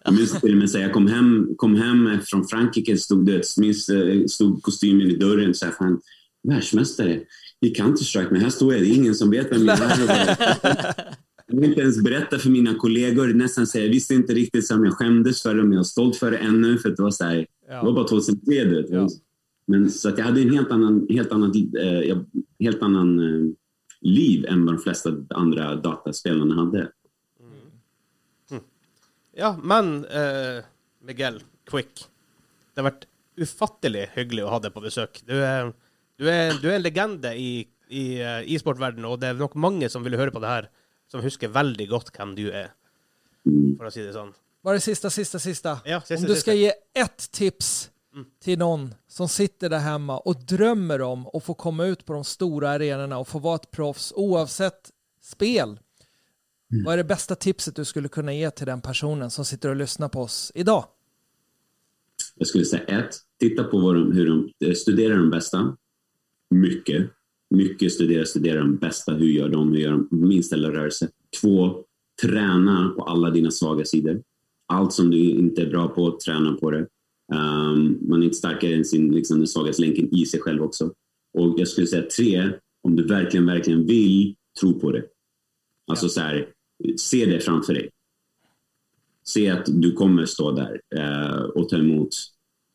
[0.05, 3.31] Jag minns till och med, så här, jag kom hem, kom hem från Frankrike, stod,
[3.59, 5.55] minns, eh, stod kostymen i dörren.
[5.55, 6.01] Så här, fan,
[6.49, 7.21] världsmästare
[7.61, 10.37] i Counter-Strike, men här står jag, det är ingen som vet vem jag är.
[11.51, 13.27] Jag vill inte ens berätta för mina kollegor.
[13.29, 16.17] Nästan säga, jag visste inte riktigt som jag skämdes för det, men jag är stolt
[16.17, 16.79] för det ännu.
[16.79, 17.81] För det var så här, Ja.
[17.81, 18.65] det var bara 2003.
[18.65, 18.91] Du vet.
[18.91, 19.09] Ja.
[19.71, 22.19] Men så att jag hade en helt annan, helt annan, eh,
[22.61, 23.55] helt annan eh,
[24.01, 26.91] liv än vad de flesta andra dataspelarna hade.
[29.33, 30.65] Ja, men eh,
[31.05, 32.07] Miguel, quick.
[32.75, 33.05] Det har vært
[33.39, 35.21] ufattelig hyggelig å ha deg på besøk.
[35.29, 35.69] Du er,
[36.19, 39.91] du er, du er en legende i, i eh, e-sportverdenen, og det er nok mange
[39.93, 40.71] som ville høre på det her,
[41.13, 42.73] som husker veldig godt hvem du er,
[43.45, 44.33] for å si det sånn.
[44.65, 45.77] Bara det sista, sista, sista.
[45.87, 46.59] Ja, sista, Om du ska sista.
[46.59, 46.73] ge
[47.05, 47.71] ett tips
[48.41, 52.25] till någon som sitter där hemma och drömmer om att få komma ut på de
[52.25, 54.91] stora arenorna och få vara ett proffs oavsett
[55.23, 55.79] spel.
[56.85, 59.77] Vad är det bästa tipset du skulle kunna ge till den personen som sitter och
[59.77, 60.85] lyssnar på oss idag?
[62.35, 65.77] Jag skulle säga ett, titta på de, hur de eh, studerar de bästa.
[66.51, 67.11] Mycket.
[67.51, 69.13] Mycket studera, studera de bästa.
[69.13, 69.73] Hur gör de?
[69.73, 71.09] Hur gör de minsta lilla rörelse?
[71.41, 71.85] Två,
[72.23, 74.23] träna på alla dina svaga sidor.
[74.67, 76.87] Allt som du inte är bra på, träna på det.
[77.33, 80.93] Um, man är inte starkare än sin, liksom, den svagaste länken i sig själv också.
[81.39, 82.53] Och jag skulle säga tre,
[82.83, 85.05] om du verkligen, verkligen vill, tro på det.
[85.91, 86.53] Alltså så här,
[86.97, 87.91] se det framför dig.
[89.25, 92.09] Se att du kommer stå där eh, och ta emot,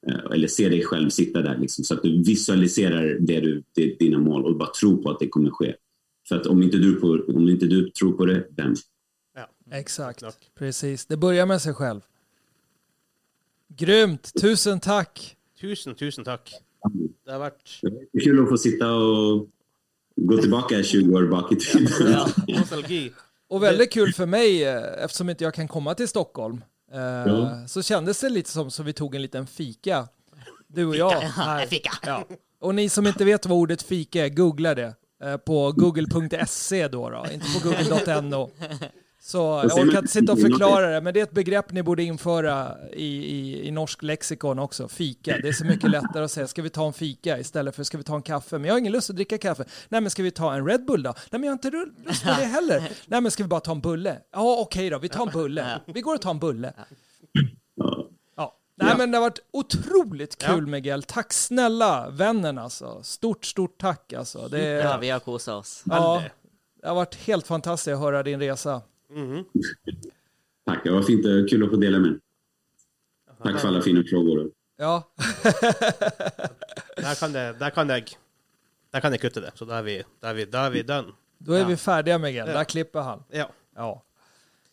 [0.08, 1.58] eh, eller se dig själv sitta där.
[1.58, 5.20] Liksom, så att du visualiserar det du, det, dina mål och bara tro på att
[5.20, 5.76] det kommer ske.
[6.30, 8.76] För att om inte du, på, om inte du tror på det, vem?
[9.36, 9.50] Ja.
[9.72, 10.36] Exakt, Klart.
[10.56, 11.06] precis.
[11.06, 12.02] Det börjar med sig själv.
[13.78, 15.36] Grymt, tusen tack.
[15.62, 16.54] Tusen, tusen tack.
[17.26, 19.48] Det har varit Det är kul att få sitta och
[20.16, 22.28] gå tillbaka 20 år bak i tiden.
[22.48, 23.12] nostalgi.
[23.48, 26.62] Och väldigt kul för mig, eh, eftersom inte jag kan komma till Stockholm,
[26.94, 27.68] eh, Ja.
[27.68, 30.08] så kändes det lite som så vi tog en liten fika.
[30.68, 31.12] Du och jag.
[31.12, 31.66] här.
[31.66, 31.92] fika.
[32.06, 32.26] Ja.
[32.60, 34.94] Och ni som inte vet vad ordet fika är, googla det.
[35.24, 38.52] eh, På google.se då, då, inte på google.no.
[39.26, 39.38] Så
[39.70, 42.78] jag orkar inte sitta och förklara det, men det är ett begrepp ni borde införa
[42.94, 44.88] i, i, i norsk lexikon också.
[44.88, 45.38] Fika.
[45.42, 47.98] Det är så mycket lättare att säga, ska vi ta en fika istället för ska
[47.98, 48.58] vi ta en kaffe?
[48.58, 49.66] Men jag har ingen lust att dricka kaffe.
[49.90, 51.10] Nej, men ska vi ta en Red Bull då?
[51.32, 51.70] Nej, men jag har inte
[52.08, 52.90] lust på det heller.
[53.06, 54.18] Nej, men ska vi bara ta en bulle?
[54.32, 55.80] Ja, okej då, vi tar en bulle.
[55.86, 56.74] Vi går och tar en bulle.
[58.38, 58.58] Ja.
[58.76, 60.72] Nej, men det har varit otroligt kul, Ja.
[60.72, 61.04] Miguel.
[61.04, 63.04] Tack snälla vännen alltså.
[63.04, 64.48] Stort, stort tack alltså.
[64.48, 65.84] Det, Ja, vi har kosat oss.
[65.86, 66.24] ja,
[66.82, 68.82] det har varit helt fantastiskt att höra din resa.
[70.66, 72.20] Tack, det var fint och kul att få dela med.
[73.44, 74.52] Tack för alla fina frågor.
[74.78, 75.04] Ja,
[76.98, 78.06] Der kan, det, der kan jeg
[78.94, 79.52] Der kan jeg kutte det.
[79.56, 81.12] Så da er vi, da er vi, da er vi done.
[81.38, 81.66] då är Ja.
[81.68, 82.48] vi färdiga Miguel.
[82.48, 82.54] Ja.
[82.54, 83.24] Där klipper han.
[83.32, 83.50] Ja.
[83.76, 84.04] Ja.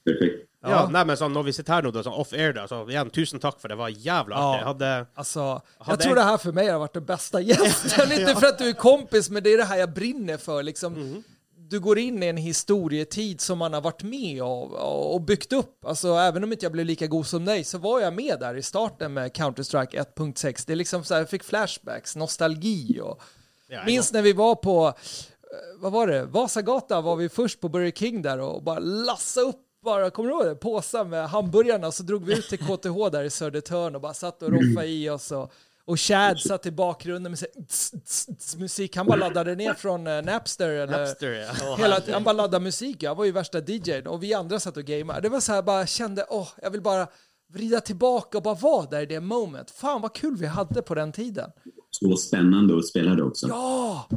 [0.05, 0.47] Perfekt.
[0.63, 0.89] Ja, Ja.
[0.91, 3.41] nei, men sånn, Når vi sitter her nå, da, sånn off-air, da, så igjen, tusen
[3.41, 3.75] takk for det.
[3.77, 4.57] var jævla Ja.
[4.57, 5.41] Jeg hadde Alltså,
[5.79, 8.13] jag Hade tror jag- det här för mig har varit den bästa gästen.
[8.21, 10.63] Inte för att du är kompis, men det är det här jag brinner för.
[10.63, 11.25] Liksom,
[11.71, 15.85] Du går in i en historietid som man har varit med och, och byggt upp.
[15.85, 18.55] Alltså, även om inte jag blev lika god som dig så var jag med där
[18.55, 20.65] i starten med Counter-Strike 1.6.
[20.67, 23.23] Det är liksom så här, jag fick flashbacks, nostalgi och
[23.69, 27.69] ja, Minns när vi var på, eh, vad var det, Vasagata var vi först på
[27.69, 30.55] Burger King där och bara lassa upp bara, kommer du ihåg det?
[30.55, 34.43] Påsar med hamburgarna så drog vi ut till KTH där i Södertörn och bara satt
[34.43, 35.53] och roffade i oss och,
[35.91, 38.97] och Chad satt i bakgrunden med så här, tss, tss, tss, musik.
[38.97, 41.77] Han bara laddade ner från eh, Napster eller Napster, ja.
[41.77, 44.85] Hela, han bara laddade musik, jag var ju värsta DJn och vi andra satt och
[44.85, 45.21] gameade.
[45.21, 47.07] Det var så här, bara kände, åh, jag vill bara
[47.53, 49.71] vrida tillbaka och bara vara där i det moment.
[49.71, 51.51] Fan vad kul vi hade på den tiden.
[51.91, 53.49] Så spännande att spela det också.
[53.49, 54.09] Ja!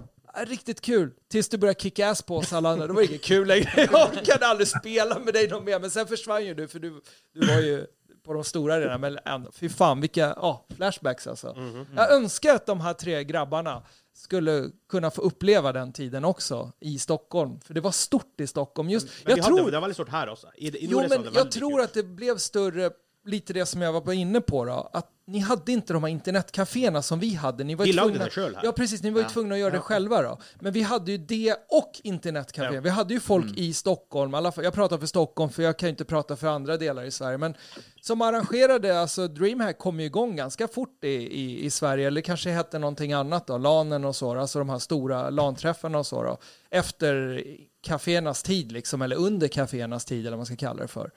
[0.47, 1.11] Riktigt kul.
[1.31, 2.87] Tills du började kicka ass på oss alla andra.
[2.87, 3.69] Det var inget kul längre.
[3.75, 5.79] Jag orkade aldrig spela med dig någon mer.
[5.79, 7.01] Men sen försvann ju du, för du,
[7.33, 7.85] du var ju
[8.23, 9.01] på de stora redan.
[9.01, 11.55] Men ändå, fy fan vilka ja, flashbacks alltså.
[11.95, 13.83] Jag önskar att de här tre grabbarna
[14.15, 17.59] skulle kunna få uppleva den tiden också i Stockholm.
[17.61, 18.89] För det var stort i Stockholm.
[18.89, 20.47] Just, Men jag vi tror, det var veldig stort her også.
[20.55, 21.83] I, i Jo, men jag tror kult.
[21.83, 22.91] att det blev större,
[23.25, 27.01] lite det som jag var inne på då, att ni hade inte de här internetcaféerna
[27.01, 27.63] som vi hade.
[27.63, 28.61] Ni var Vi tvungna, själv här.
[28.65, 29.03] Ja, precis.
[29.03, 29.29] Ni var ju Ja.
[29.29, 30.37] tvungna att göra det själva då.
[30.59, 32.65] Men vi hade ju det och internetcafé.
[32.65, 32.69] Ja.
[32.71, 32.83] Mm.
[32.83, 35.91] Vi hade ju folk i Stockholm, alla jag pratar för Stockholm för jag kan ju
[35.91, 37.55] inte prata för andra delar i Sverige, men
[38.01, 42.49] som arrangerade, alltså DreamHack kom ju igång ganska fort i, i, i Sverige, eller kanske
[42.49, 46.37] hette någonting annat då, LANen och så, alltså de här stora LAN-träffarna och så då,
[46.69, 47.43] efter
[47.81, 51.11] kaféernas tid liksom, eller under kaféernas tid eller vad man ska kalla det för.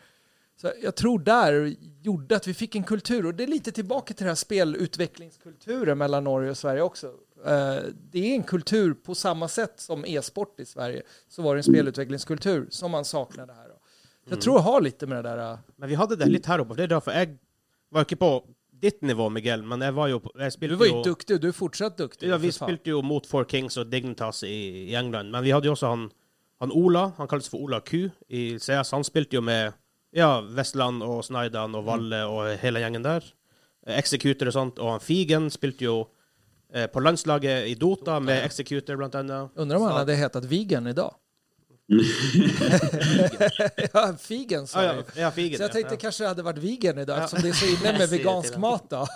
[0.56, 4.14] Så jag tror där gjorde att vi fick en kultur och det är lite tillbaka
[4.14, 7.06] till den här spelutvecklingskulturen mellan Norge och Sverige också.
[7.46, 7.76] Eh,
[8.10, 11.62] Det är en kultur på samma sätt som e-sport i Sverige så var det en
[11.64, 13.66] spelutvecklingskultur som man saknade här.
[13.68, 15.52] Så Jag tror jag har lite med det där.
[15.52, 16.74] eh, Men vi hadde det litt her oppe.
[16.74, 17.38] Det er derfor jeg
[17.90, 18.44] var ikke på
[18.82, 21.40] ditt nivå, Miguel, men jeg var jo på jeg Du var ju jo duktig och
[21.40, 22.28] du är fortsatt duktig.
[22.28, 25.50] Ja, vi för spilte jo mot Four Kings og Dignitas i, i England, men vi
[25.50, 26.10] hadde jo også han,
[26.60, 28.90] han Ola, han kalles for Ola Q i CS.
[28.92, 29.72] Han spilte jo med
[30.16, 33.26] ja, Vestland og Snaidan og Valle og hele gjengen der.
[34.00, 34.78] Executor og sånt.
[34.82, 35.98] Og han Figen spilte jo
[36.72, 39.52] eh, på landslaget i Dota med Executor, blant annet.
[39.54, 41.14] Undrar om han hade hetat Vegan idag?
[43.92, 45.56] ja, Figen sa Ah, jag ja, ja, Figen.
[45.56, 45.98] Så jag ja, tänkte ja.
[46.00, 47.24] kanske det hade varit vegan idag Ja.
[47.24, 49.06] eftersom det är så inne med vegansk mat då.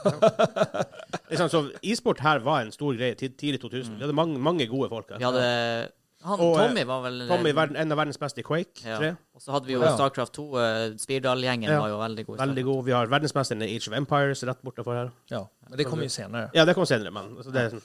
[1.29, 3.95] Liksom, så e-sport her var en stor greie tid- tidlig 2000.
[3.95, 5.19] Vi hadde mange, mange gode folk her.
[5.19, 5.89] Vi hadde
[6.23, 8.83] han, Og, eh, Tommy var vel Tommy, verden, en av verdens beste i Quake.
[8.85, 9.15] ja.
[9.35, 9.95] Og så hadde vi jo Ja.
[9.97, 10.45] Starcraft 2.
[10.57, 11.81] Uh, Spirdal-gjengen Ja.
[11.81, 12.39] var jo veldig god.
[12.39, 12.85] Veldig god.
[12.85, 15.11] Vi har verdensmesteren i Age of Empires rett bortenfor her.
[15.31, 16.51] Ja, men det kommer ju senare.
[16.55, 17.83] Ja, det kom senere, men altså, det er sånn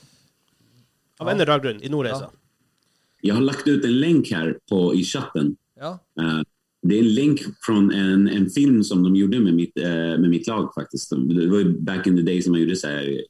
[1.19, 2.29] Av en eller annen grunn, i Nordreisa.
[3.21, 5.55] Jag har lagt ut en länk här på, i chatten.
[5.79, 6.41] Ja, Eh,
[6.83, 10.29] det är en länk från en, en film som de gjorde med mitt, eh, med
[10.29, 11.09] mitt lag faktiskt.
[11.09, 13.23] Det var ju back in the day som man gjorde så här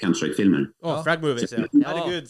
[0.00, 0.70] Counter-Strike-filmer.
[0.82, 1.02] Åh, Ja.
[1.04, 1.64] Frag Movies, ja.
[1.72, 2.22] Ja.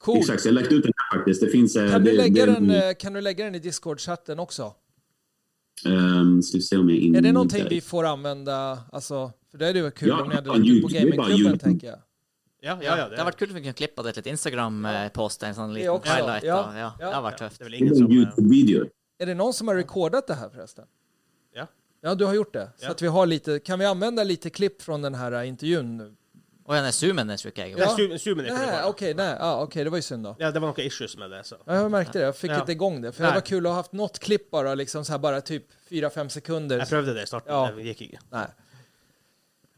[0.00, 0.16] Cool.
[0.18, 1.40] Exakt, jag har lagt ut den här faktiskt.
[1.40, 1.76] Det finns...
[1.76, 4.74] eh, Kan du, det, lägga det, den, eh, kan du lägga den i Discord-chatten också?
[5.86, 7.70] Um, ska vi se om jag är inne Är det någonting där.
[7.70, 10.82] vi får använda, alltså, för det är ju kul Ja, om ni hade lagt ut
[10.82, 11.98] på det är gamingklubben tänker jag.
[12.62, 13.08] Ja, ja, Ja, ja.
[13.08, 15.42] det har vært kult om vi kunne klippa det til et Instagram-post.
[15.42, 16.44] En Det liten highlight.
[16.44, 17.08] ja, Ja, ja.
[17.08, 17.58] Det har vært tøft.
[17.58, 18.86] Det vel Det ingen är som eh, YouTube-video.
[19.18, 20.84] Är det någon som har recordat det här förresten?
[21.54, 21.66] Ja.
[22.02, 22.68] Ja, du har gjort det.
[22.76, 22.90] Så Ja.
[22.90, 26.14] att vi har lite, kan vi använda lite klipp från den här intervjun nu?
[26.70, 27.72] Å ja, nei, zoomen tror ikke jeg.
[27.74, 27.78] Ja.
[27.88, 27.96] Ja.
[27.98, 30.36] Zoom- Zoomen är Nej, okej, nej, ja, okej, det var ju synd då.
[30.38, 31.44] Ja, det var några issues med det.
[31.44, 31.56] Så.
[31.64, 32.60] Ja, jag märkte det, jag fick Ja.
[32.60, 33.12] inte igång det.
[33.12, 33.30] För Nej.
[33.30, 36.28] det var kul att ha haft något klipp bara, liksom så här bara typ 4-5
[36.28, 36.78] sekunder.
[36.78, 37.70] Jag prövade det i starten, Ja.
[37.76, 38.18] det gick inte.
[38.30, 38.46] Nej.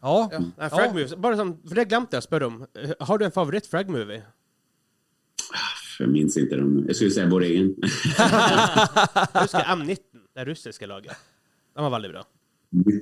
[0.00, 0.40] Ja, Ja.
[0.58, 1.14] Nej, frag movies.
[1.14, 2.66] Bara som, för det glömde jag spöra om.
[2.98, 4.22] Har du en favorit frag movie?
[5.98, 6.84] Jag minns inte dem.
[6.86, 7.74] Jag skulle säga vår egen.
[9.32, 9.96] Jag huskar M19,
[10.34, 11.16] det ryska laget.
[11.74, 12.24] Den var väldigt bra.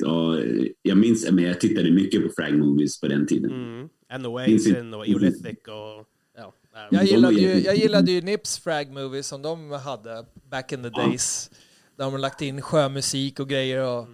[0.01, 0.39] Ja,
[0.83, 3.51] jag minns, men jag tittade mycket på Frag Movies på den tiden.
[3.51, 3.89] Mm.
[4.23, 6.07] NOA, Finns inte- Sin och Eolithic och...
[6.37, 6.55] Ja.
[6.91, 10.89] jag gillade, ju, jag gillade ju Nips frag movie som de hade back in the
[10.89, 11.51] days.
[11.97, 13.83] Där de har lagt in sjömusik och grejer.
[13.87, 14.07] Och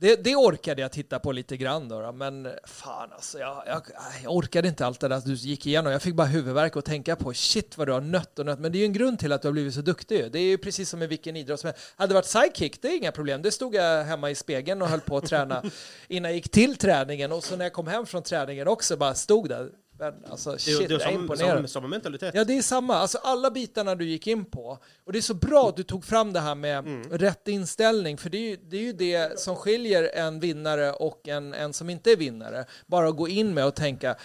[0.00, 2.12] det, det orkade jag titta på lite grann då, då.
[2.12, 3.82] men fan alltså, jag, jag,
[4.22, 5.92] jag orkade inte allt det där du gick igenom.
[5.92, 8.58] Jag fick bara huvudvärk och tänka på shit vad du har nött och nött.
[8.58, 10.32] Men det är ju en grund till att du har blivit så duktig.
[10.32, 11.92] Det är ju precis som i vilken idrott som helst.
[11.96, 13.42] Hade det varit sidekick, det är inga problem.
[13.42, 15.62] Det stod jag hemma i spegeln och höll på att träna
[16.08, 19.14] innan jag gick till träningen och så när jag kom hem från träningen också bara
[19.14, 19.70] stod där.
[20.00, 21.70] Men alltså Det, shit, det, det jag är imponerad.
[21.70, 22.34] samma, mentalitet.
[22.34, 22.96] Ja, det är samma.
[22.96, 24.78] Alltså alla bitarna du gick in på.
[25.04, 28.30] Och det är så bra att du tog fram det här med rätt inställning, för
[28.30, 31.90] det är, ju, det är ju det som skiljer en vinnare och en, en som
[31.90, 32.64] inte är vinnare.
[32.86, 34.16] Bara att gå in med och tänka.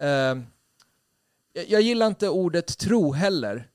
[0.00, 0.36] Eh,
[1.68, 3.68] jag, gillar inte ordet tro heller.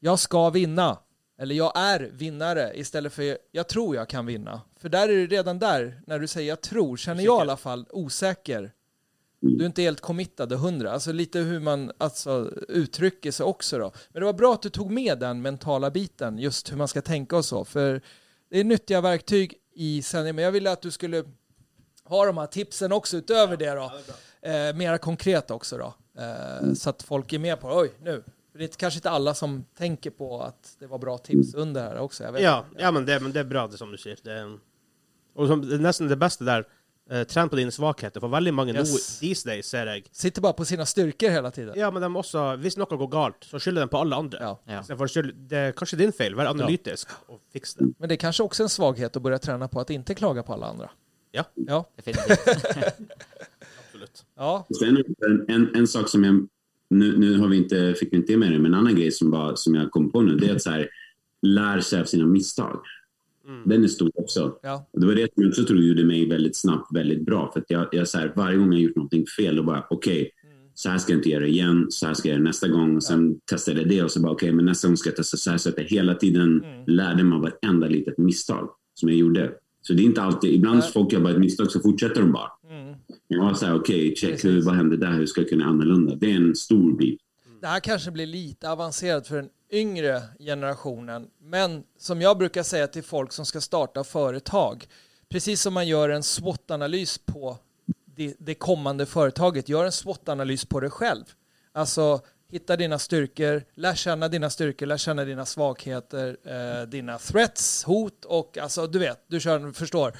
[0.00, 0.98] Jag ska vinna.
[1.38, 4.60] Eller jag är vinnare istället för jag tror jag kan vinna.
[4.80, 7.56] För där är det redan där, när du säger jag tror, känner jag i alla
[7.56, 8.72] fall osäker.
[9.48, 10.92] Du är inte helt committad hundra.
[10.92, 13.92] Alltså lite hur man alltså, uttrycker sig också då.
[14.12, 17.02] Men det var bra att du tog med den mentala biten, just hur man ska
[17.02, 17.64] tänka och så.
[17.64, 18.00] För
[18.50, 20.36] det är nyttiga verktyg i sändningen.
[20.36, 21.24] Men jag ville att du skulle
[22.04, 23.92] ha de här tipsen också utöver det då.
[24.42, 25.94] Eh, mera konkret också då.
[26.22, 28.22] Eh, så att folk är med på oj, nu.
[28.52, 31.82] För det är kanske inte alla som tänker på att det var bra tips under
[31.82, 32.24] här också.
[32.24, 32.82] Ja, inte.
[32.82, 34.18] ja men, det, men det är bra det som du säger.
[34.22, 34.58] Det,
[35.34, 36.68] och som, det nästan det bästa där,
[37.10, 38.20] eh, träna på dina svagheter.
[38.20, 39.20] För väldigt många Yes.
[39.22, 41.74] nu, these days ser jag, Sitter bara på sina styrkor hela tiden.
[41.78, 44.38] ja men de också, hvis något går galt, så skyller den på alla andra.
[44.40, 44.60] Ja.
[44.88, 45.08] Ja.
[45.08, 47.92] Skylla, det är kanske din fel, var analytisk och fixa det.
[47.98, 50.52] Men det är kanske också en svaghet att börja träna på att inte klaga på
[50.52, 50.90] alla andra.
[51.32, 51.90] Ja, Ja.
[51.96, 52.38] Definitivt.
[53.86, 54.24] absolut.
[54.36, 54.66] Ja.
[54.80, 54.96] Sen
[55.26, 56.48] en, en, en sak som jag...
[56.88, 59.30] Nu, nu har vi inte, fick vi inte med det, men en annan grej som,
[59.30, 60.88] bara, som jag kom på nu, det är att så här,
[61.42, 62.80] lär sig av sina misstag.
[63.64, 64.58] Den är stor också.
[64.62, 64.88] Ja.
[64.92, 67.50] Och det var det som jag också tror gjorde mig väldigt snabbt väldigt bra.
[67.52, 70.30] För att jag, jag så här, varje gång jag gjort någonting fel, då bara okej,
[70.74, 72.96] så här ska jag inte göra igen, så här ska jag göra nästa gång.
[72.96, 75.36] Och sen testade jag det och så bara okej, men nästa gång ska jag testa
[75.36, 75.58] så här.
[75.58, 79.52] Så att jag hela tiden lärde mig av varenda litet misstag som jag gjorde.
[79.82, 80.90] Så det är inte alltid, ibland Nej.
[80.92, 82.50] folk gör bara ett misstag så fortsätter de bara.
[83.28, 86.14] Jag var så här, okej, check, hur, vad hände där, hur ska jag kunna annorlunda?
[86.14, 87.20] Det är en stor bit.
[87.60, 92.86] Det här kanske blir lite avancerat för den yngre generationen, men som jag brukar säga
[92.86, 94.86] till folk som ska starta företag,
[95.28, 97.58] precis som man gör en SWOT-analys på
[98.04, 101.24] det, det kommande företaget, gör en SWOT-analys på dig själv.
[101.72, 102.20] Alltså,
[102.50, 108.24] hitta dina styrkor, lär känna dina styrkor, lär känna dina svagheter, eh, dina threats, hot
[108.24, 110.18] och alltså, du vet, du kör, förstår.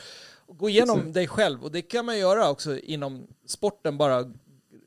[0.48, 4.32] Gå igenom dig själv och det kan man göra också inom sporten, bara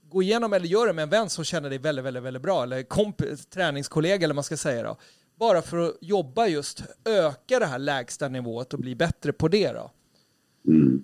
[0.10, 2.64] gå igenom eller gör det med en vän som känner dig väldigt, väldigt, väldigt bra
[2.64, 4.98] eller kompis, träningskollega eller vad man ska säga då.
[5.40, 9.72] Bara för att jobba just, öka det här lägsta nivået och bli bättre på det
[9.72, 9.91] då.
[10.68, 11.03] Mm.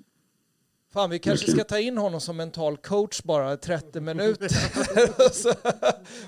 [0.95, 4.49] Fan, vi kanske ska ta in honom som mental coach bara 30 minuter.
[5.34, 5.53] så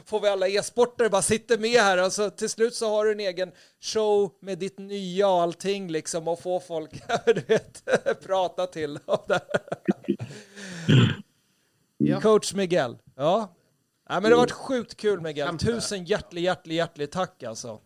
[0.06, 3.12] får vi alla e-sportare bara sitter med här och så till slut så har du
[3.12, 3.52] en egen
[3.82, 6.92] show med ditt nya och allting liksom och få folk
[7.26, 7.84] du vet,
[8.26, 9.00] prata till.
[11.98, 12.22] Ja.
[12.22, 12.98] Coach Miguel.
[13.16, 13.56] Ja.
[14.10, 15.58] ja men det har varit sjukt kul Miguel.
[15.58, 17.80] Tusen hjärtlig, hjärtlig, hjärtlig tack alltså.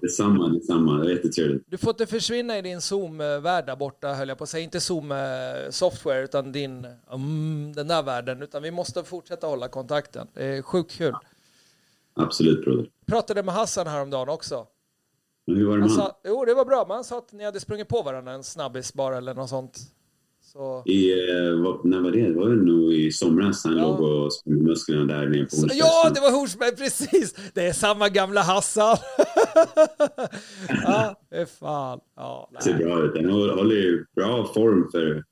[0.00, 0.92] Detsamma, detsamma.
[0.92, 1.64] Det var jättetrevligt.
[1.66, 4.64] Du får inte försvinna i din Zoom-värld där borta, höll jag på att säga.
[4.64, 8.42] Inte Zoom-software, utan din, mm, den där världen.
[8.42, 10.28] Utan vi måste fortsätta hålla kontakten.
[10.34, 11.14] Det är sjukt kul.
[12.14, 12.90] Absolut, broder.
[13.06, 14.66] Pratade med Hassan häromdagen också.
[15.46, 16.08] Men hur var det med Han han?
[16.08, 18.44] sa, jo, det var bra, men han sa att ni hade sprungit på varandra en
[18.44, 19.78] snabbis bara eller något sånt.
[20.52, 22.28] Så, I, eh, vad, när var det?
[22.28, 23.82] Det var nog i somras han Ja.
[23.82, 25.78] låg och spände musklerna där nere på så Hornsbergs.
[25.80, 27.34] ja, det var Horsberg, precis!
[27.54, 28.96] Det är samma gamla Hassan.
[30.84, 32.00] ja, det är fan.
[32.16, 33.12] Ja, Det ser bra ut.
[33.16, 35.24] Han håller ju bra form för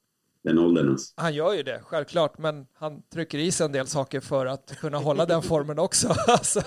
[0.44, 0.90] den åldern.
[0.90, 1.12] Alltså.
[1.16, 4.76] Han gör ju det, självklart, men han trycker i sig en del saker för att
[4.80, 6.14] kunna hålla den formen också.
[6.26, 6.62] Alltså,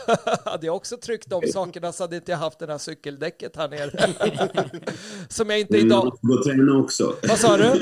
[0.45, 3.69] hade jag också tryckt de sakerna så hade inte jag haft det här cykeldäcket här
[3.69, 4.13] nere.
[5.29, 6.05] Som jag inte Men man idag...
[6.05, 7.15] måste gå och träna också.
[7.29, 7.63] Vad sa du?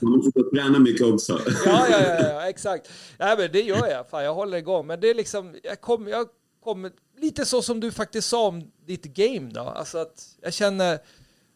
[0.00, 1.40] Man måste gå och träna mycket också.
[1.64, 2.90] Ja, ja, ja, ja exakt.
[3.18, 4.08] Nej, men det gör jag.
[4.08, 4.86] Fan, jag håller igång.
[4.86, 6.26] Men det är liksom, jag kommer, jag
[6.64, 6.90] kommer,
[7.20, 9.60] lite så som du faktiskt sa om ditt game då.
[9.60, 10.98] Alltså att jag känner,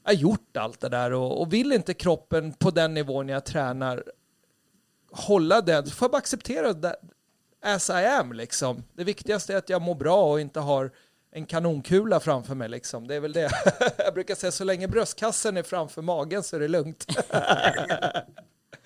[0.05, 4.03] har gjort allt det där och, och vill inte kroppen på den nivån jag tränar
[5.13, 6.97] hålla den, så får jag bara acceptera det
[7.63, 8.85] as I am liksom.
[8.93, 10.91] Det viktigaste är att jag mår bra och inte har
[11.33, 13.07] en kanonkula framför mig liksom.
[13.07, 13.51] Det är väl det.
[13.99, 17.07] jag brukar säga så länge bröstkassen är framför magen så är det lugnt.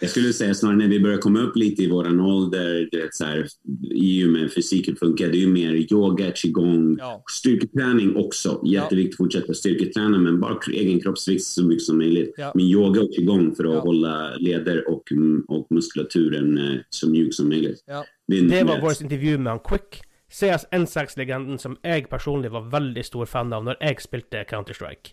[0.01, 3.25] Jag skulle säga snarare när vi börjar komma upp lite i våran ålder, det så
[3.25, 3.47] här,
[3.91, 7.23] i och med fysiken funkar, det är ju mer yoga, qigong, Ja.
[7.33, 8.63] styrketräning också.
[8.67, 12.35] Jätteviktigt att fortsätta styrketräna, men bara egen kroppsvikt så mycket som möjligt.
[12.37, 12.53] Ja.
[12.55, 13.81] Men yoga och qigong för att Ja.
[13.81, 15.03] hålla leder och,
[15.49, 17.85] och muskulaturen eh, så mjuk som möjligt.
[17.87, 18.05] ja.
[18.29, 20.03] Det, en Det var vår intervju med han Quick.
[20.31, 25.13] CS N6-legenden som jeg personlig var veldig stor fan av når jeg spilte Counter-Strike.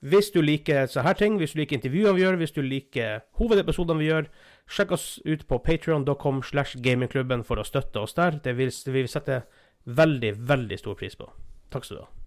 [0.00, 3.20] Hvis du liker så her ting, hvis du liker intervjuene vi gjør, hvis du liker
[3.36, 4.30] hovedepisodene vi gjør,
[4.70, 8.40] sjekk oss ut på patreon.com slash gamingklubben for å støtte oss der.
[8.40, 9.42] Det vil, det vil vi sette
[9.84, 11.28] veldig, veldig stor pris på.
[11.70, 12.19] Takk skal du ha.